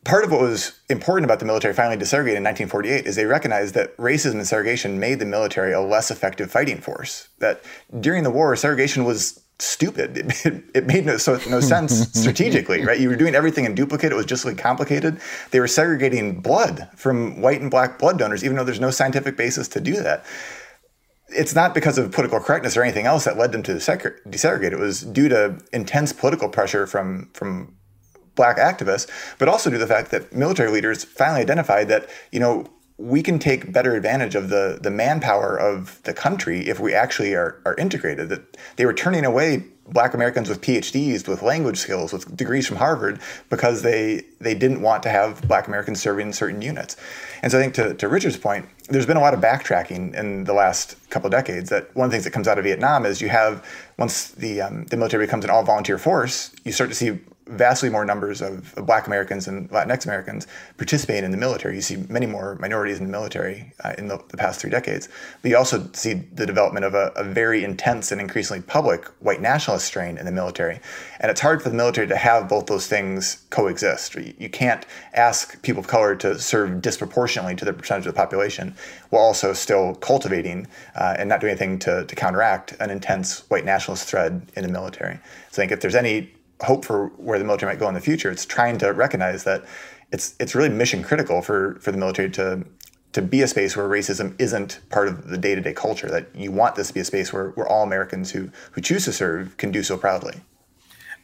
Part 0.03 0.23
of 0.23 0.31
what 0.31 0.39
was 0.39 0.79
important 0.89 1.25
about 1.25 1.39
the 1.39 1.45
military 1.45 1.73
finally 1.73 1.97
desegregating 1.97 2.37
in 2.37 2.43
1948 2.43 3.05
is 3.05 3.17
they 3.17 3.25
recognized 3.25 3.73
that 3.73 3.95
racism 3.97 4.35
and 4.35 4.47
segregation 4.47 4.99
made 4.99 5.19
the 5.19 5.25
military 5.25 5.73
a 5.73 5.81
less 5.81 6.11
effective 6.11 6.49
fighting 6.49 6.79
force. 6.79 7.27
That 7.39 7.61
during 7.99 8.23
the 8.23 8.31
war, 8.31 8.55
segregation 8.55 9.03
was 9.03 9.43
stupid. 9.59 10.17
It, 10.17 10.45
it, 10.45 10.63
it, 10.75 10.87
made 10.87 11.05
no, 11.05 11.17
so, 11.17 11.39
no 11.49 11.59
sense 11.59 12.09
strategically, 12.13 12.85
right? 12.85 12.99
You 12.99 13.09
were 13.09 13.15
doing 13.17 13.35
everything 13.35 13.65
in 13.65 13.75
duplicate. 13.75 14.13
It 14.13 14.15
was 14.15 14.27
just 14.27 14.45
like 14.45 14.57
complicated. 14.57 15.19
They 15.51 15.59
were 15.59 15.67
segregating 15.67 16.39
blood 16.39 16.87
from 16.95 17.41
white 17.41 17.59
and 17.59 17.69
black 17.71 17.99
blood 17.99 18.17
donors, 18.17 18.45
even 18.45 18.55
though 18.55 18.63
there's 18.63 18.79
no 18.79 18.91
scientific 18.91 19.35
basis 19.35 19.67
to 19.69 19.81
do 19.81 19.95
that 20.03 20.23
it's 21.29 21.53
not 21.53 21.73
because 21.73 21.97
of 21.97 22.11
political 22.11 22.39
correctness 22.39 22.77
or 22.77 22.83
anything 22.83 23.05
else 23.05 23.25
that 23.25 23.37
led 23.37 23.51
them 23.51 23.63
to 23.63 23.73
desegregate. 23.73 24.71
It 24.71 24.79
was 24.79 25.01
due 25.01 25.29
to 25.29 25.59
intense 25.73 26.13
political 26.13 26.49
pressure 26.49 26.87
from 26.87 27.29
from 27.33 27.75
black 28.35 28.57
activists, 28.57 29.09
but 29.39 29.49
also 29.49 29.69
due 29.69 29.77
to 29.77 29.85
the 29.85 29.91
fact 29.91 30.11
that 30.11 30.31
military 30.31 30.71
leaders 30.71 31.03
finally 31.03 31.41
identified 31.41 31.87
that 31.89 32.09
you 32.31 32.39
know 32.39 32.65
we 32.97 33.21
can 33.21 33.37
take 33.37 33.71
better 33.71 33.95
advantage 33.95 34.33
of 34.35 34.49
the 34.49 34.79
the 34.81 34.89
manpower 34.89 35.57
of 35.57 36.01
the 36.03 36.13
country 36.13 36.67
if 36.67 36.79
we 36.79 36.93
actually 36.93 37.35
are 37.35 37.61
are 37.65 37.75
integrated. 37.75 38.29
That 38.29 38.57
they 38.75 38.85
were 38.85 38.93
turning 38.93 39.25
away 39.25 39.63
black 39.89 40.13
Americans 40.13 40.49
with 40.49 40.61
PhDs, 40.61 41.27
with 41.27 41.41
language 41.41 41.77
skills, 41.77 42.11
with 42.11 42.35
degrees 42.35 42.67
from 42.67 42.77
Harvard, 42.77 43.19
because 43.49 43.83
they 43.83 44.23
they 44.39 44.55
didn't 44.55 44.81
want 44.81 45.03
to 45.03 45.09
have 45.09 45.41
black 45.47 45.67
Americans 45.67 46.01
serving 46.01 46.27
in 46.27 46.33
certain 46.33 46.61
units. 46.61 46.97
And 47.43 47.51
so 47.51 47.59
I 47.59 47.61
think 47.61 47.75
to, 47.75 47.93
to 47.93 48.07
Richard's 48.07 48.37
point, 48.37 48.67
there's 48.89 49.05
been 49.05 49.17
a 49.17 49.21
lot 49.21 49.35
of 49.35 49.39
backtracking 49.39 50.15
in 50.15 50.43
the 50.45 50.53
last 50.53 50.95
couple 51.11 51.27
of 51.27 51.31
decades. 51.31 51.69
That 51.69 51.95
one 51.95 52.05
of 52.05 52.11
the 52.11 52.15
things 52.15 52.23
that 52.23 52.31
comes 52.31 52.47
out 52.47 52.57
of 52.57 52.63
Vietnam 52.63 53.05
is 53.05 53.21
you 53.21 53.29
have 53.29 53.63
once 53.97 54.31
the 54.31 54.61
um, 54.61 54.85
the 54.85 54.97
military 54.97 55.25
becomes 55.25 55.45
an 55.45 55.51
all 55.51 55.63
volunteer 55.63 55.99
force, 55.99 56.51
you 56.63 56.71
start 56.71 56.89
to 56.89 56.95
see 56.95 57.19
vastly 57.49 57.89
more 57.89 58.05
numbers 58.05 58.41
of, 58.41 58.73
Black 58.87 59.07
Americans 59.07 59.47
and 59.47 59.69
Latinx 59.71 60.05
Americans 60.05 60.47
participating 60.77 61.25
in 61.25 61.31
the 61.31 61.37
military. 61.37 61.75
You 61.75 61.81
see 61.81 61.97
many 62.09 62.25
more 62.25 62.55
minorities 62.55 62.99
in 62.99 63.05
the 63.05 63.11
military 63.11 63.73
uh, 63.83 63.93
in 63.97 64.07
the, 64.07 64.21
the, 64.29 64.37
past 64.37 64.61
three 64.61 64.69
decades. 64.69 65.09
But 65.41 65.49
you 65.49 65.57
also 65.57 65.89
see 65.93 66.13
the 66.13 66.45
development 66.45 66.85
of 66.85 66.93
a, 66.93 67.11
a, 67.15 67.23
very 67.23 67.63
intense 67.63 68.11
and 68.11 68.21
increasingly 68.21 68.61
public 68.61 69.05
white 69.19 69.41
nationalist 69.41 69.87
strain 69.87 70.17
in 70.17 70.25
the 70.25 70.31
military. 70.31 70.79
And 71.19 71.31
it's 71.31 71.41
hard 71.41 71.61
for 71.61 71.69
the 71.69 71.75
military 71.75 72.07
to 72.07 72.15
have 72.15 72.47
both 72.47 72.67
those 72.67 72.87
things 72.87 73.43
coexist. 73.49 74.15
You, 74.15 74.33
you 74.37 74.49
can't 74.49 74.85
ask 75.13 75.61
people 75.63 75.79
of 75.79 75.87
color 75.87 76.15
to 76.17 76.39
serve 76.39 76.81
disproportionately 76.81 77.55
to 77.55 77.65
the 77.65 77.73
percentage 77.73 78.05
of 78.05 78.13
the 78.13 78.17
population 78.17 78.75
while 79.09 79.23
also 79.23 79.53
still 79.53 79.95
cultivating 79.95 80.67
uh, 80.95 81.15
and 81.17 81.29
not 81.29 81.41
doing 81.41 81.51
anything 81.51 81.79
to, 81.79 82.05
to 82.05 82.15
counteract 82.15 82.73
an 82.79 82.89
intense 82.89 83.49
white 83.49 83.65
nationalist 83.65 84.07
thread 84.07 84.41
in 84.55 84.63
the 84.63 84.69
military. 84.69 85.19
So 85.51 85.61
I 85.61 85.65
think 85.65 85.71
if 85.71 85.81
there's 85.81 85.95
any 85.95 86.31
hope 86.61 86.85
for 86.85 87.07
where 87.17 87.37
the 87.37 87.45
military 87.45 87.71
might 87.71 87.79
go 87.79 87.87
in 87.87 87.93
the 87.93 88.01
future. 88.01 88.31
It's 88.31 88.45
trying 88.45 88.77
to 88.79 88.93
recognize 88.93 89.43
that 89.43 89.63
it's 90.11 90.35
it's 90.39 90.55
really 90.55 90.69
mission 90.69 91.03
critical 91.03 91.41
for 91.41 91.77
for 91.81 91.91
the 91.91 91.97
military 91.97 92.29
to 92.31 92.65
to 93.13 93.21
be 93.21 93.41
a 93.41 93.47
space 93.47 93.75
where 93.75 93.87
racism 93.87 94.35
isn't 94.39 94.79
part 94.89 95.07
of 95.07 95.27
the 95.27 95.37
day-to-day 95.37 95.73
culture 95.73 96.09
that 96.09 96.27
you 96.35 96.51
want 96.51 96.75
this 96.75 96.89
to 96.89 96.93
be 96.93 96.99
a 96.99 97.05
space 97.05 97.33
where, 97.33 97.49
where 97.51 97.67
all 97.67 97.83
americans 97.83 98.31
who 98.31 98.49
who 98.71 98.81
choose 98.81 99.05
to 99.05 99.11
serve 99.11 99.57
can 99.57 99.71
do 99.71 99.83
so 99.83 99.97
proudly 99.97 100.35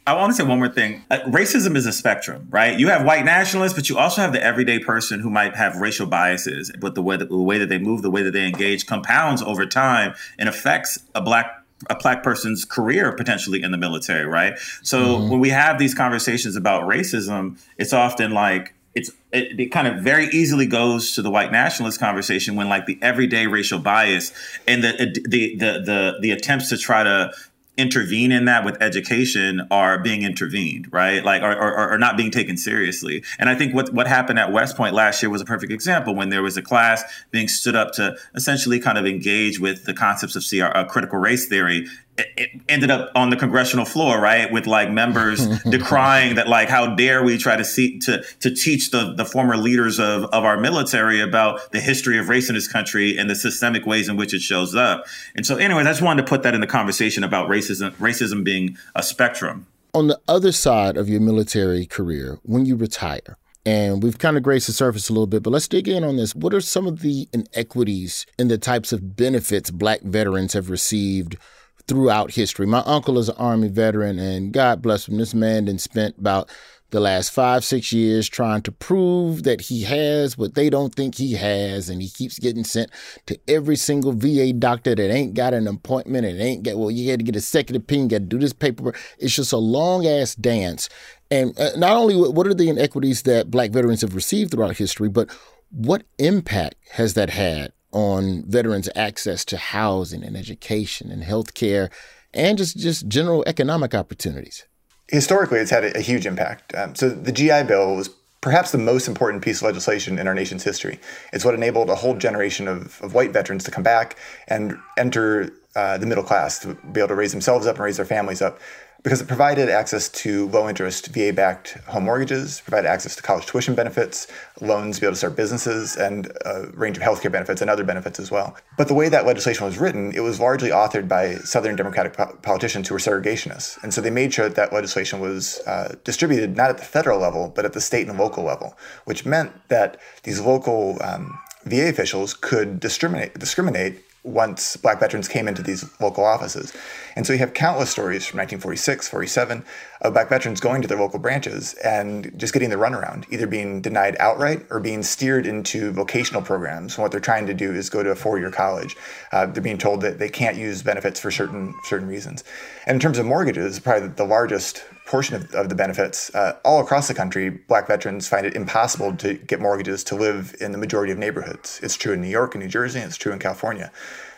I 0.06 0.12
want 0.12 0.32
to 0.32 0.36
say 0.36 0.46
one 0.46 0.58
more 0.58 0.68
thing. 0.68 1.02
Uh, 1.10 1.20
racism 1.28 1.76
is 1.76 1.86
a 1.86 1.92
spectrum, 1.92 2.46
right? 2.50 2.78
You 2.78 2.88
have 2.88 3.06
white 3.06 3.24
nationalists, 3.24 3.72
but 3.72 3.88
you 3.88 3.96
also 3.96 4.20
have 4.20 4.34
the 4.34 4.42
everyday 4.42 4.78
person 4.78 5.20
who 5.20 5.30
might 5.30 5.56
have 5.56 5.76
racial 5.76 6.06
biases, 6.06 6.70
but 6.78 6.94
the 6.94 7.00
way 7.00 7.16
that, 7.16 7.30
the 7.30 7.38
way 7.38 7.56
that 7.56 7.70
they 7.70 7.78
move, 7.78 8.02
the 8.02 8.10
way 8.10 8.22
that 8.22 8.32
they 8.32 8.46
engage 8.46 8.86
compounds 8.86 9.40
over 9.40 9.64
time 9.64 10.14
and 10.38 10.46
affects 10.46 10.98
a 11.14 11.22
black 11.22 11.63
a 11.90 11.96
black 11.96 12.22
person's 12.22 12.64
career 12.64 13.12
potentially 13.12 13.62
in 13.62 13.70
the 13.70 13.78
military, 13.78 14.26
right? 14.26 14.58
So 14.82 14.98
mm-hmm. 14.98 15.30
when 15.30 15.40
we 15.40 15.50
have 15.50 15.78
these 15.78 15.94
conversations 15.94 16.56
about 16.56 16.88
racism, 16.88 17.58
it's 17.78 17.92
often 17.92 18.32
like 18.32 18.74
it's 18.94 19.10
it, 19.32 19.58
it, 19.58 19.66
kind 19.72 19.88
of 19.88 20.02
very 20.04 20.26
easily 20.26 20.66
goes 20.66 21.14
to 21.14 21.22
the 21.22 21.30
white 21.30 21.50
nationalist 21.50 21.98
conversation 21.98 22.54
when 22.54 22.68
like 22.68 22.86
the 22.86 22.98
everyday 23.02 23.46
racial 23.46 23.80
bias 23.80 24.32
and 24.68 24.84
the 24.84 24.92
the 25.24 25.56
the 25.56 25.80
the, 25.80 26.18
the 26.20 26.30
attempts 26.30 26.68
to 26.68 26.78
try 26.78 27.02
to 27.02 27.32
intervene 27.76 28.30
in 28.30 28.44
that 28.44 28.64
with 28.64 28.80
education 28.80 29.66
are 29.70 29.98
being 29.98 30.22
intervened, 30.22 30.92
right? 30.92 31.24
Like, 31.24 31.42
are, 31.42 31.56
are, 31.56 31.92
are, 31.92 31.98
not 31.98 32.16
being 32.16 32.30
taken 32.30 32.56
seriously. 32.56 33.24
And 33.38 33.50
I 33.50 33.56
think 33.56 33.74
what, 33.74 33.92
what 33.92 34.06
happened 34.06 34.38
at 34.38 34.52
West 34.52 34.76
Point 34.76 34.94
last 34.94 35.20
year 35.22 35.30
was 35.30 35.40
a 35.40 35.44
perfect 35.44 35.72
example 35.72 36.14
when 36.14 36.28
there 36.28 36.42
was 36.42 36.56
a 36.56 36.62
class 36.62 37.02
being 37.32 37.48
stood 37.48 37.74
up 37.74 37.92
to 37.94 38.16
essentially 38.34 38.78
kind 38.78 38.96
of 38.96 39.06
engage 39.06 39.58
with 39.58 39.86
the 39.86 39.94
concepts 39.94 40.36
of 40.36 40.44
CR, 40.48 40.76
uh, 40.76 40.84
critical 40.84 41.18
race 41.18 41.48
theory 41.48 41.88
it 42.16 42.50
ended 42.68 42.90
up 42.90 43.10
on 43.14 43.30
the 43.30 43.36
congressional 43.36 43.84
floor, 43.84 44.20
right, 44.20 44.50
with 44.52 44.66
like 44.66 44.90
members 44.90 45.46
decrying 45.70 46.36
that, 46.36 46.48
like, 46.48 46.68
how 46.68 46.94
dare 46.94 47.22
we 47.22 47.38
try 47.38 47.56
to 47.56 47.64
see 47.64 47.98
to 48.00 48.22
to 48.40 48.54
teach 48.54 48.90
the 48.90 49.14
the 49.14 49.24
former 49.24 49.56
leaders 49.56 49.98
of 49.98 50.24
of 50.24 50.44
our 50.44 50.58
military 50.58 51.20
about 51.20 51.72
the 51.72 51.80
history 51.80 52.18
of 52.18 52.28
race 52.28 52.48
in 52.48 52.54
this 52.54 52.68
country 52.68 53.16
and 53.16 53.28
the 53.28 53.34
systemic 53.34 53.86
ways 53.86 54.08
in 54.08 54.16
which 54.16 54.32
it 54.32 54.40
shows 54.40 54.74
up. 54.74 55.04
And 55.34 55.44
so, 55.44 55.56
anyway, 55.56 55.80
I 55.80 55.84
just 55.84 56.02
wanted 56.02 56.22
to 56.22 56.28
put 56.28 56.42
that 56.44 56.54
in 56.54 56.60
the 56.60 56.66
conversation 56.66 57.24
about 57.24 57.48
racism 57.48 57.92
racism 57.94 58.44
being 58.44 58.76
a 58.94 59.02
spectrum. 59.02 59.66
On 59.92 60.08
the 60.08 60.20
other 60.26 60.52
side 60.52 60.96
of 60.96 61.08
your 61.08 61.20
military 61.20 61.86
career, 61.86 62.38
when 62.42 62.66
you 62.66 62.74
retire, 62.74 63.38
and 63.66 64.02
we've 64.02 64.18
kind 64.18 64.36
of 64.36 64.42
grazed 64.42 64.68
the 64.68 64.72
surface 64.72 65.08
a 65.08 65.12
little 65.12 65.26
bit, 65.26 65.42
but 65.42 65.50
let's 65.50 65.68
dig 65.68 65.88
in 65.88 66.04
on 66.04 66.16
this. 66.16 66.34
What 66.34 66.52
are 66.52 66.60
some 66.60 66.86
of 66.86 67.00
the 67.00 67.28
inequities 67.32 68.26
in 68.38 68.48
the 68.48 68.58
types 68.58 68.92
of 68.92 69.16
benefits 69.16 69.70
Black 69.70 70.02
veterans 70.02 70.52
have 70.52 70.68
received 70.68 71.38
throughout 71.86 72.32
history. 72.32 72.66
My 72.66 72.82
uncle 72.86 73.18
is 73.18 73.28
an 73.28 73.36
Army 73.38 73.68
veteran, 73.68 74.18
and 74.18 74.52
God 74.52 74.82
bless 74.82 75.08
him, 75.08 75.18
this 75.18 75.34
man 75.34 75.66
then 75.66 75.78
spent 75.78 76.18
about 76.18 76.50
the 76.94 77.00
last 77.00 77.30
five, 77.30 77.64
six 77.64 77.92
years 77.92 78.28
trying 78.28 78.62
to 78.62 78.70
prove 78.70 79.42
that 79.42 79.62
he 79.62 79.82
has 79.82 80.38
what 80.38 80.54
they 80.54 80.70
don't 80.70 80.94
think 80.94 81.16
he 81.16 81.32
has. 81.32 81.88
And 81.88 82.00
he 82.00 82.08
keeps 82.08 82.38
getting 82.38 82.62
sent 82.62 82.88
to 83.26 83.38
every 83.48 83.74
single 83.74 84.12
VA 84.12 84.52
doctor 84.52 84.94
that 84.94 85.10
ain't 85.10 85.34
got 85.34 85.54
an 85.54 85.66
appointment 85.66 86.24
and 86.24 86.40
ain't 86.40 86.62
got, 86.62 86.76
well, 86.78 86.92
you 86.92 87.10
had 87.10 87.18
to 87.18 87.24
get 87.24 87.34
a 87.34 87.40
second 87.40 87.74
opinion, 87.74 88.08
got 88.08 88.18
to 88.18 88.24
do 88.26 88.38
this 88.38 88.52
paperwork. 88.52 88.96
It's 89.18 89.34
just 89.34 89.52
a 89.52 89.58
long 89.58 90.06
ass 90.06 90.36
dance. 90.36 90.88
And 91.32 91.58
uh, 91.58 91.70
not 91.76 91.96
only 91.96 92.14
what 92.14 92.46
are 92.46 92.54
the 92.54 92.68
inequities 92.68 93.22
that 93.22 93.50
black 93.50 93.72
veterans 93.72 94.02
have 94.02 94.14
received 94.14 94.52
throughout 94.52 94.76
history, 94.76 95.08
but 95.08 95.28
what 95.72 96.04
impact 96.18 96.76
has 96.92 97.14
that 97.14 97.30
had 97.30 97.72
on 97.94 98.42
veterans' 98.46 98.90
access 98.94 99.44
to 99.46 99.56
housing 99.56 100.22
and 100.22 100.36
education 100.36 101.10
and 101.10 101.24
health 101.24 101.54
care 101.54 101.88
and 102.34 102.58
just, 102.58 102.76
just 102.76 103.08
general 103.08 103.44
economic 103.46 103.94
opportunities? 103.94 104.64
Historically, 105.08 105.58
it's 105.58 105.70
had 105.70 105.84
a, 105.84 106.00
huge 106.00 106.26
impact. 106.26 106.74
Um, 106.74 106.94
so 106.94 107.08
the 107.08 107.32
GI 107.32 107.64
Bill 107.64 107.94
was 107.94 108.10
perhaps 108.40 108.72
the 108.72 108.78
most 108.78 109.06
important 109.08 109.42
piece 109.42 109.58
of 109.58 109.62
legislation 109.62 110.18
in 110.18 110.26
our 110.26 110.34
nation's 110.34 110.64
history. 110.64 110.98
It's 111.32 111.44
what 111.44 111.54
enabled 111.54 111.88
a 111.88 111.94
whole 111.94 112.16
generation 112.16 112.68
of, 112.68 113.00
of 113.00 113.14
white 113.14 113.32
veterans 113.32 113.64
to 113.64 113.70
come 113.70 113.82
back 113.82 114.16
and 114.48 114.76
enter 114.98 115.50
uh, 115.76 115.98
the 115.98 116.06
middle 116.06 116.24
class, 116.24 116.58
to 116.60 116.74
be 116.92 117.00
able 117.00 117.08
to 117.08 117.14
raise 117.14 117.32
themselves 117.32 117.66
up 117.66 117.76
and 117.76 117.84
raise 117.84 117.96
their 117.96 118.06
families 118.06 118.42
up 118.42 118.58
because 119.04 119.20
it 119.20 119.28
provided 119.28 119.68
access 119.68 120.08
to 120.08 120.48
low 120.48 120.66
interest 120.66 121.08
VA 121.08 121.30
backed 121.30 121.74
home 121.86 122.04
mortgages, 122.04 122.62
provided 122.62 122.88
access 122.88 123.14
to 123.14 123.22
college 123.22 123.44
tuition 123.44 123.74
benefits, 123.74 124.26
loans 124.62 124.96
to 124.96 125.02
be 125.02 125.06
able 125.06 125.12
to 125.12 125.18
start 125.18 125.36
businesses, 125.36 125.94
and 125.96 126.32
a 126.46 126.68
range 126.72 126.96
of 126.96 127.02
healthcare 127.02 127.30
benefits 127.30 127.60
and 127.60 127.70
other 127.70 127.84
benefits 127.84 128.18
as 128.18 128.30
well. 128.30 128.56
But 128.78 128.88
the 128.88 128.94
way 128.94 129.10
that 129.10 129.26
legislation 129.26 129.66
was 129.66 129.76
written, 129.76 130.12
it 130.14 130.20
was 130.20 130.40
largely 130.40 130.70
authored 130.70 131.06
by 131.06 131.34
Southern 131.36 131.76
Democratic 131.76 132.14
po- 132.14 132.34
politicians 132.40 132.88
who 132.88 132.94
were 132.94 132.98
segregationists. 132.98 133.80
And 133.82 133.92
so 133.92 134.00
they 134.00 134.10
made 134.10 134.32
sure 134.32 134.48
that 134.48 134.56
that 134.56 134.72
legislation 134.72 135.20
was 135.20 135.60
uh, 135.66 135.96
distributed 136.02 136.56
not 136.56 136.70
at 136.70 136.78
the 136.78 136.84
federal 136.84 137.20
level, 137.20 137.52
but 137.54 137.66
at 137.66 137.74
the 137.74 137.82
state 137.82 138.08
and 138.08 138.18
local 138.18 138.42
level, 138.42 138.74
which 139.04 139.26
meant 139.26 139.52
that 139.68 140.00
these 140.22 140.40
local 140.40 140.96
um, 141.04 141.38
VA 141.66 141.90
officials 141.90 142.32
could 142.32 142.80
discriminate, 142.80 143.38
discriminate 143.38 144.02
once 144.24 144.76
black 144.78 144.98
veterans 144.98 145.28
came 145.28 145.46
into 145.46 145.62
these 145.62 145.84
local 146.00 146.24
offices. 146.24 146.72
And 147.14 147.26
so 147.26 147.32
you 147.32 147.38
have 147.38 147.52
countless 147.52 147.90
stories 147.90 148.26
from 148.26 148.38
1946, 148.38 149.08
47 149.08 149.64
of 150.00 150.12
black 150.14 150.28
veterans 150.28 150.60
going 150.60 150.82
to 150.82 150.88
their 150.88 150.98
local 150.98 151.18
branches 151.18 151.74
and 151.84 152.32
just 152.36 152.52
getting 152.52 152.70
the 152.70 152.76
runaround, 152.76 153.30
either 153.30 153.46
being 153.46 153.82
denied 153.82 154.16
outright 154.18 154.66
or 154.70 154.80
being 154.80 155.02
steered 155.02 155.46
into 155.46 155.92
vocational 155.92 156.42
programs. 156.42 156.96
And 156.96 157.02
what 157.02 157.12
they're 157.12 157.20
trying 157.20 157.46
to 157.46 157.54
do 157.54 157.72
is 157.72 157.90
go 157.90 158.02
to 158.02 158.10
a 158.10 158.16
four-year 158.16 158.50
college. 158.50 158.96
Uh, 159.30 159.46
they're 159.46 159.62
being 159.62 159.78
told 159.78 160.00
that 160.00 160.18
they 160.18 160.30
can't 160.30 160.56
use 160.56 160.82
benefits 160.82 161.20
for 161.20 161.30
certain 161.30 161.74
certain 161.84 162.08
reasons. 162.08 162.44
And 162.86 162.96
in 162.96 163.00
terms 163.00 163.18
of 163.18 163.26
mortgages, 163.26 163.78
probably 163.78 164.08
the 164.08 164.24
largest 164.24 164.84
portion 165.06 165.36
of, 165.36 165.54
of 165.54 165.68
the 165.68 165.74
benefits, 165.74 166.34
uh, 166.34 166.56
all 166.64 166.80
across 166.80 167.08
the 167.08 167.14
country, 167.14 167.50
black 167.50 167.86
veterans 167.86 168.26
find 168.26 168.46
it 168.46 168.56
impossible 168.56 169.14
to 169.16 169.34
get 169.34 169.60
mortgages 169.60 170.02
to 170.04 170.14
live 170.14 170.54
in 170.60 170.72
the 170.72 170.78
majority 170.78 171.12
of 171.12 171.18
neighborhoods. 171.18 171.80
It's 171.82 171.96
true 171.96 172.14
in 172.14 172.20
New 172.20 172.28
York 172.28 172.54
and 172.54 172.62
New 172.62 172.70
Jersey, 172.70 173.00
and 173.00 173.08
it's 173.08 173.16
true 173.16 173.32
in 173.32 173.38
California. 173.38 173.92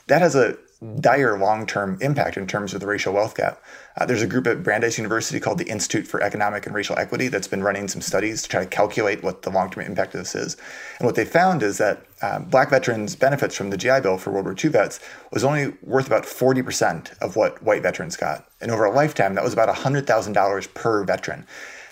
That 0.08 0.22
has 0.22 0.34
a 0.34 0.56
dire 1.00 1.38
long 1.38 1.66
term 1.66 1.98
impact 2.00 2.36
in 2.36 2.46
terms 2.46 2.74
of 2.74 2.80
the 2.80 2.86
racial 2.86 3.14
wealth 3.14 3.36
gap. 3.36 3.62
Uh, 3.98 4.04
there's 4.04 4.20
a 4.20 4.26
group 4.26 4.46
at 4.46 4.62
Brandeis 4.62 4.98
University 4.98 5.40
called 5.40 5.58
the 5.58 5.68
Institute 5.68 6.06
for 6.06 6.22
Economic 6.22 6.66
and 6.66 6.74
Racial 6.74 6.98
Equity 6.98 7.28
that's 7.28 7.48
been 7.48 7.62
running 7.62 7.88
some 7.88 8.02
studies 8.02 8.42
to 8.42 8.48
try 8.48 8.60
to 8.60 8.68
calculate 8.68 9.22
what 9.22 9.40
the 9.42 9.50
long 9.50 9.70
term 9.70 9.84
impact 9.84 10.14
of 10.14 10.20
this 10.20 10.34
is. 10.34 10.56
And 10.98 11.06
what 11.06 11.14
they 11.14 11.24
found 11.24 11.62
is 11.62 11.78
that 11.78 12.04
uh, 12.20 12.40
black 12.40 12.68
veterans' 12.68 13.16
benefits 13.16 13.56
from 13.56 13.70
the 13.70 13.78
GI 13.78 14.00
Bill 14.00 14.18
for 14.18 14.32
World 14.32 14.44
War 14.44 14.54
II 14.62 14.70
vets 14.70 15.00
was 15.32 15.44
only 15.44 15.72
worth 15.82 16.06
about 16.06 16.24
40% 16.24 17.16
of 17.20 17.36
what 17.36 17.62
white 17.62 17.82
veterans 17.82 18.16
got. 18.16 18.46
And 18.60 18.70
over 18.70 18.84
a 18.84 18.90
lifetime, 18.90 19.34
that 19.34 19.44
was 19.44 19.54
about 19.54 19.74
$100,000 19.74 20.74
per 20.74 21.04
veteran. 21.04 21.46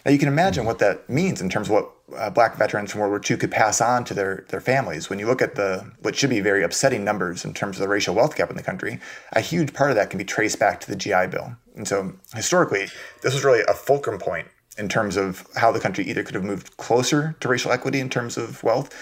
Now 0.05 0.13
you 0.13 0.19
can 0.19 0.29
imagine 0.29 0.67
what 0.67 0.81
that 0.81 1.09
means 1.09 1.41
in 1.41 1.49
terms 1.49 1.69
of 1.69 1.73
what 1.73 1.91
uh, 2.17 2.31
black 2.31 2.57
veterans 2.57 2.91
from 2.91 3.01
World 3.01 3.11
War 3.11 3.21
II 3.29 3.37
could 3.37 3.51
pass 3.51 3.81
on 3.81 4.05
to 4.05 4.15
their, 4.15 4.45
their 4.49 4.61
families. 4.61 5.09
When 5.09 5.19
you 5.19 5.27
look 5.27 5.43
at 5.43 5.55
the 5.55 5.91
what 6.01 6.17
should 6.17 6.31
be 6.31 6.41
very 6.41 6.63
upsetting 6.63 7.05
numbers 7.05 7.45
in 7.45 7.55
terms 7.55 7.77
of 7.77 7.81
the 7.81 7.89
racial 7.89 8.15
wealth 8.15 8.37
gap 8.37 8.51
in 8.51 8.57
the 8.57 8.63
country, 8.63 9.01
a 9.33 9.41
huge 9.41 9.73
part 9.73 9.91
of 9.91 9.97
that 9.97 10.11
can 10.11 10.19
be 10.19 10.25
traced 10.25 10.59
back 10.59 10.81
to 10.81 10.91
the 10.91 10.97
GI 10.97 11.29
Bill. 11.29 11.57
And 11.77 11.89
so 11.89 12.13
historically, 12.35 12.89
this 13.23 13.35
was 13.35 13.45
really 13.45 13.63
a 13.69 13.75
fulcrum 13.75 14.19
point 14.19 14.49
in 14.77 14.89
terms 14.89 15.17
of 15.17 15.47
how 15.57 15.73
the 15.73 15.81
country 15.81 16.05
either 16.05 16.23
could 16.23 16.35
have 16.35 16.45
moved 16.45 16.77
closer 16.77 17.37
to 17.41 17.49
racial 17.49 17.73
equity 17.73 18.01
in 18.01 18.11
terms 18.11 18.37
of 18.37 18.63
wealth 18.63 18.93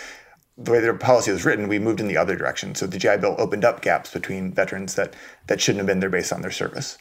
the 0.59 0.71
way 0.71 0.81
their 0.81 0.95
policy 0.95 1.33
was 1.33 1.45
written, 1.45 1.69
we 1.69 1.79
moved 1.79 2.01
in 2.01 2.09
the 2.09 2.17
other 2.17 2.37
direction. 2.37 2.75
So 2.75 2.87
the 2.87 2.99
GI 2.99 3.19
Bill 3.19 3.35
opened 3.39 3.65
up 3.65 3.83
gaps 3.83 4.13
between 4.13 4.53
veterans 4.53 4.95
that 4.95 5.15
that 5.47 5.61
shouldn't 5.61 5.79
have 5.79 5.87
been 5.87 6.01
there 6.01 6.11
based 6.11 6.33
on 6.33 6.43
their 6.43 6.51
service. 6.51 6.99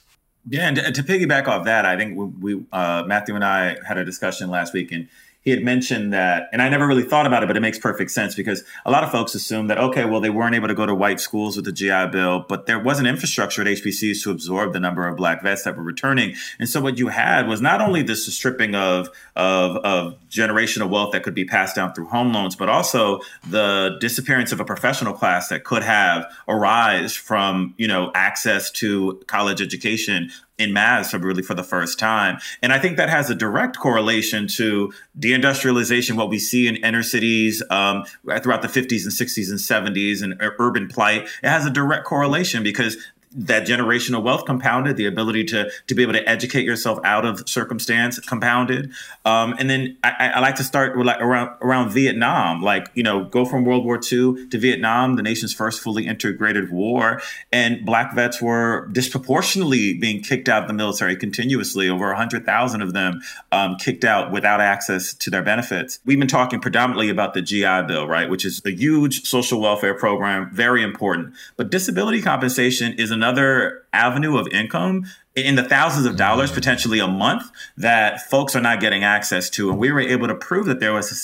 Yeah, 0.47 0.67
and 0.67 0.77
to, 0.77 0.91
to 0.91 1.03
piggyback 1.03 1.47
off 1.47 1.65
that, 1.65 1.85
I 1.85 1.95
think 1.97 2.17
we, 2.17 2.55
we 2.55 2.65
uh, 2.71 3.03
Matthew 3.05 3.35
and 3.35 3.43
I 3.43 3.77
had 3.87 3.97
a 3.97 4.05
discussion 4.05 4.49
last 4.49 4.73
week, 4.73 4.91
and 4.91 5.07
he 5.41 5.49
had 5.49 5.63
mentioned 5.63 6.13
that, 6.13 6.49
and 6.53 6.61
I 6.61 6.69
never 6.69 6.85
really 6.85 7.03
thought 7.03 7.25
about 7.25 7.41
it, 7.41 7.47
but 7.47 7.57
it 7.57 7.61
makes 7.61 7.79
perfect 7.79 8.11
sense 8.11 8.35
because 8.35 8.63
a 8.85 8.91
lot 8.91 9.03
of 9.03 9.11
folks 9.11 9.33
assume 9.33 9.67
that, 9.67 9.79
okay, 9.79 10.05
well, 10.05 10.21
they 10.21 10.29
weren't 10.29 10.53
able 10.53 10.67
to 10.67 10.75
go 10.75 10.85
to 10.85 10.93
white 10.93 11.19
schools 11.19 11.55
with 11.55 11.65
the 11.65 11.71
GI 11.71 12.07
Bill, 12.11 12.45
but 12.47 12.67
there 12.67 12.79
wasn't 12.79 13.07
infrastructure 13.07 13.61
at 13.61 13.67
HBCUs 13.67 14.23
to 14.23 14.31
absorb 14.31 14.73
the 14.73 14.79
number 14.79 15.07
of 15.07 15.17
black 15.17 15.41
vets 15.41 15.63
that 15.63 15.75
were 15.75 15.83
returning. 15.83 16.35
And 16.59 16.69
so 16.69 16.79
what 16.79 16.99
you 16.99 17.07
had 17.07 17.47
was 17.47 17.59
not 17.59 17.81
only 17.81 18.03
this 18.03 18.31
stripping 18.33 18.75
of, 18.75 19.09
of, 19.35 19.77
of 19.77 20.20
generational 20.31 20.89
wealth 20.89 21.11
that 21.11 21.23
could 21.23 21.35
be 21.35 21.45
passed 21.45 21.75
down 21.75 21.93
through 21.93 22.07
home 22.07 22.33
loans, 22.33 22.55
but 22.55 22.69
also 22.69 23.19
the 23.47 23.97
disappearance 23.99 24.51
of 24.51 24.59
a 24.59 24.65
professional 24.65 25.13
class 25.13 25.49
that 25.49 25.63
could 25.63 25.83
have 25.83 26.25
arise 26.47 27.15
from, 27.15 27.75
you 27.77 27.87
know, 27.87 28.11
access 28.15 28.71
to 28.71 29.21
college 29.27 29.61
education 29.61 30.31
in 30.57 30.73
mass 30.73 31.11
for 31.11 31.17
really 31.17 31.41
for 31.41 31.53
the 31.53 31.63
first 31.63 31.99
time. 31.99 32.37
And 32.61 32.71
I 32.71 32.79
think 32.79 32.97
that 32.97 33.09
has 33.09 33.29
a 33.29 33.35
direct 33.35 33.77
correlation 33.77 34.47
to 34.55 34.93
deindustrialization, 35.19 36.15
what 36.15 36.29
we 36.29 36.39
see 36.39 36.67
in 36.67 36.77
inner 36.77 37.03
cities 37.03 37.63
um, 37.69 38.05
throughout 38.41 38.61
the 38.61 38.67
50s 38.67 39.03
and 39.03 39.11
60s 39.11 39.49
and 39.49 39.95
70s 39.95 40.21
and 40.21 40.35
urban 40.59 40.87
plight. 40.87 41.23
It 41.43 41.49
has 41.49 41.65
a 41.65 41.71
direct 41.71 42.05
correlation 42.05 42.63
because 42.63 42.97
that 43.33 43.65
generational 43.65 44.21
wealth 44.21 44.45
compounded, 44.45 44.97
the 44.97 45.05
ability 45.05 45.45
to 45.45 45.71
to 45.87 45.95
be 45.95 46.03
able 46.03 46.13
to 46.13 46.27
educate 46.27 46.65
yourself 46.65 46.99
out 47.03 47.25
of 47.25 47.47
circumstance 47.47 48.19
compounded, 48.19 48.91
um, 49.25 49.55
and 49.57 49.69
then 49.69 49.97
I, 50.03 50.31
I, 50.35 50.39
like 50.39 50.55
to 50.55 50.63
start 50.63 50.97
with 50.97 51.07
like 51.07 51.21
around 51.21 51.55
around 51.61 51.91
Vietnam, 51.91 52.61
like 52.61 52.89
you 52.93 53.03
know, 53.03 53.23
go 53.23 53.45
from 53.45 53.63
World 53.63 53.85
War 53.85 53.95
II 53.95 54.47
to 54.47 54.57
Vietnam, 54.57 55.15
the 55.15 55.23
nation's 55.23 55.53
first 55.53 55.81
fully 55.81 56.07
integrated 56.07 56.71
war, 56.71 57.21
and 57.51 57.85
black 57.85 58.13
vets 58.13 58.41
were 58.41 58.87
disproportionately 58.91 59.93
being 59.93 60.21
kicked 60.21 60.49
out 60.49 60.63
of 60.63 60.67
the 60.67 60.73
military 60.73 61.15
continuously. 61.15 61.89
Over 61.89 62.13
hundred 62.13 62.45
thousand 62.45 62.81
of 62.81 62.93
them 62.93 63.21
um, 63.51 63.77
kicked 63.77 64.03
out 64.03 64.31
without 64.31 64.59
access 64.59 65.13
to 65.13 65.29
their 65.29 65.43
benefits. 65.43 65.99
We've 66.03 66.19
been 66.19 66.27
talking 66.27 66.59
predominantly 66.59 67.09
about 67.09 67.33
the 67.33 67.41
GI 67.41 67.83
Bill, 67.87 68.07
right, 68.07 68.29
which 68.29 68.43
is 68.43 68.61
a 68.65 68.71
huge 68.71 69.25
social 69.25 69.61
welfare 69.61 69.93
program, 69.93 70.49
very 70.51 70.83
important, 70.83 71.33
but 71.55 71.69
disability 71.69 72.21
compensation 72.21 72.93
is 72.93 73.11
an 73.11 73.20
another 73.21 73.83
avenue 73.93 74.35
of 74.35 74.47
income 74.47 75.05
in 75.35 75.55
the 75.55 75.63
thousands 75.63 76.05
of 76.05 76.17
dollars 76.17 76.49
mm-hmm. 76.49 76.55
potentially 76.55 76.99
a 76.99 77.07
month 77.07 77.49
that 77.77 78.21
folks 78.29 78.55
are 78.55 78.61
not 78.61 78.81
getting 78.81 79.03
access 79.03 79.49
to. 79.49 79.69
And 79.69 79.79
we 79.79 79.91
were 79.91 80.01
able 80.01 80.27
to 80.27 80.35
prove 80.35 80.65
that 80.65 80.81
there 80.81 80.93
was 80.93 81.11
a 81.11 81.15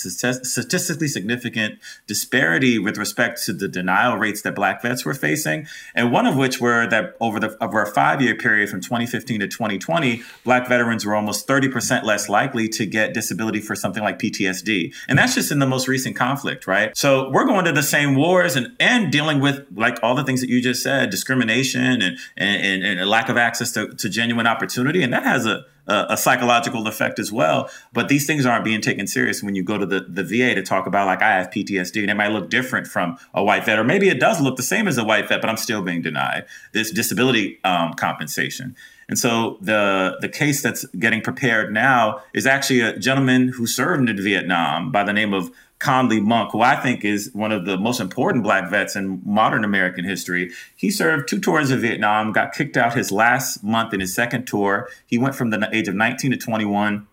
statistically 0.44 1.08
significant 1.08 1.78
disparity 2.06 2.78
with 2.78 2.96
respect 2.96 3.44
to 3.44 3.52
the 3.52 3.68
denial 3.68 4.16
rates 4.16 4.42
that 4.42 4.54
Black 4.54 4.80
vets 4.80 5.04
were 5.04 5.14
facing. 5.14 5.66
And 5.94 6.10
one 6.10 6.26
of 6.26 6.36
which 6.36 6.58
were 6.58 6.86
that 6.86 7.16
over 7.20 7.38
the 7.38 7.56
over 7.62 7.82
a 7.82 7.86
five 7.86 8.22
year 8.22 8.34
period 8.34 8.70
from 8.70 8.80
2015 8.80 9.40
to 9.40 9.48
2020, 9.48 10.22
Black 10.42 10.68
veterans 10.68 11.04
were 11.04 11.14
almost 11.14 11.46
30% 11.46 12.04
less 12.04 12.28
likely 12.30 12.68
to 12.68 12.86
get 12.86 13.12
disability 13.12 13.60
for 13.60 13.74
something 13.74 14.02
like 14.02 14.18
PTSD. 14.18 14.94
And 15.08 15.18
that's 15.18 15.34
just 15.34 15.52
in 15.52 15.58
the 15.58 15.66
most 15.66 15.86
recent 15.86 16.16
conflict, 16.16 16.66
right? 16.66 16.96
So 16.96 17.30
we're 17.30 17.46
going 17.46 17.66
to 17.66 17.72
the 17.72 17.82
same 17.82 18.14
wars 18.14 18.56
and, 18.56 18.74
and 18.80 19.12
dealing 19.12 19.40
with 19.40 19.66
like 19.74 19.98
all 20.02 20.14
the 20.14 20.24
things 20.24 20.40
that 20.40 20.48
you 20.48 20.62
just 20.62 20.82
said, 20.82 21.10
discrimination 21.10 22.00
and, 22.00 22.18
and, 22.38 22.84
and 22.84 23.00
a 23.00 23.06
lack 23.06 23.28
of 23.28 23.36
access 23.36 23.72
to 23.72 23.88
to 23.98 24.08
genuine 24.08 24.46
opportunity, 24.46 25.02
and 25.02 25.12
that 25.12 25.24
has 25.24 25.46
a, 25.46 25.64
a, 25.86 26.06
a 26.10 26.16
psychological 26.16 26.86
effect 26.86 27.18
as 27.18 27.32
well. 27.32 27.70
But 27.92 28.08
these 28.08 28.26
things 28.26 28.46
aren't 28.46 28.64
being 28.64 28.80
taken 28.80 29.06
serious 29.06 29.42
when 29.42 29.54
you 29.54 29.62
go 29.62 29.78
to 29.78 29.86
the, 29.86 30.00
the 30.00 30.24
VA 30.24 30.54
to 30.54 30.62
talk 30.62 30.86
about 30.86 31.06
like 31.06 31.22
I 31.22 31.34
have 31.34 31.50
PTSD, 31.50 32.00
and 32.02 32.10
it 32.10 32.16
might 32.16 32.32
look 32.32 32.50
different 32.50 32.86
from 32.86 33.18
a 33.34 33.42
white 33.42 33.64
vet, 33.64 33.78
or 33.78 33.84
maybe 33.84 34.08
it 34.08 34.20
does 34.20 34.40
look 34.40 34.56
the 34.56 34.62
same 34.62 34.88
as 34.88 34.98
a 34.98 35.04
white 35.04 35.28
vet, 35.28 35.40
but 35.40 35.50
I'm 35.50 35.56
still 35.56 35.82
being 35.82 36.02
denied 36.02 36.44
this 36.72 36.90
disability 36.90 37.58
um, 37.64 37.94
compensation. 37.94 38.76
And 39.08 39.18
so 39.18 39.56
the 39.62 40.18
the 40.20 40.28
case 40.28 40.62
that's 40.62 40.84
getting 40.98 41.22
prepared 41.22 41.72
now 41.72 42.22
is 42.34 42.46
actually 42.46 42.80
a 42.80 42.98
gentleman 42.98 43.48
who 43.48 43.66
served 43.66 44.08
in 44.08 44.22
Vietnam 44.22 44.92
by 44.92 45.02
the 45.02 45.14
name 45.14 45.32
of 45.32 45.50
Conley 45.78 46.20
Monk, 46.20 46.52
who 46.52 46.60
I 46.60 46.76
think 46.76 47.04
is 47.04 47.30
one 47.32 47.52
of 47.52 47.64
the 47.64 47.76
most 47.76 48.00
important 48.00 48.42
black 48.42 48.68
vets 48.70 48.96
in 48.96 49.22
modern 49.24 49.64
American 49.64 50.04
history. 50.04 50.50
He 50.74 50.90
served 50.90 51.28
two 51.28 51.38
tours 51.38 51.70
of 51.70 51.80
Vietnam, 51.80 52.32
got 52.32 52.52
kicked 52.52 52.76
out 52.76 52.96
his 52.96 53.12
last 53.12 53.62
month 53.62 53.94
in 53.94 54.00
his 54.00 54.14
second 54.14 54.46
tour. 54.46 54.88
He 55.06 55.18
went 55.18 55.34
from 55.34 55.50
the 55.50 55.68
age 55.72 55.88
of 55.88 55.94
19 55.94 56.32
to 56.32 56.36
21, 56.36 57.06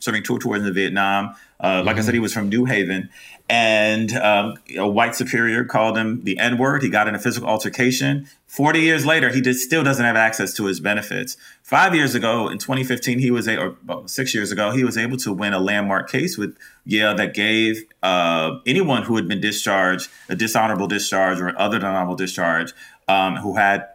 serving 0.00 0.24
two 0.24 0.38
tours 0.38 0.66
in 0.66 0.74
Vietnam. 0.74 1.36
Uh, 1.62 1.82
like 1.84 1.94
mm-hmm. 1.94 1.98
I 1.98 2.02
said, 2.02 2.14
he 2.14 2.20
was 2.20 2.32
from 2.32 2.48
New 2.48 2.64
Haven. 2.64 3.10
And 3.48 4.12
um, 4.12 4.54
a 4.76 4.88
white 4.88 5.14
superior 5.14 5.64
called 5.64 5.98
him 5.98 6.22
the 6.22 6.38
N 6.38 6.56
word. 6.56 6.82
He 6.82 6.88
got 6.88 7.08
in 7.08 7.14
a 7.14 7.18
physical 7.18 7.48
altercation. 7.48 8.28
40 8.46 8.80
years 8.80 9.04
later, 9.04 9.28
he 9.28 9.40
just 9.40 9.60
still 9.60 9.82
doesn't 9.82 10.04
have 10.04 10.16
access 10.16 10.54
to 10.54 10.66
his 10.66 10.78
benefits. 10.78 11.36
Five 11.62 11.94
years 11.94 12.14
ago, 12.14 12.48
in 12.48 12.58
2015, 12.58 13.18
he 13.18 13.30
was 13.30 13.48
a, 13.48 13.58
or 13.58 13.76
well, 13.86 14.06
six 14.06 14.34
years 14.34 14.52
ago, 14.52 14.70
he 14.70 14.84
was 14.84 14.96
able 14.96 15.16
to 15.18 15.32
win 15.32 15.52
a 15.52 15.58
landmark 15.58 16.08
case 16.08 16.38
with 16.38 16.56
Yale 16.84 17.14
that 17.16 17.34
gave 17.34 17.84
uh, 18.02 18.58
anyone 18.66 19.02
who 19.02 19.16
had 19.16 19.26
been 19.26 19.40
discharged 19.40 20.08
a 20.28 20.36
dishonorable 20.36 20.86
discharge 20.86 21.40
or 21.40 21.48
an 21.48 21.56
other 21.56 21.78
than 21.78 21.88
honorable 21.88 22.16
discharge 22.16 22.72
um, 23.08 23.36
who 23.36 23.56
had 23.56 23.86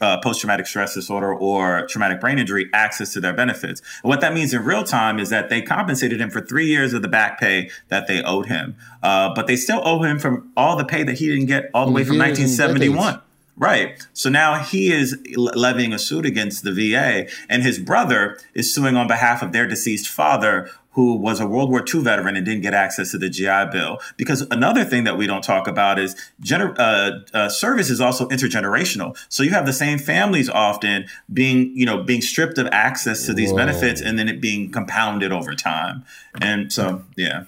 uh, 0.00 0.18
post 0.20 0.40
traumatic 0.40 0.66
stress 0.66 0.94
disorder 0.94 1.34
or 1.34 1.86
traumatic 1.86 2.20
brain 2.20 2.38
injury 2.38 2.68
access 2.72 3.12
to 3.12 3.20
their 3.20 3.32
benefits. 3.32 3.80
And 4.02 4.08
what 4.08 4.20
that 4.20 4.32
means 4.34 4.54
in 4.54 4.64
real 4.64 4.84
time 4.84 5.18
is 5.18 5.30
that 5.30 5.48
they 5.48 5.62
compensated 5.62 6.20
him 6.20 6.30
for 6.30 6.40
three 6.40 6.66
years 6.66 6.92
of 6.92 7.02
the 7.02 7.08
back 7.08 7.38
pay 7.38 7.70
that 7.88 8.06
they 8.06 8.22
owed 8.22 8.46
him, 8.46 8.76
uh, 9.02 9.34
but 9.34 9.46
they 9.46 9.56
still 9.56 9.80
owe 9.84 10.02
him 10.02 10.18
from 10.18 10.50
all 10.56 10.76
the 10.76 10.84
pay 10.84 11.02
that 11.02 11.18
he 11.18 11.28
didn't 11.28 11.46
get 11.46 11.70
all 11.74 11.86
the 11.86 11.92
way 11.92 12.04
from 12.04 12.18
1971. 12.18 13.20
Right. 13.56 14.04
So 14.12 14.28
now 14.30 14.58
he 14.58 14.92
is 14.92 15.16
levying 15.36 15.92
a 15.92 15.98
suit 15.98 16.26
against 16.26 16.64
the 16.64 16.72
VA, 16.72 17.28
and 17.48 17.62
his 17.62 17.78
brother 17.78 18.38
is 18.52 18.74
suing 18.74 18.96
on 18.96 19.06
behalf 19.06 19.42
of 19.42 19.52
their 19.52 19.66
deceased 19.66 20.08
father, 20.08 20.70
who 20.94 21.16
was 21.16 21.40
a 21.40 21.46
World 21.46 21.70
War 21.70 21.84
II 21.92 22.02
veteran 22.02 22.36
and 22.36 22.46
didn't 22.46 22.62
get 22.62 22.74
access 22.74 23.10
to 23.10 23.18
the 23.18 23.28
GI 23.28 23.66
Bill. 23.72 24.00
Because 24.16 24.42
another 24.50 24.84
thing 24.84 25.04
that 25.04 25.16
we 25.16 25.26
don't 25.26 25.42
talk 25.42 25.66
about 25.66 25.98
is 25.98 26.14
gener- 26.40 26.76
uh, 26.78 27.36
uh, 27.36 27.48
service 27.48 27.90
is 27.90 28.00
also 28.00 28.28
intergenerational. 28.28 29.16
So 29.28 29.42
you 29.42 29.50
have 29.50 29.66
the 29.66 29.72
same 29.72 29.98
families 29.98 30.48
often 30.48 31.06
being, 31.32 31.76
you 31.76 31.84
know, 31.84 32.02
being 32.02 32.22
stripped 32.22 32.58
of 32.58 32.68
access 32.68 33.26
to 33.26 33.34
these 33.34 33.50
Whoa. 33.50 33.58
benefits 33.58 34.00
and 34.00 34.18
then 34.18 34.28
it 34.28 34.40
being 34.40 34.70
compounded 34.70 35.32
over 35.32 35.54
time. 35.54 36.04
And 36.40 36.72
so, 36.72 37.04
yeah. 37.16 37.44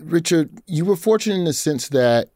Richard, 0.00 0.50
you 0.66 0.84
were 0.84 0.96
fortunate 0.96 1.36
in 1.36 1.44
the 1.44 1.52
sense 1.52 1.88
that 1.88 2.28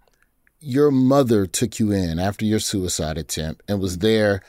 your 0.60 0.90
mother 0.90 1.46
took 1.46 1.78
you 1.78 1.90
in 1.90 2.18
after 2.18 2.44
your 2.44 2.58
suicide 2.58 3.16
attempt 3.16 3.62
and 3.68 3.80
was 3.80 3.98
there 3.98 4.42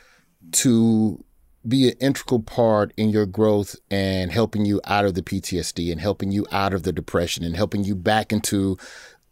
to 0.52 1.24
be 1.68 1.90
an 1.90 1.98
integral 2.00 2.42
part 2.42 2.92
in 2.98 3.10
your 3.10 3.26
growth 3.26 3.76
and 3.90 4.32
helping 4.32 4.66
you 4.66 4.82
out 4.86 5.06
of 5.06 5.14
the 5.14 5.22
PTSD 5.22 5.92
and 5.92 6.02
helping 6.02 6.32
you 6.32 6.46
out 6.52 6.74
of 6.74 6.84
the 6.84 6.92
depression 6.92 7.44
and 7.44 7.56
helping 7.56 7.84
you 7.84 7.96
back 7.96 8.34
into 8.34 8.78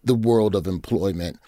the 0.04 0.16
world 0.16 0.56
of 0.56 0.68
employment. 0.68 1.40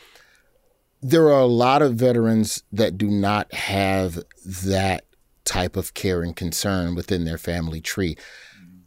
There 1.02 1.28
are 1.28 1.42
a 1.42 1.46
lot 1.46 1.82
of 1.82 1.96
veterans 1.96 2.64
that 2.72 2.98
do 2.98 3.08
not 3.08 3.54
have 3.54 4.20
that 4.46 5.06
type 5.46 5.76
of 5.76 5.94
care 5.94 6.22
and 6.22 6.36
concern 6.36 6.96
within 6.96 7.26
their 7.26 7.38
family 7.38 7.82
tree. 7.82 8.18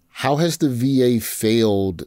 How 0.09 0.37
has 0.37 0.59
the 0.59 0.69
VA 0.69 1.25
failed 1.25 2.05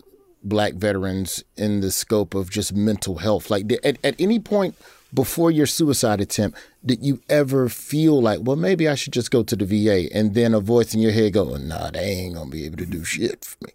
black 0.47 0.73
veterans 0.73 1.43
in 1.55 1.81
the 1.81 1.91
scope 1.91 2.33
of 2.33 2.49
just 2.49 2.73
mental 2.73 3.17
health? 3.17 3.49
Like 3.49 3.71
at, 3.83 3.97
at 4.03 4.15
any 4.19 4.39
point 4.39 4.75
before 5.13 5.51
your 5.51 5.65
suicide 5.65 6.21
attempt, 6.21 6.57
did 6.85 7.03
you 7.03 7.21
ever 7.29 7.69
feel 7.69 8.21
like, 8.21 8.39
well, 8.41 8.55
maybe 8.55 8.87
I 8.87 8.95
should 8.95 9.13
just 9.13 9.31
go 9.31 9.43
to 9.43 9.55
the 9.55 9.65
VA? 9.65 10.13
And 10.13 10.33
then 10.33 10.53
a 10.53 10.59
voice 10.59 10.93
in 10.93 11.01
your 11.01 11.11
head 11.11 11.33
go, 11.33 11.55
nah, 11.57 11.91
they 11.91 11.99
ain't 11.99 12.35
gonna 12.35 12.49
be 12.49 12.65
able 12.65 12.77
to 12.77 12.85
do 12.85 13.03
shit 13.03 13.45
for 13.45 13.65
me. 13.65 13.71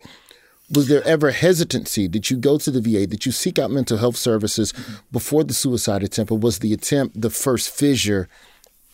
Was 0.74 0.88
there 0.88 1.06
ever 1.06 1.32
hesitancy? 1.32 2.08
Did 2.08 2.30
you 2.30 2.38
go 2.38 2.56
to 2.56 2.70
the 2.70 2.80
VA? 2.80 3.06
Did 3.06 3.26
you 3.26 3.32
seek 3.32 3.58
out 3.58 3.70
mental 3.70 3.98
health 3.98 4.16
services 4.16 4.72
before 5.10 5.44
the 5.44 5.52
suicide 5.52 6.02
attempt? 6.02 6.32
Or 6.32 6.38
was 6.38 6.60
the 6.60 6.72
attempt 6.72 7.20
the 7.20 7.28
first 7.28 7.68
fissure, 7.70 8.28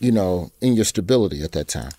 you 0.01 0.11
know, 0.11 0.51
in 0.61 0.75
your 0.75 0.85
stability 0.85 1.43
at 1.43 1.53
that 1.53 1.69
time? 1.69 1.93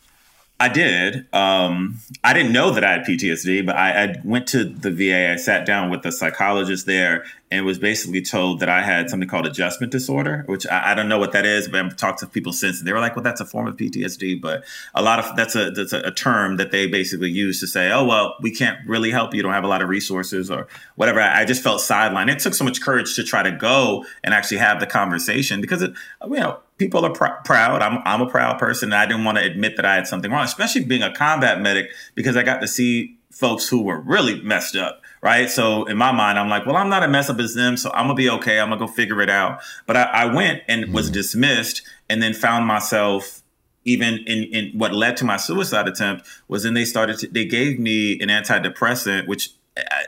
I 0.61 0.67
did. 0.67 1.25
Um, 1.33 1.99
I 2.21 2.33
didn't 2.33 2.51
know 2.51 2.71
that 2.71 2.83
I 2.83 2.91
had 2.91 3.05
PTSD, 3.05 3.65
but 3.65 3.77
I, 3.77 4.03
I, 4.03 4.15
went 4.25 4.45
to 4.47 4.65
the 4.65 4.91
VA. 4.91 5.31
I 5.31 5.37
sat 5.37 5.65
down 5.65 5.89
with 5.89 6.05
a 6.05 6.11
psychologist 6.11 6.85
there 6.85 7.23
and 7.49 7.65
was 7.65 7.79
basically 7.79 8.21
told 8.21 8.59
that 8.59 8.67
I 8.67 8.81
had 8.81 9.09
something 9.09 9.29
called 9.29 9.47
adjustment 9.47 9.93
disorder, 9.93 10.43
which 10.47 10.67
I, 10.67 10.91
I, 10.91 10.95
don't 10.95 11.07
know 11.07 11.17
what 11.17 11.31
that 11.31 11.45
is, 11.45 11.69
but 11.69 11.85
I've 11.85 11.95
talked 11.95 12.19
to 12.19 12.27
people 12.27 12.51
since, 12.51 12.79
and 12.79 12.87
they 12.87 12.91
were 12.91 12.99
like, 12.99 13.15
"Well, 13.15 13.23
that's 13.23 13.39
a 13.39 13.45
form 13.45 13.67
of 13.67 13.77
PTSD." 13.77 14.41
But 14.41 14.65
a 14.93 15.01
lot 15.01 15.19
of 15.19 15.33
that's 15.37 15.55
a 15.55 15.71
that's 15.71 15.93
a, 15.93 16.01
a 16.01 16.11
term 16.11 16.57
that 16.57 16.71
they 16.71 16.87
basically 16.87 17.31
use 17.31 17.61
to 17.61 17.67
say, 17.67 17.89
"Oh, 17.89 18.03
well, 18.03 18.35
we 18.41 18.53
can't 18.53 18.85
really 18.85 19.11
help 19.11 19.33
you. 19.33 19.37
You 19.37 19.43
don't 19.43 19.53
have 19.53 19.63
a 19.63 19.67
lot 19.67 19.81
of 19.81 19.87
resources 19.87 20.51
or 20.51 20.67
whatever." 20.95 21.21
I, 21.21 21.41
I 21.41 21.45
just 21.45 21.63
felt 21.63 21.79
sidelined. 21.79 22.29
It 22.29 22.39
took 22.39 22.53
so 22.53 22.65
much 22.65 22.81
courage 22.81 23.15
to 23.15 23.23
try 23.23 23.43
to 23.43 23.51
go 23.51 24.03
and 24.25 24.33
actually 24.33 24.57
have 24.57 24.81
the 24.81 24.87
conversation 24.87 25.61
because 25.61 25.81
it, 25.81 25.93
you 26.21 26.31
know 26.31 26.59
people 26.79 27.05
are 27.05 27.11
pr- 27.11 27.41
proud. 27.45 27.83
I'm, 27.83 28.01
I'm 28.05 28.21
a 28.21 28.29
proud 28.29 28.57
person. 28.57 28.91
And 28.91 28.95
I 28.95 29.05
didn't 29.05 29.25
want 29.25 29.37
to 29.37 29.43
admit 29.43 29.75
that 29.75 29.85
I 29.85 29.95
had 29.95 30.07
something 30.07 30.31
wrong, 30.31 30.45
especially 30.45 30.85
being 30.85 31.03
a 31.03 31.13
combat 31.13 31.61
medic, 31.61 31.91
because 32.15 32.35
I 32.35 32.43
got 32.43 32.61
to 32.61 32.67
see 32.67 33.17
folks 33.31 33.67
who 33.67 33.83
were 33.83 33.99
really 33.99 34.41
messed 34.41 34.75
up, 34.75 35.01
right? 35.21 35.49
So 35.49 35.85
in 35.85 35.97
my 35.97 36.11
mind, 36.11 36.39
I'm 36.39 36.49
like, 36.49 36.65
well, 36.65 36.75
I'm 36.75 36.89
not 36.89 37.03
a 37.03 37.07
mess 37.07 37.29
up 37.29 37.39
as 37.39 37.53
them, 37.53 37.77
so 37.77 37.91
I'm 37.93 38.05
gonna 38.05 38.15
be 38.15 38.29
okay. 38.29 38.59
I'm 38.59 38.69
gonna 38.69 38.79
go 38.79 38.87
figure 38.87 39.21
it 39.21 39.29
out. 39.29 39.59
But 39.85 39.97
I, 39.97 40.03
I 40.03 40.25
went 40.33 40.63
and 40.67 40.85
mm-hmm. 40.85 40.93
was 40.93 41.11
dismissed, 41.11 41.83
and 42.09 42.23
then 42.23 42.33
found 42.33 42.65
myself 42.65 43.43
even 43.85 44.19
in, 44.27 44.43
in 44.45 44.77
what 44.77 44.93
led 44.93 45.15
to 45.17 45.25
my 45.25 45.37
suicide 45.37 45.87
attempt 45.87 46.27
was 46.47 46.63
then 46.63 46.73
they 46.73 46.85
started 46.85 47.17
to, 47.19 47.27
they 47.27 47.45
gave 47.45 47.79
me 47.79 48.19
an 48.19 48.27
antidepressant 48.27 49.27
which 49.27 49.51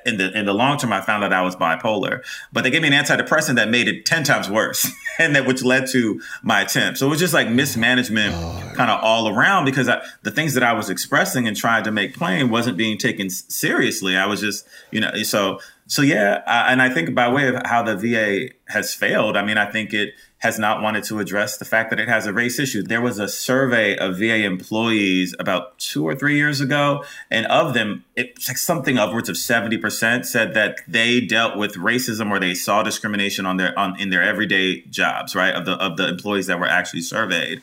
in 0.06 0.18
the 0.18 0.38
in 0.38 0.46
the 0.46 0.54
long 0.54 0.78
term, 0.78 0.94
I 0.94 1.02
found 1.02 1.24
out 1.24 1.34
I 1.34 1.42
was 1.42 1.56
bipolar. 1.56 2.24
But 2.52 2.64
they 2.64 2.70
gave 2.70 2.82
me 2.82 2.88
an 2.88 2.94
antidepressant 2.94 3.56
that 3.56 3.70
made 3.70 3.88
it 3.88 4.06
ten 4.06 4.24
times 4.24 4.50
worse, 4.50 4.90
and 5.20 5.36
that 5.36 5.46
which 5.46 5.64
led 5.64 5.88
to 5.92 6.22
my 6.44 6.62
attempt. 6.62 7.00
So 7.00 7.08
it 7.08 7.10
was 7.10 7.20
just 7.20 7.34
like 7.34 7.50
mismanagement, 7.50 8.34
oh, 8.36 8.74
kind 8.76 8.92
of 8.92 9.04
all 9.04 9.28
around, 9.28 9.66
because 9.66 9.90
I, 9.90 10.02
the 10.24 10.32
things 10.32 10.54
that 10.54 10.64
I 10.64 10.74
was 10.74 10.90
expressing 10.90 11.48
and 11.48 11.56
trying 11.56 11.84
to 11.84 11.92
make 11.92 12.16
plain 12.16 12.50
wasn't 12.50 12.78
being 12.78 12.98
taken 12.98 13.30
seriously. 13.30 14.18
I 14.18 14.26
was 14.26 14.42
just, 14.42 14.68
you 14.92 15.00
know, 15.00 15.12
so 15.24 15.60
so 15.92 16.02
yeah. 16.04 16.42
And 16.48 16.82
I 16.82 16.90
think 16.90 17.14
by 17.14 17.28
way 17.28 17.50
of 17.50 17.62
how 17.66 17.84
the 17.84 17.98
VA 17.98 18.54
has 18.72 18.94
failed, 18.94 19.36
I 19.36 19.44
mean, 19.44 19.58
I 19.58 19.70
think 19.70 19.94
it 19.94 20.14
has 20.38 20.58
not 20.58 20.82
wanted 20.82 21.04
to 21.04 21.20
address 21.20 21.58
the 21.58 21.66
fact 21.66 21.90
that 21.90 22.00
it 22.00 22.08
has 22.08 22.26
a 22.26 22.32
race 22.32 22.60
issue. 22.60 22.82
There 22.82 23.02
was 23.02 23.20
a 23.20 23.28
survey 23.28 23.98
of 23.98 24.18
VA 24.18 24.46
employees 24.46 25.36
about 25.38 25.78
two 25.80 26.08
or 26.08 26.16
three 26.16 26.38
years 26.38 26.62
ago, 26.62 27.04
and 27.30 27.46
of 27.48 27.74
them, 27.74 28.06
it's 28.16 28.48
like 28.48 28.58
something 28.58 28.98
upwards 28.98 29.28
of 29.28 29.36
seventy 29.36 29.78
percent 29.78 30.26
said 30.26 30.54
that 30.54 30.78
they 30.88 31.20
dealt 31.20 31.58
with 31.58 31.76
racism 31.76 32.32
or 32.32 32.40
they 32.40 32.54
saw 32.54 32.84
discrimination 32.84 33.46
on 33.46 33.58
their 33.58 33.78
on 33.78 34.00
in 34.00 34.12
their 34.12 34.24
everyday 34.24 34.84
jobs. 34.84 35.36
Right 35.36 35.54
of 35.54 35.66
the 35.66 35.74
of 35.74 35.98
the 35.98 36.08
employees 36.08 36.48
that 36.48 36.58
were 36.58 36.68
actually 36.68 37.02
surveyed. 37.02 37.62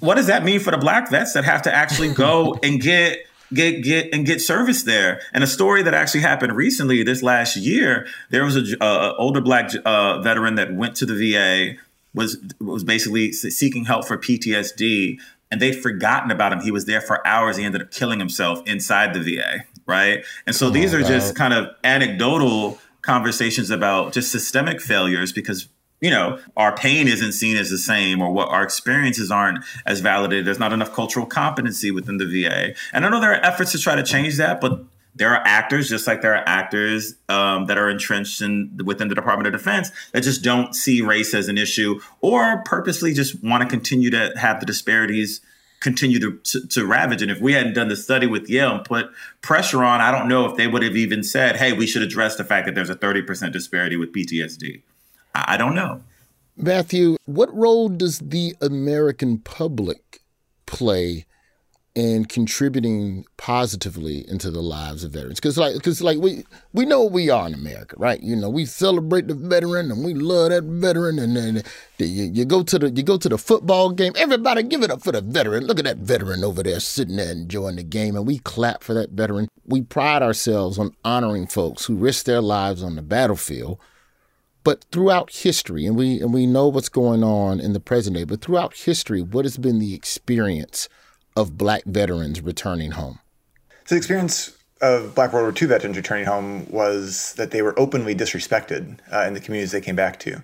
What 0.00 0.16
does 0.16 0.26
that 0.26 0.44
mean 0.44 0.60
for 0.60 0.70
the 0.70 0.76
black 0.76 1.10
vets 1.10 1.32
that 1.32 1.44
have 1.44 1.62
to 1.62 1.74
actually 1.74 2.12
go 2.12 2.58
and 2.62 2.78
get 2.78 3.20
get 3.52 3.82
get 3.82 4.12
and 4.12 4.26
get 4.26 4.40
service 4.40 4.82
there. 4.82 5.20
And 5.32 5.42
a 5.42 5.46
story 5.46 5.82
that 5.82 5.94
actually 5.94 6.20
happened 6.20 6.54
recently, 6.54 7.02
this 7.02 7.22
last 7.22 7.56
year, 7.56 8.06
there 8.30 8.44
was 8.44 8.56
a 8.56 8.82
uh, 8.82 9.14
older 9.18 9.40
black 9.40 9.70
uh, 9.84 10.20
veteran 10.20 10.54
that 10.56 10.74
went 10.74 10.96
to 10.96 11.06
the 11.06 11.14
VA 11.14 11.78
was 12.14 12.38
was 12.60 12.84
basically 12.84 13.32
seeking 13.32 13.84
help 13.84 14.06
for 14.06 14.18
PTSD, 14.18 15.18
and 15.50 15.60
they'd 15.60 15.80
forgotten 15.80 16.30
about 16.30 16.52
him. 16.52 16.60
He 16.60 16.70
was 16.70 16.84
there 16.84 17.00
for 17.00 17.26
hours. 17.26 17.56
He 17.56 17.64
ended 17.64 17.82
up 17.82 17.90
killing 17.90 18.18
himself 18.18 18.66
inside 18.66 19.14
the 19.14 19.20
VA, 19.20 19.64
right? 19.86 20.24
And 20.46 20.54
so 20.54 20.68
oh, 20.68 20.70
these 20.70 20.94
are 20.94 21.02
just 21.02 21.36
kind 21.36 21.54
of 21.54 21.68
anecdotal 21.84 22.78
conversations 23.02 23.70
about 23.70 24.12
just 24.12 24.30
systemic 24.30 24.80
failures 24.80 25.32
because 25.32 25.68
you 26.00 26.10
know 26.10 26.38
our 26.56 26.74
pain 26.74 27.08
isn't 27.08 27.32
seen 27.32 27.56
as 27.56 27.70
the 27.70 27.78
same 27.78 28.20
or 28.20 28.30
what 28.30 28.48
our 28.48 28.62
experiences 28.62 29.30
aren't 29.30 29.64
as 29.86 30.00
validated 30.00 30.46
there's 30.46 30.58
not 30.58 30.72
enough 30.72 30.92
cultural 30.92 31.26
competency 31.26 31.90
within 31.90 32.18
the 32.18 32.24
va 32.24 32.74
and 32.92 33.04
i 33.04 33.08
know 33.08 33.20
there 33.20 33.32
are 33.32 33.44
efforts 33.44 33.72
to 33.72 33.78
try 33.78 33.94
to 33.94 34.02
change 34.02 34.36
that 34.36 34.60
but 34.60 34.84
there 35.18 35.34
are 35.34 35.42
actors, 35.44 35.88
just 35.88 36.06
like 36.06 36.22
there 36.22 36.34
are 36.34 36.44
actors 36.46 37.14
um, 37.28 37.66
that 37.66 37.76
are 37.76 37.90
entrenched 37.90 38.40
in 38.40 38.78
within 38.84 39.08
the 39.08 39.16
Department 39.16 39.48
of 39.48 39.52
Defense 39.52 39.90
that 40.12 40.22
just 40.22 40.42
don't 40.42 40.74
see 40.74 41.02
race 41.02 41.34
as 41.34 41.48
an 41.48 41.58
issue, 41.58 42.00
or 42.20 42.62
purposely 42.64 43.12
just 43.12 43.42
want 43.42 43.62
to 43.62 43.68
continue 43.68 44.10
to 44.10 44.32
have 44.36 44.60
the 44.60 44.66
disparities 44.66 45.40
continue 45.80 46.18
to, 46.18 46.38
to, 46.38 46.66
to, 46.68 46.86
ravage. 46.86 47.22
And 47.22 47.30
if 47.30 47.40
we 47.40 47.52
hadn't 47.52 47.74
done 47.74 47.88
the 47.88 47.96
study 47.96 48.26
with 48.26 48.48
Yale 48.48 48.76
and 48.76 48.84
put 48.84 49.10
pressure 49.42 49.84
on, 49.84 50.00
I 50.00 50.10
don't 50.10 50.28
know 50.28 50.44
if 50.46 50.56
they 50.56 50.66
would 50.66 50.82
have 50.82 50.96
even 50.96 51.22
said, 51.22 51.56
"Hey, 51.56 51.72
we 51.72 51.86
should 51.86 52.02
address 52.02 52.36
the 52.36 52.44
fact 52.44 52.66
that 52.66 52.74
there's 52.74 52.90
a 52.90 52.96
30% 52.96 53.52
disparity 53.52 53.96
with 53.96 54.12
PTSD." 54.12 54.82
I, 55.34 55.56
don't 55.56 55.74
know. 55.74 56.02
Matthew, 56.56 57.16
what 57.26 57.54
role 57.54 57.88
does 57.88 58.18
the 58.18 58.56
American 58.60 59.38
public 59.38 60.20
play 60.66 61.26
in 61.98 62.24
contributing 62.24 63.24
positively 63.38 64.24
into 64.30 64.52
the 64.52 64.62
lives 64.62 65.02
of 65.02 65.10
veterans. 65.10 65.40
Because 65.40 65.58
like, 65.58 65.74
because 65.74 66.00
like 66.00 66.16
we 66.18 66.44
we 66.72 66.86
know 66.86 67.04
we 67.04 67.28
are 67.28 67.48
in 67.48 67.54
America, 67.54 67.96
right? 67.98 68.22
You 68.22 68.36
know, 68.36 68.48
we 68.48 68.66
celebrate 68.66 69.26
the 69.26 69.34
veteran 69.34 69.90
and 69.90 70.04
we 70.04 70.14
love 70.14 70.50
that 70.50 70.62
veteran, 70.62 71.18
and 71.18 71.36
then 71.36 71.64
you, 71.98 72.30
you 72.32 72.44
go 72.44 72.62
to 72.62 72.78
the 72.78 72.90
you 72.90 73.02
go 73.02 73.16
to 73.16 73.28
the 73.28 73.36
football 73.36 73.90
game. 73.90 74.12
Everybody 74.16 74.62
give 74.62 74.84
it 74.84 74.92
up 74.92 75.02
for 75.02 75.10
the 75.10 75.22
veteran. 75.22 75.66
Look 75.66 75.80
at 75.80 75.86
that 75.86 75.96
veteran 75.96 76.44
over 76.44 76.62
there 76.62 76.78
sitting 76.78 77.16
there 77.16 77.32
enjoying 77.32 77.76
the 77.76 77.82
game, 77.82 78.14
and 78.14 78.28
we 78.28 78.38
clap 78.38 78.84
for 78.84 78.94
that 78.94 79.10
veteran. 79.10 79.48
We 79.64 79.82
pride 79.82 80.22
ourselves 80.22 80.78
on 80.78 80.94
honoring 81.04 81.48
folks 81.48 81.86
who 81.86 81.96
risk 81.96 82.26
their 82.26 82.40
lives 82.40 82.80
on 82.80 82.94
the 82.94 83.02
battlefield. 83.02 83.80
But 84.68 84.84
throughout 84.92 85.32
history, 85.32 85.86
and 85.86 85.96
we 85.96 86.20
and 86.20 86.34
we 86.34 86.46
know 86.46 86.68
what's 86.68 86.90
going 86.90 87.24
on 87.24 87.58
in 87.58 87.72
the 87.72 87.80
present 87.80 88.16
day, 88.16 88.24
but 88.24 88.42
throughout 88.42 88.74
history, 88.74 89.22
what 89.22 89.46
has 89.46 89.56
been 89.56 89.78
the 89.78 89.94
experience? 89.94 90.88
of 91.38 91.56
black 91.56 91.84
veterans 91.84 92.40
returning 92.40 92.90
home? 92.90 93.20
So 93.86 93.94
the 93.94 93.96
experience 93.96 94.58
of 94.80 95.14
Black 95.14 95.32
World 95.32 95.44
War 95.44 95.54
II 95.62 95.68
veterans 95.68 95.96
returning 95.96 96.26
home 96.26 96.66
was 96.68 97.34
that 97.34 97.52
they 97.52 97.62
were 97.62 97.78
openly 97.78 98.14
disrespected 98.14 98.98
uh, 99.12 99.24
in 99.26 99.34
the 99.34 99.40
communities 99.40 99.70
they 99.70 99.80
came 99.80 99.96
back 99.96 100.18
to. 100.20 100.42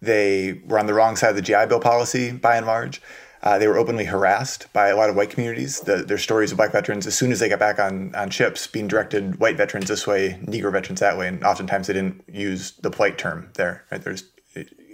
They 0.00 0.60
were 0.64 0.78
on 0.78 0.86
the 0.86 0.94
wrong 0.94 1.16
side 1.16 1.30
of 1.30 1.36
the 1.36 1.42
GI 1.42 1.66
Bill 1.66 1.80
policy, 1.80 2.30
by 2.30 2.56
and 2.56 2.66
large. 2.66 3.02
Uh, 3.42 3.58
they 3.58 3.68
were 3.68 3.78
openly 3.78 4.04
harassed 4.04 4.72
by 4.72 4.88
a 4.88 4.96
lot 4.96 5.08
of 5.08 5.16
white 5.16 5.30
communities. 5.30 5.80
The, 5.80 5.96
their 5.96 6.18
stories 6.18 6.50
of 6.50 6.56
black 6.56 6.72
veterans, 6.72 7.06
as 7.06 7.16
soon 7.16 7.30
as 7.30 7.38
they 7.38 7.48
got 7.48 7.58
back 7.58 7.78
on, 7.78 8.14
on 8.14 8.30
ships, 8.30 8.66
being 8.66 8.88
directed 8.88 9.38
white 9.38 9.56
veterans 9.56 9.88
this 9.88 10.06
way, 10.06 10.38
Negro 10.44 10.72
veterans 10.72 11.00
that 11.00 11.16
way, 11.16 11.28
and 11.28 11.42
oftentimes 11.44 11.86
they 11.86 11.94
didn't 11.94 12.24
use 12.26 12.72
the 12.72 12.90
polite 12.90 13.16
term 13.18 13.50
there. 13.54 13.84
Right? 13.90 14.02
There's 14.02 14.24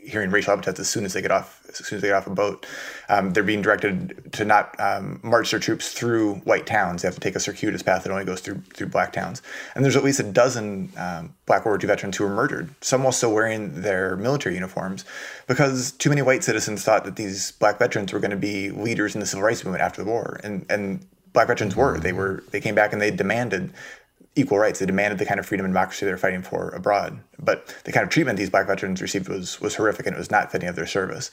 hearing 0.06 0.30
racial 0.30 0.52
epithets 0.52 0.80
as 0.80 0.88
soon 0.88 1.04
as 1.04 1.12
they 1.12 1.22
get 1.22 1.30
off 1.30 1.60
as 1.68 1.86
soon 1.86 1.96
as 1.96 2.02
they 2.02 2.08
get 2.08 2.14
off 2.14 2.26
a 2.26 2.30
boat. 2.30 2.66
Um, 3.08 3.32
they're 3.32 3.42
being 3.42 3.62
directed 3.62 4.32
to 4.32 4.44
not 4.44 4.78
um, 4.78 5.20
march 5.22 5.50
their 5.50 5.60
troops 5.60 5.92
through 5.92 6.36
white 6.44 6.66
towns. 6.66 7.02
They 7.02 7.08
have 7.08 7.14
to 7.14 7.20
take 7.20 7.34
a 7.34 7.40
circuitous 7.40 7.82
path 7.82 8.04
that 8.04 8.12
only 8.12 8.24
goes 8.24 8.40
through 8.40 8.60
through 8.74 8.88
black 8.88 9.12
towns. 9.12 9.42
And 9.74 9.84
there's 9.84 9.96
at 9.96 10.04
least 10.04 10.20
a 10.20 10.24
dozen 10.24 10.92
um, 10.96 11.34
Black 11.46 11.64
World 11.64 11.82
War 11.82 11.88
II 11.88 11.94
veterans 11.94 12.16
who 12.16 12.24
were 12.24 12.34
murdered. 12.34 12.70
Some 12.80 13.02
while 13.02 13.12
still 13.12 13.32
wearing 13.32 13.82
their 13.82 14.16
military 14.16 14.54
uniforms, 14.54 15.04
because 15.46 15.92
too 15.92 16.08
many 16.08 16.22
white 16.22 16.44
citizens 16.44 16.84
thought 16.84 17.04
that 17.04 17.16
these 17.16 17.52
black 17.52 17.78
veterans 17.78 18.12
were 18.12 18.20
going 18.20 18.30
to 18.30 18.36
be 18.36 18.70
leaders 18.70 19.14
in 19.14 19.20
the 19.20 19.26
civil 19.26 19.44
rights 19.44 19.64
movement 19.64 19.82
after 19.82 20.02
the 20.02 20.10
war. 20.10 20.40
And 20.44 20.66
and 20.70 21.06
black 21.32 21.48
veterans 21.48 21.76
were. 21.76 21.98
They 21.98 22.12
were. 22.12 22.42
They 22.50 22.60
came 22.60 22.74
back 22.74 22.92
and 22.92 23.02
they 23.02 23.10
demanded 23.10 23.72
equal 24.36 24.58
rights. 24.58 24.80
They 24.80 24.86
demanded 24.86 25.18
the 25.18 25.26
kind 25.26 25.38
of 25.38 25.46
freedom 25.46 25.64
and 25.64 25.72
democracy 25.72 26.06
they're 26.06 26.16
fighting 26.16 26.42
for 26.42 26.70
abroad. 26.70 27.18
But 27.38 27.74
the 27.84 27.92
kind 27.92 28.04
of 28.04 28.10
treatment 28.10 28.38
these 28.38 28.50
black 28.50 28.66
veterans 28.66 29.00
received 29.00 29.28
was 29.28 29.60
was 29.60 29.76
horrific 29.76 30.06
and 30.06 30.14
it 30.14 30.18
was 30.18 30.30
not 30.30 30.50
fitting 30.50 30.68
of 30.68 30.76
their 30.76 30.86
service. 30.86 31.30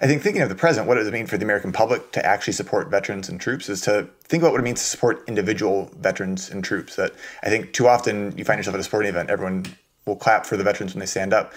I 0.00 0.06
think 0.06 0.22
thinking 0.22 0.42
of 0.42 0.48
the 0.48 0.54
present, 0.54 0.86
what 0.86 0.96
does 0.96 1.06
it 1.06 1.12
mean 1.12 1.26
for 1.26 1.38
the 1.38 1.44
American 1.44 1.72
public 1.72 2.12
to 2.12 2.24
actually 2.24 2.52
support 2.54 2.88
veterans 2.88 3.28
and 3.28 3.40
troops 3.40 3.68
is 3.68 3.80
to 3.82 4.08
think 4.24 4.42
about 4.42 4.52
what 4.52 4.60
it 4.60 4.64
means 4.64 4.80
to 4.80 4.86
support 4.86 5.24
individual 5.28 5.90
veterans 5.98 6.50
and 6.50 6.62
troops. 6.62 6.96
That 6.96 7.12
I 7.42 7.48
think 7.48 7.72
too 7.72 7.88
often 7.88 8.36
you 8.36 8.44
find 8.44 8.58
yourself 8.58 8.74
at 8.74 8.80
a 8.80 8.84
sporting 8.84 9.10
event, 9.10 9.30
everyone 9.30 9.66
will 10.06 10.16
clap 10.16 10.44
for 10.44 10.56
the 10.56 10.64
veterans 10.64 10.94
when 10.94 11.00
they 11.00 11.06
stand 11.06 11.32
up, 11.32 11.52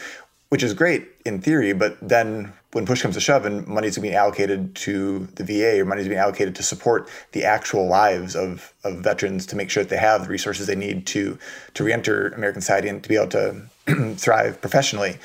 which 0.49 0.63
is 0.63 0.73
great 0.73 1.07
in 1.25 1.41
theory, 1.41 1.73
but 1.73 1.97
then 2.01 2.53
when 2.75 2.85
push 2.85 3.01
comes 3.01 3.15
to 3.15 3.21
shove 3.21 3.45
and 3.45 3.65
money's 3.67 3.97
being 3.97 4.15
allocated 4.15 4.75
to 4.75 5.19
the 5.35 5.45
VA 5.45 5.79
or 5.79 5.85
money's 5.85 6.09
being 6.09 6.19
allocated 6.19 6.53
to 6.53 6.61
support 6.61 7.07
the 7.31 7.45
actual 7.45 7.87
lives 7.87 8.35
of, 8.35 8.73
of 8.83 8.97
veterans 8.97 9.45
to 9.45 9.55
make 9.55 9.69
sure 9.69 9.81
that 9.81 9.89
they 9.89 9.95
have 9.95 10.23
the 10.23 10.27
resources 10.27 10.67
they 10.67 10.75
need 10.75 11.07
to 11.07 11.39
to 11.73 11.85
reenter 11.85 12.27
American 12.31 12.59
society 12.59 12.89
and 12.89 13.01
to 13.01 13.07
be 13.07 13.15
able 13.15 13.29
to 13.29 13.61
thrive 14.17 14.59
professionally, 14.59 15.17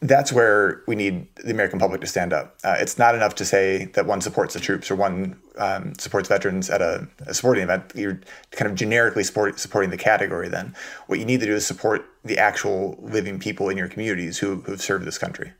that's 0.00 0.32
where 0.32 0.82
we 0.88 0.96
need 0.96 1.28
the 1.36 1.52
American 1.52 1.78
public 1.78 2.00
to 2.00 2.08
stand 2.08 2.32
up. 2.32 2.56
Uh, 2.64 2.74
it's 2.80 2.98
not 2.98 3.14
enough 3.14 3.36
to 3.36 3.44
say 3.44 3.84
that 3.94 4.04
one 4.06 4.20
supports 4.20 4.54
the 4.54 4.60
troops 4.60 4.90
or 4.90 4.96
one 4.96 5.38
um, 5.58 5.94
supports 6.00 6.28
veterans 6.28 6.68
at 6.68 6.82
a, 6.82 7.06
a, 7.28 7.34
sporting 7.34 7.62
event. 7.62 7.84
You're 7.94 8.20
kind 8.50 8.68
of 8.68 8.76
generically 8.76 9.22
support, 9.22 9.60
supporting 9.60 9.90
the 9.90 9.96
category 9.96 10.48
then. 10.48 10.74
What 11.06 11.20
you 11.20 11.24
need 11.24 11.38
to 11.38 11.46
do 11.46 11.54
is 11.54 11.64
support 11.64 12.04
the 12.24 12.36
actual 12.36 12.98
living 13.00 13.38
people 13.38 13.68
in 13.68 13.76
your 13.76 13.86
communities 13.86 14.38
who, 14.38 14.56
who've 14.62 14.82
served 14.82 15.04
this 15.04 15.18
country. 15.18 15.52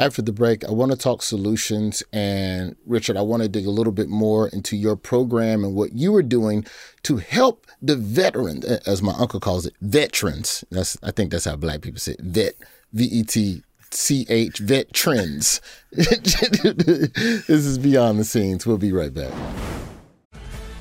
After 0.00 0.22
the 0.22 0.32
break, 0.32 0.64
I 0.64 0.70
want 0.70 0.92
to 0.92 0.96
talk 0.96 1.22
solutions. 1.22 2.02
And 2.10 2.74
Richard, 2.86 3.18
I 3.18 3.20
want 3.20 3.42
to 3.42 3.50
dig 3.50 3.66
a 3.66 3.70
little 3.70 3.92
bit 3.92 4.08
more 4.08 4.48
into 4.48 4.74
your 4.74 4.96
program 4.96 5.62
and 5.62 5.74
what 5.74 5.92
you 5.92 6.16
are 6.16 6.22
doing 6.22 6.64
to 7.02 7.18
help 7.18 7.66
the 7.82 7.96
veterans, 7.96 8.64
as 8.64 9.02
my 9.02 9.12
uncle 9.18 9.40
calls 9.40 9.66
it, 9.66 9.74
veterans. 9.82 10.64
That's 10.70 10.96
I 11.02 11.10
think 11.10 11.30
that's 11.30 11.44
how 11.44 11.56
black 11.56 11.82
people 11.82 12.00
say 12.00 12.12
it, 12.12 12.20
vet, 12.20 12.54
V 12.94 13.04
E 13.04 13.22
T 13.24 13.62
C 13.90 14.24
H, 14.30 14.58
vet 14.60 14.90
trends. 14.94 15.60
this 15.92 17.48
is 17.48 17.76
Beyond 17.76 18.20
the 18.20 18.24
Scenes. 18.24 18.66
We'll 18.66 18.78
be 18.78 18.92
right 18.92 19.12
back. 19.12 19.34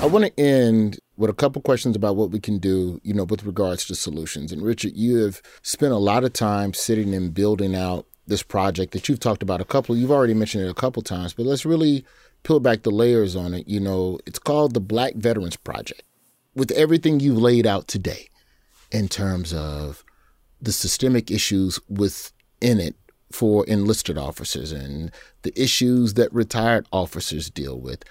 I 0.00 0.06
want 0.06 0.24
to 0.24 0.40
end 0.40 1.00
with 1.16 1.28
a 1.28 1.34
couple 1.34 1.60
questions 1.60 1.96
about 1.96 2.16
what 2.16 2.30
we 2.30 2.38
can 2.38 2.58
do, 2.58 3.00
you 3.02 3.12
know, 3.12 3.24
with 3.24 3.44
regards 3.44 3.84
to 3.86 3.94
solutions. 3.94 4.52
And 4.52 4.62
Richard, 4.62 4.92
you 4.94 5.16
have 5.18 5.42
spent 5.62 5.92
a 5.92 5.98
lot 5.98 6.24
of 6.24 6.32
time 6.32 6.72
sitting 6.72 7.14
and 7.14 7.34
building 7.34 7.74
out 7.74 8.06
this 8.26 8.42
project 8.42 8.92
that 8.92 9.08
you've 9.08 9.20
talked 9.20 9.42
about 9.42 9.60
a 9.60 9.64
couple. 9.64 9.96
You've 9.96 10.12
already 10.12 10.34
mentioned 10.34 10.64
it 10.64 10.70
a 10.70 10.74
couple 10.74 11.02
times, 11.02 11.34
but 11.34 11.46
let's 11.46 11.66
really 11.66 12.04
peel 12.44 12.60
back 12.60 12.84
the 12.84 12.90
layers 12.90 13.34
on 13.34 13.54
it. 13.54 13.66
You 13.66 13.80
know, 13.80 14.18
it's 14.24 14.38
called 14.38 14.74
the 14.74 14.80
Black 14.80 15.14
Veterans 15.14 15.56
Project. 15.56 16.04
With 16.54 16.70
everything 16.72 17.20
you've 17.20 17.38
laid 17.38 17.66
out 17.66 17.88
today, 17.88 18.28
in 18.90 19.08
terms 19.08 19.52
of 19.52 20.04
the 20.60 20.72
systemic 20.72 21.30
issues 21.30 21.78
within 21.88 22.80
it 22.80 22.96
for 23.30 23.66
enlisted 23.66 24.16
officers 24.16 24.72
and 24.72 25.12
the 25.42 25.60
issues 25.60 26.14
that 26.14 26.32
retired 26.32 26.86
officers 26.92 27.50
deal 27.50 27.78
with. 27.78 28.02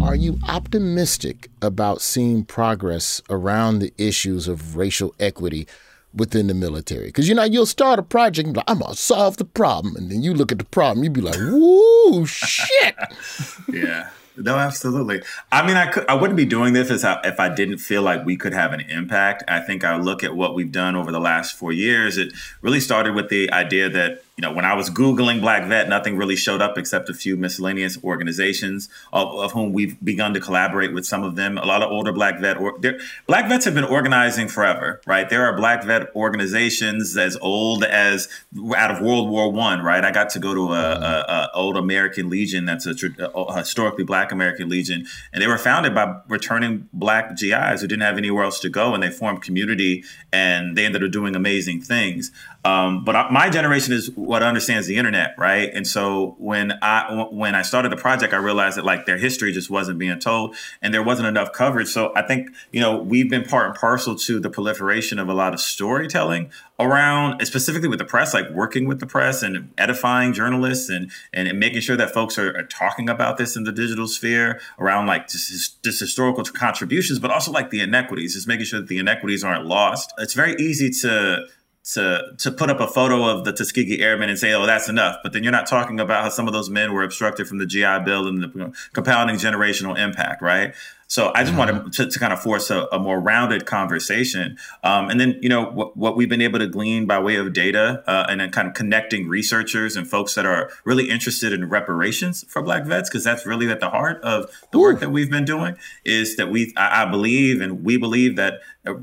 Are 0.00 0.14
you 0.14 0.38
optimistic 0.48 1.48
about 1.60 2.00
seeing 2.00 2.44
progress 2.44 3.22
around 3.30 3.78
the 3.78 3.92
issues 3.98 4.48
of 4.48 4.76
racial 4.76 5.14
equity 5.20 5.66
within 6.14 6.46
the 6.46 6.54
military? 6.54 7.06
Because 7.06 7.28
you 7.28 7.34
know 7.34 7.44
you'll 7.44 7.66
start 7.66 7.98
a 7.98 8.02
project, 8.02 8.56
like, 8.56 8.64
I'm 8.68 8.78
gonna 8.78 8.94
solve 8.94 9.36
the 9.36 9.44
problem, 9.44 9.96
and 9.96 10.10
then 10.10 10.22
you 10.22 10.34
look 10.34 10.52
at 10.52 10.58
the 10.58 10.64
problem, 10.64 11.04
you'd 11.04 11.12
be 11.12 11.20
like, 11.20 11.38
"Woo, 11.38 12.26
shit!" 12.26 12.94
yeah. 13.68 14.10
No, 14.36 14.56
absolutely. 14.56 15.22
I 15.50 15.66
mean, 15.66 15.76
I 15.76 15.86
could, 15.86 16.06
I 16.08 16.14
wouldn't 16.14 16.38
be 16.38 16.46
doing 16.46 16.72
this 16.72 16.90
if 16.90 17.04
I, 17.04 17.20
if 17.24 17.38
I 17.38 17.50
didn't 17.50 17.78
feel 17.78 18.02
like 18.02 18.24
we 18.24 18.36
could 18.36 18.54
have 18.54 18.72
an 18.72 18.80
impact. 18.80 19.44
I 19.46 19.60
think 19.60 19.84
I 19.84 19.96
look 19.96 20.24
at 20.24 20.34
what 20.34 20.54
we've 20.54 20.72
done 20.72 20.96
over 20.96 21.12
the 21.12 21.20
last 21.20 21.58
four 21.58 21.70
years. 21.70 22.16
It 22.16 22.32
really 22.62 22.80
started 22.80 23.14
with 23.14 23.28
the 23.28 23.52
idea 23.52 23.90
that 23.90 24.24
you 24.36 24.42
know, 24.42 24.52
when 24.52 24.64
I 24.64 24.74
was 24.74 24.88
Googling 24.88 25.42
Black 25.42 25.66
Vet, 25.68 25.90
nothing 25.90 26.16
really 26.16 26.36
showed 26.36 26.62
up 26.62 26.78
except 26.78 27.10
a 27.10 27.14
few 27.14 27.36
miscellaneous 27.36 28.02
organizations 28.02 28.88
of, 29.12 29.28
of 29.28 29.52
whom 29.52 29.74
we've 29.74 30.02
begun 30.02 30.32
to 30.32 30.40
collaborate 30.40 30.94
with 30.94 31.04
some 31.04 31.22
of 31.22 31.36
them. 31.36 31.58
A 31.58 31.66
lot 31.66 31.82
of 31.82 31.90
older 31.90 32.12
Black 32.12 32.40
Vet, 32.40 32.56
or, 32.56 32.78
Black 33.26 33.48
Vets 33.48 33.66
have 33.66 33.74
been 33.74 33.84
organizing 33.84 34.48
forever, 34.48 35.02
right? 35.06 35.28
There 35.28 35.44
are 35.44 35.54
Black 35.54 35.84
Vet 35.84 36.14
organizations 36.16 37.14
as 37.16 37.36
old 37.42 37.84
as 37.84 38.28
out 38.74 38.90
of 38.90 39.02
World 39.02 39.28
War 39.28 39.52
One, 39.52 39.82
right? 39.82 40.02
I 40.02 40.10
got 40.10 40.30
to 40.30 40.38
go 40.38 40.54
to 40.54 40.72
a, 40.72 40.92
a, 40.92 41.24
a 41.28 41.50
old 41.54 41.76
American 41.76 42.30
Legion 42.30 42.64
that's 42.64 42.86
a, 42.86 42.94
a, 43.22 43.58
historically 43.58 44.04
Black 44.04 44.32
American 44.32 44.70
Legion, 44.70 45.06
and 45.34 45.42
they 45.42 45.46
were 45.46 45.58
founded 45.58 45.94
by 45.94 46.20
returning 46.28 46.88
Black 46.94 47.36
GIs 47.36 47.82
who 47.82 47.86
didn't 47.86 48.00
have 48.00 48.16
anywhere 48.16 48.44
else 48.44 48.60
to 48.60 48.70
go, 48.70 48.94
and 48.94 49.02
they 49.02 49.10
formed 49.10 49.42
community, 49.42 50.04
and 50.32 50.74
they 50.74 50.86
ended 50.86 51.04
up 51.04 51.10
doing 51.10 51.36
amazing 51.36 51.82
things. 51.82 52.32
Um, 52.64 53.04
but 53.04 53.32
my 53.32 53.50
generation 53.50 53.92
is 53.92 54.10
what 54.12 54.42
understands 54.42 54.86
the 54.86 54.96
internet, 54.96 55.34
right? 55.36 55.70
And 55.74 55.84
so 55.86 56.36
when 56.38 56.72
I 56.80 57.26
when 57.30 57.56
I 57.56 57.62
started 57.62 57.90
the 57.90 57.96
project, 57.96 58.32
I 58.32 58.36
realized 58.36 58.76
that 58.76 58.84
like 58.84 59.04
their 59.04 59.18
history 59.18 59.52
just 59.52 59.68
wasn't 59.68 59.98
being 59.98 60.18
told, 60.20 60.54
and 60.80 60.94
there 60.94 61.02
wasn't 61.02 61.26
enough 61.26 61.52
coverage. 61.52 61.88
So 61.88 62.12
I 62.14 62.22
think 62.22 62.50
you 62.70 62.80
know 62.80 62.98
we've 62.98 63.28
been 63.28 63.42
part 63.44 63.66
and 63.66 63.74
parcel 63.74 64.14
to 64.16 64.38
the 64.38 64.48
proliferation 64.48 65.18
of 65.18 65.28
a 65.28 65.34
lot 65.34 65.54
of 65.54 65.60
storytelling 65.60 66.52
around, 66.78 67.44
specifically 67.46 67.88
with 67.88 67.98
the 67.98 68.04
press, 68.04 68.32
like 68.32 68.48
working 68.50 68.86
with 68.86 69.00
the 69.00 69.06
press 69.06 69.42
and 69.42 69.72
edifying 69.76 70.32
journalists 70.32 70.88
and 70.88 71.10
and 71.32 71.58
making 71.58 71.80
sure 71.80 71.96
that 71.96 72.14
folks 72.14 72.38
are, 72.38 72.56
are 72.56 72.64
talking 72.64 73.08
about 73.08 73.38
this 73.38 73.56
in 73.56 73.64
the 73.64 73.72
digital 73.72 74.06
sphere 74.06 74.60
around 74.78 75.06
like 75.06 75.26
just, 75.26 75.82
just 75.82 75.98
historical 75.98 76.44
contributions, 76.44 77.18
but 77.18 77.32
also 77.32 77.50
like 77.50 77.70
the 77.70 77.80
inequities, 77.80 78.34
just 78.34 78.46
making 78.46 78.66
sure 78.66 78.80
that 78.80 78.88
the 78.88 78.98
inequities 78.98 79.42
aren't 79.42 79.66
lost. 79.66 80.12
It's 80.18 80.34
very 80.34 80.54
easy 80.60 80.90
to 81.00 81.46
to 81.84 82.32
to 82.38 82.52
put 82.52 82.70
up 82.70 82.78
a 82.80 82.86
photo 82.86 83.24
of 83.24 83.44
the 83.44 83.52
Tuskegee 83.52 84.00
Airmen 84.00 84.28
and 84.28 84.38
say, 84.38 84.52
"Oh, 84.52 84.66
that's 84.66 84.88
enough," 84.88 85.16
but 85.22 85.32
then 85.32 85.42
you're 85.42 85.52
not 85.52 85.66
talking 85.66 85.98
about 85.98 86.22
how 86.22 86.28
some 86.28 86.46
of 86.46 86.52
those 86.52 86.70
men 86.70 86.92
were 86.92 87.02
obstructed 87.02 87.48
from 87.48 87.58
the 87.58 87.66
GI 87.66 88.00
Bill 88.04 88.28
and 88.28 88.42
the 88.42 88.48
you 88.48 88.60
know, 88.60 88.72
compounding 88.92 89.36
generational 89.36 89.98
impact, 89.98 90.42
right? 90.42 90.74
So 91.08 91.30
I 91.34 91.40
just 91.40 91.50
mm-hmm. 91.50 91.58
wanted 91.58 91.92
to, 91.92 92.06
to, 92.06 92.18
kind 92.18 92.32
of 92.32 92.40
force 92.40 92.70
a, 92.70 92.86
a 92.90 92.98
more 92.98 93.20
rounded 93.20 93.66
conversation, 93.66 94.56
um, 94.82 95.10
and 95.10 95.20
then 95.20 95.38
you 95.42 95.48
know 95.48 95.64
what, 95.64 95.96
what, 95.96 96.16
we've 96.16 96.28
been 96.28 96.40
able 96.40 96.60
to 96.60 96.68
glean 96.68 97.04
by 97.06 97.18
way 97.18 97.34
of 97.36 97.52
data, 97.52 98.02
uh, 98.06 98.26
and 98.30 98.40
then 98.40 98.50
kind 98.50 98.68
of 98.68 98.74
connecting 98.74 99.28
researchers 99.28 99.96
and 99.96 100.08
folks 100.08 100.34
that 100.36 100.46
are 100.46 100.70
really 100.84 101.10
interested 101.10 101.52
in 101.52 101.68
reparations 101.68 102.44
for 102.48 102.62
Black 102.62 102.84
vets, 102.84 103.10
because 103.10 103.24
that's 103.24 103.44
really 103.44 103.68
at 103.68 103.80
the 103.80 103.90
heart 103.90 104.22
of 104.22 104.50
the 104.70 104.78
Ooh. 104.78 104.82
work 104.82 105.00
that 105.00 105.10
we've 105.10 105.30
been 105.30 105.44
doing. 105.44 105.76
Is 106.04 106.36
that 106.36 106.48
we 106.48 106.72
I, 106.76 107.02
I 107.02 107.10
believe 107.10 107.60
and 107.60 107.84
we 107.84 107.98
believe 107.98 108.36
that 108.36 108.60
uh, 108.86 108.94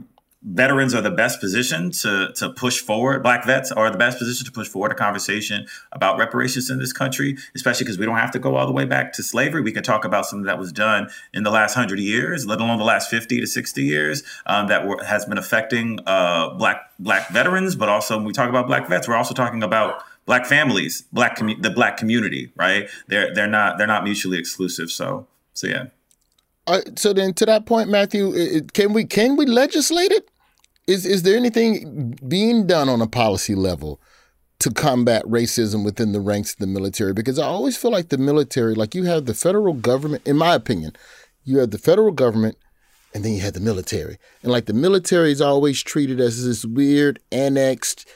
veterans 0.41 0.95
are 0.95 1.01
the 1.01 1.11
best 1.11 1.39
position 1.41 1.91
to 1.91 2.31
to 2.35 2.49
push 2.49 2.79
forward. 2.79 3.21
Black 3.21 3.45
vets 3.45 3.71
are 3.71 3.89
the 3.89 3.97
best 3.97 4.17
position 4.17 4.45
to 4.45 4.51
push 4.51 4.67
forward 4.67 4.91
a 4.91 4.95
conversation 4.95 5.67
about 5.91 6.17
reparations 6.17 6.69
in 6.69 6.79
this 6.79 6.93
country, 6.93 7.37
especially 7.55 7.83
because 7.83 7.97
we 7.97 8.05
don't 8.05 8.17
have 8.17 8.31
to 8.31 8.39
go 8.39 8.55
all 8.55 8.65
the 8.65 8.73
way 8.73 8.85
back 8.85 9.11
to 9.13 9.23
slavery. 9.23 9.61
We 9.61 9.71
can 9.71 9.83
talk 9.83 10.05
about 10.05 10.25
something 10.25 10.45
that 10.45 10.57
was 10.57 10.71
done 10.71 11.09
in 11.33 11.43
the 11.43 11.51
last 11.51 11.73
hundred 11.73 11.99
years, 11.99 12.45
let 12.45 12.61
alone 12.61 12.77
the 12.77 12.85
last 12.85 13.09
fifty 13.09 13.39
to 13.41 13.47
sixty 13.47 13.83
years, 13.83 14.23
um, 14.45 14.67
that 14.67 14.87
were, 14.87 15.03
has 15.03 15.25
been 15.25 15.37
affecting 15.37 15.99
uh, 16.05 16.51
black 16.55 16.91
black 16.99 17.29
veterans. 17.29 17.75
But 17.75 17.89
also, 17.89 18.15
when 18.15 18.25
we 18.25 18.33
talk 18.33 18.49
about 18.49 18.67
black 18.67 18.87
vets, 18.87 19.07
we're 19.07 19.15
also 19.15 19.33
talking 19.33 19.61
about 19.61 20.03
black 20.25 20.45
families, 20.45 21.03
black 21.11 21.37
commu- 21.37 21.61
the 21.61 21.69
black 21.69 21.97
community. 21.97 22.53
Right? 22.55 22.89
They're 23.07 23.33
they're 23.33 23.47
not 23.47 23.77
they're 23.77 23.87
not 23.87 24.05
mutually 24.05 24.39
exclusive. 24.39 24.89
So 24.89 25.27
so 25.53 25.67
yeah. 25.67 25.87
Uh, 26.69 26.81
so 26.95 27.13
then, 27.13 27.33
to 27.33 27.47
that 27.47 27.65
point, 27.65 27.89
Matthew, 27.89 28.31
it, 28.35 28.73
can 28.73 28.93
we 28.93 29.03
can 29.03 29.35
we 29.35 29.47
legislate 29.47 30.11
it? 30.11 30.29
Is 30.85 31.03
is 31.03 31.23
there 31.23 31.35
anything 31.35 32.15
being 32.27 32.67
done 32.67 32.87
on 32.89 33.01
a 33.01 33.07
policy 33.07 33.55
level 33.55 33.99
to 34.59 34.69
combat 34.69 35.25
racism 35.25 35.83
within 35.83 36.11
the 36.11 36.19
ranks 36.19 36.53
of 36.53 36.59
the 36.59 36.67
military? 36.67 37.13
Because 37.13 37.39
I 37.39 37.45
always 37.47 37.75
feel 37.75 37.89
like 37.89 38.09
the 38.09 38.19
military, 38.19 38.75
like 38.75 38.93
you 38.93 39.05
have 39.05 39.25
the 39.25 39.33
federal 39.33 39.73
government, 39.73 40.27
in 40.27 40.37
my 40.37 40.53
opinion, 40.53 40.93
you 41.43 41.57
have 41.57 41.71
the 41.71 41.79
federal 41.79 42.11
government, 42.11 42.55
and 43.15 43.25
then 43.25 43.33
you 43.33 43.41
have 43.41 43.53
the 43.53 43.59
military, 43.59 44.19
and 44.43 44.51
like 44.51 44.67
the 44.67 44.73
military 44.73 45.31
is 45.31 45.41
always 45.41 45.81
treated 45.81 46.19
as 46.19 46.45
this 46.45 46.65
weird 46.65 47.19
annexed 47.31 48.07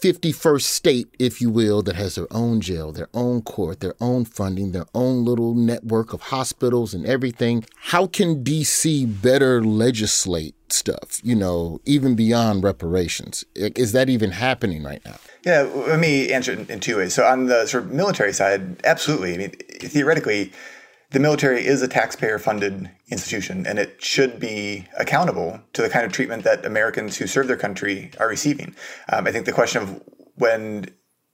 51st 0.00 0.62
state, 0.62 1.14
if 1.18 1.40
you 1.40 1.50
will, 1.50 1.82
that 1.82 1.96
has 1.96 2.14
their 2.14 2.26
own 2.30 2.60
jail, 2.60 2.90
their 2.90 3.08
own 3.12 3.42
court, 3.42 3.80
their 3.80 3.94
own 4.00 4.24
funding, 4.24 4.72
their 4.72 4.86
own 4.94 5.24
little 5.24 5.54
network 5.54 6.14
of 6.14 6.22
hospitals 6.22 6.94
and 6.94 7.04
everything. 7.06 7.64
How 7.76 8.06
can 8.06 8.42
DC 8.42 9.20
better 9.20 9.62
legislate 9.62 10.54
stuff, 10.72 11.20
you 11.22 11.34
know, 11.34 11.80
even 11.84 12.14
beyond 12.14 12.64
reparations? 12.64 13.44
Is 13.54 13.92
that 13.92 14.08
even 14.08 14.30
happening 14.30 14.82
right 14.82 15.04
now? 15.04 15.16
Yeah, 15.44 15.62
let 15.86 15.98
me 15.98 16.32
answer 16.32 16.52
it 16.52 16.70
in 16.70 16.80
two 16.80 16.96
ways. 16.96 17.14
So, 17.14 17.24
on 17.24 17.46
the 17.46 17.66
sort 17.66 17.84
of 17.84 17.92
military 17.92 18.32
side, 18.32 18.80
absolutely. 18.84 19.34
I 19.34 19.36
mean, 19.36 19.50
theoretically, 19.80 20.52
the 21.10 21.18
military 21.18 21.66
is 21.66 21.82
a 21.82 21.88
taxpayer 21.88 22.38
funded 22.38 22.90
institution 23.10 23.66
and 23.66 23.78
it 23.78 24.02
should 24.02 24.38
be 24.38 24.86
accountable 24.98 25.60
to 25.72 25.82
the 25.82 25.88
kind 25.88 26.06
of 26.06 26.12
treatment 26.12 26.44
that 26.44 26.64
Americans 26.64 27.16
who 27.16 27.26
serve 27.26 27.48
their 27.48 27.56
country 27.56 28.10
are 28.20 28.28
receiving. 28.28 28.74
Um, 29.12 29.26
I 29.26 29.32
think 29.32 29.46
the 29.46 29.52
question 29.52 29.82
of 29.82 30.02
when 30.36 30.86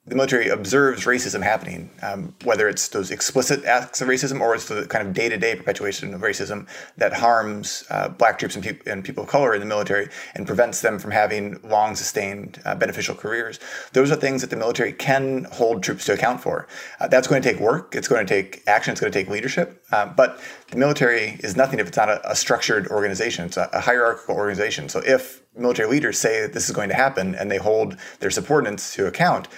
the 0.06 0.14
military 0.14 0.48
observes 0.48 1.04
racism 1.04 1.42
happening, 1.42 1.90
um, 2.02 2.32
whether 2.44 2.68
it's 2.68 2.88
those 2.88 3.10
explicit 3.10 3.64
acts 3.64 4.00
of 4.00 4.08
racism 4.08 4.40
or 4.40 4.54
it's 4.54 4.68
the 4.68 4.86
kind 4.86 5.06
of 5.06 5.12
day 5.12 5.28
to 5.28 5.36
day 5.36 5.56
perpetuation 5.56 6.14
of 6.14 6.20
racism 6.20 6.68
that 6.96 7.12
harms 7.12 7.84
uh, 7.90 8.08
black 8.08 8.38
troops 8.38 8.54
and, 8.54 8.64
pe- 8.64 8.78
and, 8.86 9.04
people 9.04 9.24
of 9.24 9.28
color 9.28 9.52
in 9.52 9.60
the 9.60 9.66
military 9.66 10.08
and 10.34 10.46
prevents 10.46 10.80
them 10.80 10.98
from 10.98 11.10
having 11.10 11.60
long 11.64 11.96
sustained 11.96 12.60
uh, 12.64 12.74
beneficial 12.74 13.16
careers. 13.16 13.58
Those 13.94 14.12
are 14.12 14.16
things 14.16 14.42
that 14.42 14.50
the 14.50 14.56
military 14.56 14.92
can 14.92 15.44
hold 15.52 15.82
troops 15.82 16.04
to 16.06 16.12
account 16.12 16.40
for. 16.40 16.68
Uh, 17.00 17.08
that's 17.08 17.26
going 17.26 17.42
to 17.42 17.52
take 17.52 17.60
work, 17.60 17.94
it's 17.96 18.08
going 18.08 18.24
to 18.24 18.32
take 18.32 18.62
action, 18.68 18.92
it's 18.92 19.00
going 19.00 19.12
to 19.12 19.18
take 19.18 19.28
leadership. 19.28 19.82
Uh, 19.90 20.06
but 20.06 20.40
the 20.70 20.76
military 20.76 21.36
is 21.40 21.56
nothing 21.56 21.80
if 21.80 21.88
it's 21.88 21.96
not 21.96 22.08
a, 22.08 22.30
a 22.30 22.36
structured 22.36 22.86
organization, 22.88 23.44
it's 23.44 23.56
a, 23.56 23.68
a 23.72 23.80
hierarchical 23.80 24.36
organization. 24.36 24.88
So 24.88 25.02
if 25.04 25.42
military 25.56 25.88
leaders 25.88 26.18
say 26.18 26.42
that 26.42 26.52
this 26.52 26.68
is 26.68 26.74
going 26.74 26.90
to 26.90 26.94
happen 26.94 27.34
and 27.34 27.50
they 27.50 27.56
hold 27.56 27.96
their 28.20 28.30
subordinates 28.30 28.94
to 28.94 29.06
account, 29.06 29.48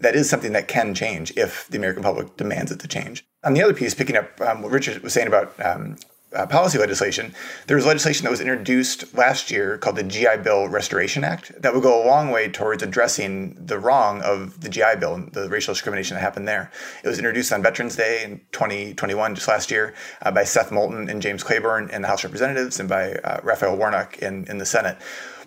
that 0.00 0.14
is 0.14 0.28
something 0.28 0.52
that 0.52 0.68
can 0.68 0.94
change 0.94 1.32
if 1.36 1.66
the 1.68 1.78
American 1.78 2.02
public 2.02 2.36
demands 2.36 2.70
it 2.70 2.80
to 2.80 2.88
change. 2.88 3.24
On 3.44 3.54
the 3.54 3.62
other 3.62 3.74
piece, 3.74 3.94
picking 3.94 4.16
up 4.16 4.40
um, 4.40 4.62
what 4.62 4.72
Richard 4.72 5.02
was 5.02 5.12
saying 5.12 5.28
about 5.28 5.54
um, 5.64 5.96
uh, 6.34 6.46
policy 6.46 6.78
legislation, 6.78 7.34
there 7.66 7.76
was 7.76 7.86
legislation 7.86 8.24
that 8.24 8.30
was 8.30 8.40
introduced 8.40 9.14
last 9.14 9.50
year 9.50 9.78
called 9.78 9.96
the 9.96 10.02
GI 10.02 10.38
Bill 10.42 10.68
Restoration 10.68 11.24
Act 11.24 11.52
that 11.62 11.72
would 11.72 11.82
go 11.82 12.02
a 12.02 12.06
long 12.06 12.30
way 12.30 12.48
towards 12.48 12.82
addressing 12.82 13.54
the 13.58 13.78
wrong 13.78 14.20
of 14.22 14.60
the 14.60 14.68
GI 14.68 14.96
Bill 15.00 15.14
and 15.14 15.32
the 15.32 15.48
racial 15.48 15.72
discrimination 15.72 16.16
that 16.16 16.20
happened 16.20 16.46
there. 16.46 16.70
It 17.02 17.08
was 17.08 17.18
introduced 17.18 17.52
on 17.52 17.62
Veterans 17.62 17.96
Day 17.96 18.24
in 18.24 18.40
2021, 18.52 19.36
just 19.36 19.48
last 19.48 19.70
year, 19.70 19.94
uh, 20.22 20.30
by 20.30 20.44
Seth 20.44 20.70
Moulton 20.70 21.08
and 21.08 21.22
James 21.22 21.42
Clyburn 21.42 21.90
in 21.90 22.02
the 22.02 22.08
House 22.08 22.24
Representatives 22.24 22.78
and 22.78 22.88
by 22.88 23.12
uh, 23.12 23.40
Raphael 23.42 23.76
Warnock 23.76 24.18
in, 24.18 24.44
in 24.48 24.58
the 24.58 24.66
Senate. 24.66 24.98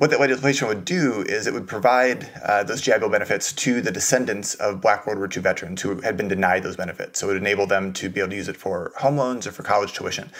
What 0.01 0.09
that 0.09 0.19
legislation 0.19 0.67
would 0.67 0.83
do 0.83 1.21
is 1.29 1.45
it 1.45 1.53
would 1.53 1.67
provide 1.67 2.27
uh, 2.43 2.63
those 2.63 2.81
GI 2.81 2.97
Bill 2.97 3.09
benefits 3.09 3.53
to 3.53 3.81
the 3.81 3.91
descendants 3.91 4.55
of 4.55 4.81
Black 4.81 5.05
World 5.05 5.19
War 5.19 5.29
II 5.31 5.43
veterans 5.43 5.79
who 5.83 6.01
had 6.01 6.17
been 6.17 6.27
denied 6.27 6.63
those 6.63 6.75
benefits. 6.75 7.19
So 7.19 7.27
it 7.27 7.33
would 7.33 7.41
enable 7.43 7.67
them 7.67 7.93
to 7.93 8.09
be 8.09 8.19
able 8.19 8.31
to 8.31 8.35
use 8.35 8.47
it 8.47 8.57
for 8.57 8.93
home 8.97 9.17
loans 9.17 9.45
or 9.45 9.51
for 9.51 9.61
college 9.61 9.93
tuition. 9.93 10.31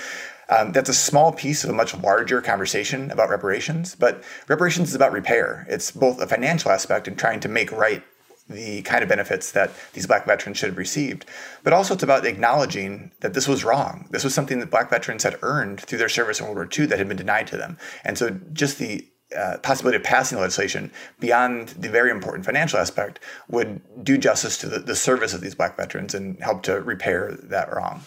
Um, 0.49 0.72
that's 0.72 0.89
a 0.89 0.95
small 0.95 1.32
piece 1.32 1.64
of 1.64 1.70
a 1.70 1.74
much 1.74 1.95
larger 1.95 2.41
conversation 2.41 3.12
about 3.12 3.30
reparations, 3.30 3.93
but 3.93 4.24
reparations 4.47 4.89
is 4.89 4.95
about 4.95 5.12
repair. 5.12 5.68
It's 5.70 5.91
both 5.91 6.20
a 6.20 6.26
financial 6.26 6.72
aspect 6.72 7.07
and 7.07 7.16
trying 7.16 7.39
to 7.41 7.47
make 7.47 7.72
right 7.72 8.01
the 8.49 8.82
kind 8.82 9.03
of 9.03 9.09
benefits 9.09 9.51
that 9.51 9.70
these 9.93 10.07
black 10.07 10.26
veterans 10.26 10.57
should 10.57 10.70
have 10.70 10.78
received. 10.80 11.28
But 11.64 11.74
also 11.74 11.93
it's 11.93 12.01
about 12.01 12.26
acknowledging 12.26 13.12
that 13.20 13.36
this 13.36 13.47
was 13.47 13.64
wrong. 13.64 14.07
This 14.09 14.24
was 14.24 14.34
something 14.34 14.57
that 14.57 14.72
black 14.72 14.89
veterans 14.89 15.22
had 15.22 15.38
earned 15.43 15.82
through 15.82 15.99
their 15.99 16.09
service 16.09 16.39
in 16.39 16.47
World 16.47 16.57
War 16.57 16.68
II 16.68 16.88
that 16.88 16.97
had 16.97 17.07
been 17.07 17.16
denied 17.16 17.45
to 17.45 17.57
them. 17.57 17.78
And 18.03 18.18
so 18.18 18.32
just 18.53 18.80
the 18.80 19.05
uh, 19.38 19.57
possibility 19.59 19.97
of 19.97 20.03
passing 20.03 20.39
legislation 20.39 20.91
beyond 21.19 21.69
the 21.69 21.89
very 21.89 22.11
important 22.11 22.45
financial 22.45 22.79
aspect 22.79 23.19
would 23.49 23.82
do 24.03 24.17
justice 24.17 24.57
to 24.57 24.67
the, 24.67 24.79
the 24.79 24.95
service 24.95 25.34
of 25.34 25.41
these 25.41 25.55
black 25.55 25.77
veterans 25.77 26.13
and 26.13 26.41
help 26.41 26.63
to 26.63 26.82
repair 26.82 27.32
that 27.32 27.73
wrong. 27.73 28.01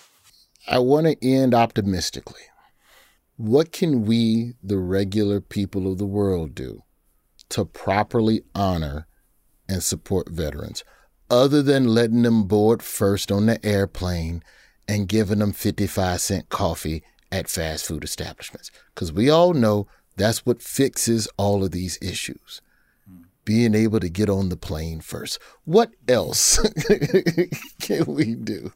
I 0.67 0.79
want 0.79 1.07
to 1.07 1.27
end 1.27 1.55
optimistically. 1.55 2.43
What 3.37 3.73
can 3.73 4.05
we, 4.05 4.55
the 4.63 4.79
regular 4.79 5.41
people 5.41 5.91
of 5.91 5.99
the 5.99 6.07
world, 6.07 6.55
do 6.55 6.83
to 7.51 7.65
properly 7.65 8.43
honor 8.55 9.07
and 9.69 9.83
support 9.83 10.31
veterans 10.31 10.85
other 11.31 11.63
than 11.63 11.89
letting 11.89 12.23
them 12.23 12.45
board 12.45 12.83
first 12.83 13.33
on 13.33 13.47
the 13.47 13.65
airplane 13.65 14.43
and 14.87 15.09
giving 15.09 15.39
them 15.39 15.53
55 15.53 16.21
cent 16.21 16.49
coffee 16.49 17.03
at 17.33 17.49
fast 17.49 17.87
food 17.87 18.05
establishments? 18.05 18.71
Because 18.95 19.13
we 19.13 19.29
all 19.29 19.53
know 19.53 19.87
that's 20.17 20.47
what 20.47 20.63
fixes 20.63 21.29
all 21.37 21.65
of 21.65 21.71
these 21.71 21.99
issues. 22.01 22.61
Being 23.45 23.75
able 23.75 24.01
to 24.01 24.09
get 24.09 24.31
on 24.31 24.49
the 24.49 24.57
plane 24.57 25.01
first. 25.01 25.39
What 25.65 25.93
else 26.09 26.59
can 27.81 28.07
we 28.07 28.35
do? 28.35 28.73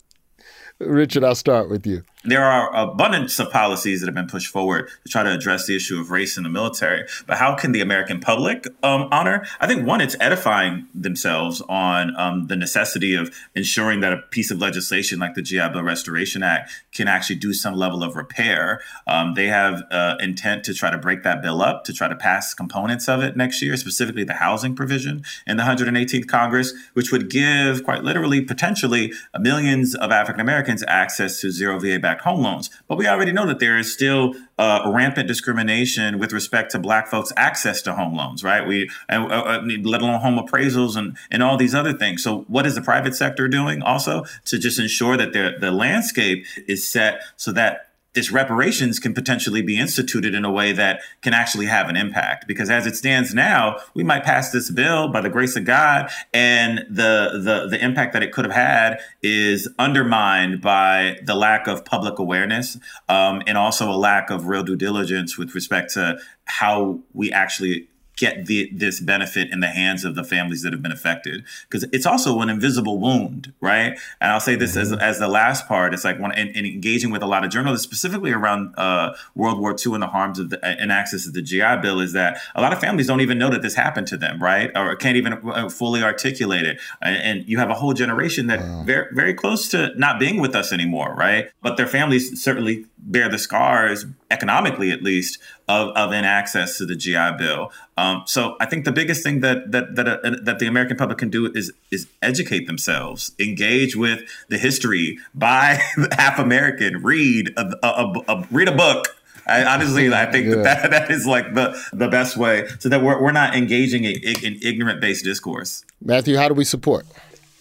Richard, 0.81 1.25
I'll 1.25 1.35
start 1.35 1.69
with 1.69 1.87
you 1.87 2.05
there 2.25 2.45
are 2.45 2.75
abundance 2.75 3.39
of 3.39 3.51
policies 3.51 4.01
that 4.01 4.07
have 4.07 4.15
been 4.15 4.27
pushed 4.27 4.49
forward 4.49 4.89
to 5.05 5.11
try 5.11 5.23
to 5.23 5.33
address 5.33 5.67
the 5.67 5.77
issue 5.77 6.01
of 6.01 6.11
race 6.11 6.37
in 6.37 6.43
the 6.43 6.49
military. 6.49 7.07
But 7.27 7.39
how 7.39 7.55
can 7.55 7.73
the 7.73 7.81
American 7.81 8.21
public 8.21 8.67
um, 8.83 9.09
honor? 9.13 9.47
I 9.61 9.67
think 9.67 9.87
one, 9.87 10.01
it's 10.01 10.17
edifying 10.21 10.89
themselves 10.95 11.63
on 11.69 12.15
um, 12.17 12.47
the 12.49 12.57
necessity 12.57 13.15
of 13.15 13.35
ensuring 13.55 14.01
that 14.01 14.13
a 14.13 14.19
piece 14.19 14.51
of 14.51 14.61
legislation 14.61 15.19
like 15.19 15.35
the 15.35 15.43
GI 15.43 15.69
Bill 15.71 15.83
Restoration 15.83 16.43
Act 16.43 16.71
can 16.93 17.09
actually 17.09 17.37
do 17.37 17.53
some 17.53 17.75
level 17.75 18.03
of 18.03 18.17
repair. 18.17 18.81
Um, 19.07 19.35
they 19.35 19.47
have 19.47 19.85
uh, 19.91 20.17
intent 20.21 20.65
to 20.65 20.75
try 20.75 20.91
to 20.91 20.99
break 20.99 21.23
that 21.23 21.41
bill 21.41 21.63
up, 21.63 21.85
to 21.85 21.93
try 21.93 22.09
to 22.09 22.17
pass 22.17 22.53
components 22.53 23.09
of 23.09 23.23
it 23.23 23.37
next 23.37 23.63
year, 23.63 23.77
specifically 23.77 24.25
the 24.25 24.35
housing 24.35 24.75
provision 24.75 25.23
in 25.47 25.57
the 25.57 25.63
118th 25.63 26.27
Congress, 26.27 26.75
which 26.95 27.13
would 27.13 27.31
give, 27.31 27.85
quite 27.85 28.03
literally, 28.03 28.41
potentially 28.41 29.13
millions 29.39 29.95
of 29.95 30.11
African 30.11 30.41
Americans 30.41 30.68
access 30.87 31.41
to 31.41 31.51
zero 31.51 31.79
VA 31.79 31.99
backed 31.99 32.23
home 32.23 32.43
loans. 32.43 32.71
But 32.87 32.99
we 32.99 33.07
already 33.07 33.33
know 33.33 33.47
that 33.47 33.59
there 33.59 33.79
is 33.79 33.93
still 33.93 34.35
uh, 34.59 34.91
rampant 34.93 35.29
discrimination 35.29 36.19
with 36.19 36.33
respect 36.33 36.73
to 36.73 36.79
Black 36.79 37.09
folks' 37.09 37.33
access 37.37 37.81
to 37.83 37.95
home 37.95 38.15
loans, 38.15 38.43
right? 38.43 38.67
We, 38.67 38.91
uh, 39.09 39.25
uh, 39.25 39.63
let 39.83 40.03
alone 40.03 40.21
home 40.21 40.39
appraisals 40.39 40.97
and 40.97 41.17
and 41.31 41.43
all 41.43 41.57
these 41.57 41.75
other 41.75 41.93
things. 41.93 42.23
So, 42.23 42.41
what 42.49 42.67
is 42.67 42.75
the 42.75 42.83
private 42.83 43.15
sector 43.15 43.49
doing 43.49 43.83
also 43.83 44.25
to 44.47 44.59
just 44.59 44.79
ensure 44.79 45.17
that 45.17 45.33
the 45.33 45.71
landscape 45.71 46.45
is 46.67 46.87
set 46.87 47.23
so 47.37 47.53
that 47.53 47.88
this 48.15 48.31
reparations 48.33 48.99
can 48.99 49.15
potentially 49.15 49.63
be 49.63 49.79
instituted 49.79 50.35
in 50.35 50.45
a 50.45 50.51
way 50.51 50.73
that 50.73 51.01
can 51.23 51.35
actually 51.35 51.67
have 51.67 51.89
an 51.89 51.97
impact. 51.97 52.47
Because 52.49 52.71
as 52.71 52.87
it 52.87 52.97
stands 52.97 53.35
now, 53.35 53.77
we 53.95 54.03
might 54.03 54.25
pass 54.25 54.51
this 54.51 54.71
bill 54.71 55.09
by 55.09 55.21
the 55.21 55.29
grace 55.29 55.57
of 55.57 55.65
God, 55.65 56.11
and 56.33 56.79
the 56.91 57.41
the 57.43 57.69
the 57.69 57.85
impact 57.85 58.13
that 58.15 58.23
it 58.23 58.33
could 58.33 58.45
have 58.45 58.55
had 58.55 59.01
is 59.23 59.69
undermined 59.79 60.61
by 60.61 61.19
the 61.25 61.35
lack 61.35 61.67
of 61.67 61.85
public 61.85 62.19
awareness 62.19 62.79
um, 63.09 63.43
and 63.47 63.59
also 63.59 63.91
a 63.91 63.97
lack 63.97 64.31
of 64.31 64.47
real 64.47 64.63
due 64.63 64.77
diligence 64.77 65.37
with 65.37 65.55
respect 65.55 65.93
to 65.95 66.19
how 66.47 67.01
we 67.13 67.31
actually 67.31 67.89
get 68.19 68.47
the, 68.47 68.69
this 68.73 69.01
benefit 69.01 69.51
in 69.51 69.61
the 69.61 69.69
hands 69.69 70.05
of 70.05 70.15
the 70.15 70.25
families 70.25 70.63
that 70.63 70.73
have 70.73 70.83
been 70.83 70.93
affected. 70.93 71.45
Because 71.63 71.85
it's 71.93 72.05
also 72.05 72.41
an 72.41 72.51
invisible 72.51 72.99
wound 72.99 73.53
right? 73.61 73.99
And 74.21 74.33
i'll 74.33 74.41
say 74.41 74.57
this 74.57 74.73
mm-hmm. 74.73 74.95
as, 74.95 75.01
as 75.01 75.19
the 75.19 75.29
last 75.29 75.67
part. 75.67 75.95
It's 75.95 76.05
like 76.05 76.19
when 76.19 76.33
in, 76.33 76.49
in, 76.49 76.67
engaging 76.67 77.11
with 77.11 77.23
a 77.23 77.27
lot 77.27 77.45
of 77.45 77.51
journalists 77.51 77.85
specifically 77.85 78.33
around 78.33 78.75
uh, 78.77 79.15
world 79.35 79.61
war 79.61 79.75
ii 79.75 79.95
and 79.95 80.03
the 80.03 80.09
harms 80.09 80.39
of 80.39 80.51
the, 80.51 80.65
and 80.65 80.93
access 80.93 81.25
to 81.25 81.31
the 81.31 81.43
gi 81.43 81.77
bill 81.81 82.01
is 82.01 82.13
that 82.13 82.41
a 82.55 82.61
lot 82.61 82.73
of 82.73 82.81
families 82.81 83.07
don't 83.07 83.21
even 83.21 83.39
know 83.39 83.51
that 83.51 83.63
this 83.63 83.75
happened 83.75 84.07
to 84.09 84.17
them 84.17 84.43
right? 84.43 84.71
Or 84.77 84.95
can't 84.97 85.17
even 85.17 85.33
uh, 85.33 85.69
fully 85.69 86.03
articulate 86.03 86.67
it. 86.67 86.81
And 87.01 87.49
you 87.49 87.59
have 87.59 87.71
a 87.71 87.75
whole 87.75 87.95
generation 87.95 88.49
that 88.49 88.61
wow. 88.61 88.83
very 88.85 89.07
very 89.13 89.35
close 89.35 89.69
to 89.69 89.93
not 89.97 90.19
being 90.19 90.41
with 90.41 90.55
us 90.55 90.73
anymore 90.73 91.15
right? 91.17 91.51
But 91.63 91.77
their 91.77 91.87
families 91.87 92.43
certainly 92.43 92.87
bear 92.99 93.29
the 93.29 93.39
scars 93.39 94.05
economically 94.31 94.91
at 94.91 95.03
least 95.03 95.39
of, 95.69 95.89
of 95.91 96.13
in 96.13 96.25
access 96.25 96.79
to 96.79 96.87
the 96.87 96.95
GI 96.95 97.33
Bill. 97.39 97.73
Um, 97.97 98.23
so 98.27 98.57
I 98.61 98.67
think 98.67 98.85
the 98.85 98.93
biggest 98.93 99.23
thing 99.23 99.41
that 99.41 99.73
that 99.73 99.97
that, 99.97 100.09
uh, 100.09 100.37
that 100.43 100.59
the 100.59 100.67
American 100.67 100.97
public 100.97 101.19
can 101.19 101.31
do 101.31 101.47
is 101.53 101.73
is 101.91 102.07
educate 102.23 102.67
themselves, 102.67 103.33
engage 103.39 103.97
with 103.97 104.23
the 104.49 104.59
history, 104.59 105.19
buy 105.35 105.81
half 106.13 106.39
American, 106.39 107.03
read 107.03 107.53
a, 107.57 107.75
a, 107.83 108.23
a, 108.29 108.47
read 108.51 108.69
a 108.69 108.77
book. 108.77 109.07
I, 109.47 109.65
honestly, 109.65 110.13
I 110.13 110.31
think 110.31 110.47
yeah. 110.47 110.57
that 110.57 110.91
that 110.91 111.11
is 111.11 111.27
like 111.27 111.55
the 111.55 111.81
the 111.93 112.09
best 112.09 112.37
way, 112.37 112.69
so 112.79 112.89
that 112.89 113.03
we're 113.03 113.21
we're 113.23 113.33
not 113.33 113.55
engaging 113.57 114.05
in, 114.05 114.17
in 114.43 114.59
ignorant 114.63 115.01
based 115.01 115.25
discourse. 115.25 115.85
Matthew, 116.03 116.37
how 116.37 116.49
do 116.49 116.55
we 116.55 116.65
support? 116.65 117.07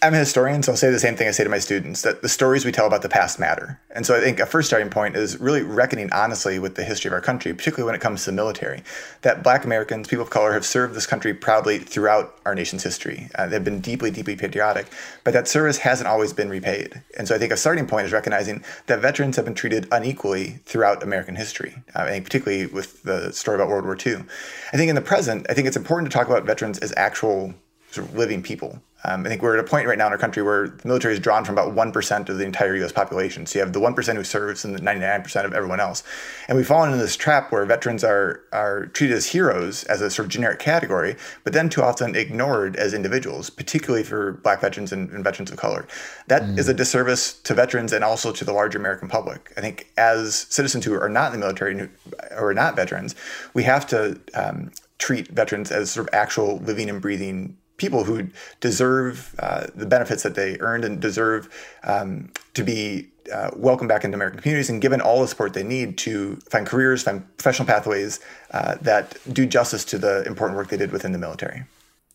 I'm 0.00 0.14
a 0.14 0.18
historian, 0.18 0.62
so 0.62 0.70
I'll 0.70 0.76
say 0.76 0.92
the 0.92 1.00
same 1.00 1.16
thing 1.16 1.26
I 1.26 1.32
say 1.32 1.42
to 1.42 1.50
my 1.50 1.58
students 1.58 2.02
that 2.02 2.22
the 2.22 2.28
stories 2.28 2.64
we 2.64 2.70
tell 2.70 2.86
about 2.86 3.02
the 3.02 3.08
past 3.08 3.40
matter. 3.40 3.80
And 3.90 4.06
so 4.06 4.16
I 4.16 4.20
think 4.20 4.38
a 4.38 4.46
first 4.46 4.68
starting 4.68 4.90
point 4.90 5.16
is 5.16 5.40
really 5.40 5.62
reckoning 5.62 6.08
honestly 6.12 6.60
with 6.60 6.76
the 6.76 6.84
history 6.84 7.08
of 7.08 7.14
our 7.14 7.20
country, 7.20 7.52
particularly 7.52 7.84
when 7.84 7.96
it 7.96 8.00
comes 8.00 8.22
to 8.22 8.30
the 8.30 8.36
military. 8.36 8.84
That 9.22 9.42
black 9.42 9.64
Americans, 9.64 10.06
people 10.06 10.22
of 10.22 10.30
color, 10.30 10.52
have 10.52 10.64
served 10.64 10.94
this 10.94 11.04
country 11.04 11.34
proudly 11.34 11.80
throughout 11.80 12.38
our 12.46 12.54
nation's 12.54 12.84
history. 12.84 13.28
Uh, 13.34 13.48
they've 13.48 13.64
been 13.64 13.80
deeply, 13.80 14.12
deeply 14.12 14.36
patriotic, 14.36 14.86
but 15.24 15.32
that 15.32 15.48
service 15.48 15.78
hasn't 15.78 16.06
always 16.06 16.32
been 16.32 16.48
repaid. 16.48 17.02
And 17.18 17.26
so 17.26 17.34
I 17.34 17.38
think 17.38 17.50
a 17.50 17.56
starting 17.56 17.88
point 17.88 18.06
is 18.06 18.12
recognizing 18.12 18.62
that 18.86 19.00
veterans 19.00 19.34
have 19.34 19.46
been 19.46 19.54
treated 19.56 19.88
unequally 19.90 20.60
throughout 20.64 21.02
American 21.02 21.34
history, 21.34 21.74
uh, 21.96 22.06
and 22.08 22.22
particularly 22.22 22.66
with 22.66 23.02
the 23.02 23.32
story 23.32 23.56
about 23.56 23.66
World 23.66 23.84
War 23.84 23.96
II. 23.96 24.24
I 24.72 24.76
think 24.76 24.90
in 24.90 24.94
the 24.94 25.00
present, 25.00 25.46
I 25.50 25.54
think 25.54 25.66
it's 25.66 25.76
important 25.76 26.08
to 26.08 26.16
talk 26.16 26.28
about 26.28 26.44
veterans 26.44 26.78
as 26.78 26.94
actual 26.96 27.52
sort 27.90 28.06
of 28.06 28.14
living 28.14 28.42
people. 28.42 28.80
Um, 29.04 29.24
I 29.24 29.28
think 29.28 29.42
we're 29.42 29.56
at 29.56 29.64
a 29.64 29.68
point 29.68 29.86
right 29.86 29.96
now 29.96 30.08
in 30.08 30.12
our 30.12 30.18
country 30.18 30.42
where 30.42 30.68
the 30.68 30.88
military 30.88 31.14
is 31.14 31.20
drawn 31.20 31.44
from 31.44 31.56
about 31.56 31.74
1% 31.74 32.28
of 32.28 32.38
the 32.38 32.44
entire 32.44 32.74
US 32.84 32.90
population. 32.90 33.46
So 33.46 33.58
you 33.58 33.64
have 33.64 33.72
the 33.72 33.80
1% 33.80 34.16
who 34.16 34.24
serves 34.24 34.64
and 34.64 34.74
the 34.74 34.80
99% 34.80 35.44
of 35.44 35.52
everyone 35.52 35.78
else. 35.78 36.02
And 36.48 36.56
we've 36.56 36.66
fallen 36.66 36.90
into 36.90 37.02
this 37.02 37.16
trap 37.16 37.52
where 37.52 37.64
veterans 37.64 38.02
are, 38.02 38.42
are 38.52 38.86
treated 38.86 39.16
as 39.16 39.26
heroes 39.26 39.84
as 39.84 40.00
a 40.00 40.10
sort 40.10 40.26
of 40.26 40.32
generic 40.32 40.58
category, 40.58 41.14
but 41.44 41.52
then 41.52 41.68
too 41.68 41.82
often 41.82 42.16
ignored 42.16 42.74
as 42.74 42.92
individuals, 42.92 43.50
particularly 43.50 44.02
for 44.02 44.32
black 44.32 44.60
veterans 44.60 44.92
and, 44.92 45.10
and 45.10 45.22
veterans 45.22 45.52
of 45.52 45.58
color. 45.58 45.86
That 46.26 46.42
mm. 46.42 46.58
is 46.58 46.68
a 46.68 46.74
disservice 46.74 47.34
to 47.42 47.54
veterans 47.54 47.92
and 47.92 48.02
also 48.02 48.32
to 48.32 48.44
the 48.44 48.52
larger 48.52 48.78
American 48.78 49.08
public. 49.08 49.52
I 49.56 49.60
think 49.60 49.92
as 49.96 50.46
citizens 50.50 50.84
who 50.84 51.00
are 51.00 51.08
not 51.08 51.32
in 51.32 51.40
the 51.40 51.46
military 51.46 51.88
or 52.32 52.50
are 52.50 52.54
not 52.54 52.74
veterans, 52.74 53.14
we 53.54 53.62
have 53.62 53.86
to 53.88 54.20
um, 54.34 54.72
treat 54.98 55.28
veterans 55.28 55.70
as 55.70 55.92
sort 55.92 56.08
of 56.08 56.14
actual 56.14 56.58
living 56.58 56.90
and 56.90 57.00
breathing 57.00 57.56
people 57.78 58.04
who 58.04 58.28
deserve 58.60 59.34
uh, 59.38 59.66
the 59.74 59.86
benefits 59.86 60.22
that 60.22 60.34
they 60.34 60.58
earned 60.60 60.84
and 60.84 61.00
deserve 61.00 61.48
um, 61.84 62.30
to 62.54 62.62
be 62.62 63.08
uh, 63.32 63.50
welcomed 63.56 63.88
back 63.88 64.04
into 64.04 64.16
American 64.16 64.40
communities 64.40 64.68
and 64.70 64.82
given 64.82 65.00
all 65.00 65.20
the 65.20 65.28
support 65.28 65.54
they 65.54 65.62
need 65.62 65.96
to 65.98 66.36
find 66.50 66.66
careers, 66.66 67.02
find 67.02 67.24
professional 67.36 67.66
pathways 67.66 68.20
uh, 68.52 68.76
that 68.80 69.16
do 69.32 69.46
justice 69.46 69.84
to 69.84 69.98
the 69.98 70.24
important 70.26 70.56
work 70.56 70.68
they 70.68 70.76
did 70.76 70.92
within 70.92 71.12
the 71.12 71.18
military. 71.18 71.64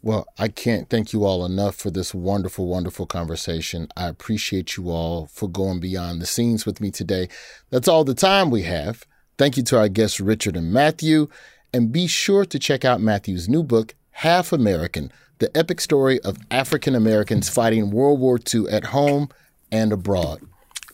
Well, 0.01 0.27
I 0.37 0.49
can't 0.49 0.89
thank 0.89 1.13
you 1.13 1.23
all 1.23 1.45
enough 1.45 1.75
for 1.75 1.89
this 1.89 2.13
wonderful, 2.13 2.67
wonderful 2.67 3.05
conversation. 3.05 3.87
I 3.95 4.07
appreciate 4.07 4.75
you 4.75 4.89
all 4.89 5.27
for 5.27 5.47
going 5.47 5.79
beyond 5.79 6.21
the 6.21 6.25
scenes 6.25 6.65
with 6.65 6.81
me 6.81 6.91
today. 6.91 7.29
That's 7.69 7.87
all 7.87 8.03
the 8.03 8.13
time 8.13 8.49
we 8.49 8.63
have. 8.63 9.05
Thank 9.37 9.55
you 9.55 9.63
to 9.63 9.77
our 9.79 9.87
guests, 9.87 10.19
Richard 10.19 10.57
and 10.57 10.73
Matthew. 10.73 11.29
And 11.73 11.91
be 11.91 12.07
sure 12.07 12.43
to 12.45 12.59
check 12.59 12.83
out 12.83 12.99
Matthew's 12.99 13.47
new 13.47 13.63
book, 13.63 13.95
Half 14.11 14.51
American 14.51 15.11
the 15.39 15.55
epic 15.57 15.81
story 15.81 16.19
of 16.21 16.37
African 16.51 16.95
Americans 16.95 17.49
fighting 17.49 17.91
World 17.91 18.19
War 18.19 18.39
II 18.53 18.67
at 18.69 18.85
home 18.85 19.29
and 19.71 19.91
abroad. 19.91 20.41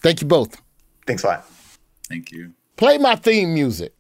Thank 0.02 0.22
you 0.22 0.28
both. 0.28 0.62
Thanks 1.06 1.24
a 1.24 1.28
lot. 1.28 1.46
Thank 2.08 2.32
you. 2.32 2.54
Play 2.78 2.98
my 2.98 3.16
theme 3.16 3.54
music. 3.54 3.94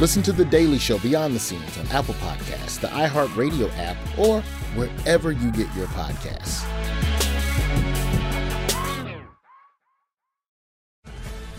Listen 0.00 0.22
to 0.22 0.32
The 0.32 0.46
Daily 0.46 0.78
Show 0.78 0.98
Beyond 1.00 1.34
the 1.34 1.38
Scenes 1.38 1.76
on 1.76 1.86
Apple 1.88 2.14
Podcasts, 2.14 2.80
the 2.80 2.86
iHeartRadio 2.86 3.70
app, 3.76 3.98
or 4.18 4.40
wherever 4.74 5.30
you 5.30 5.50
get 5.52 5.66
your 5.76 5.88
podcasts. 5.88 6.64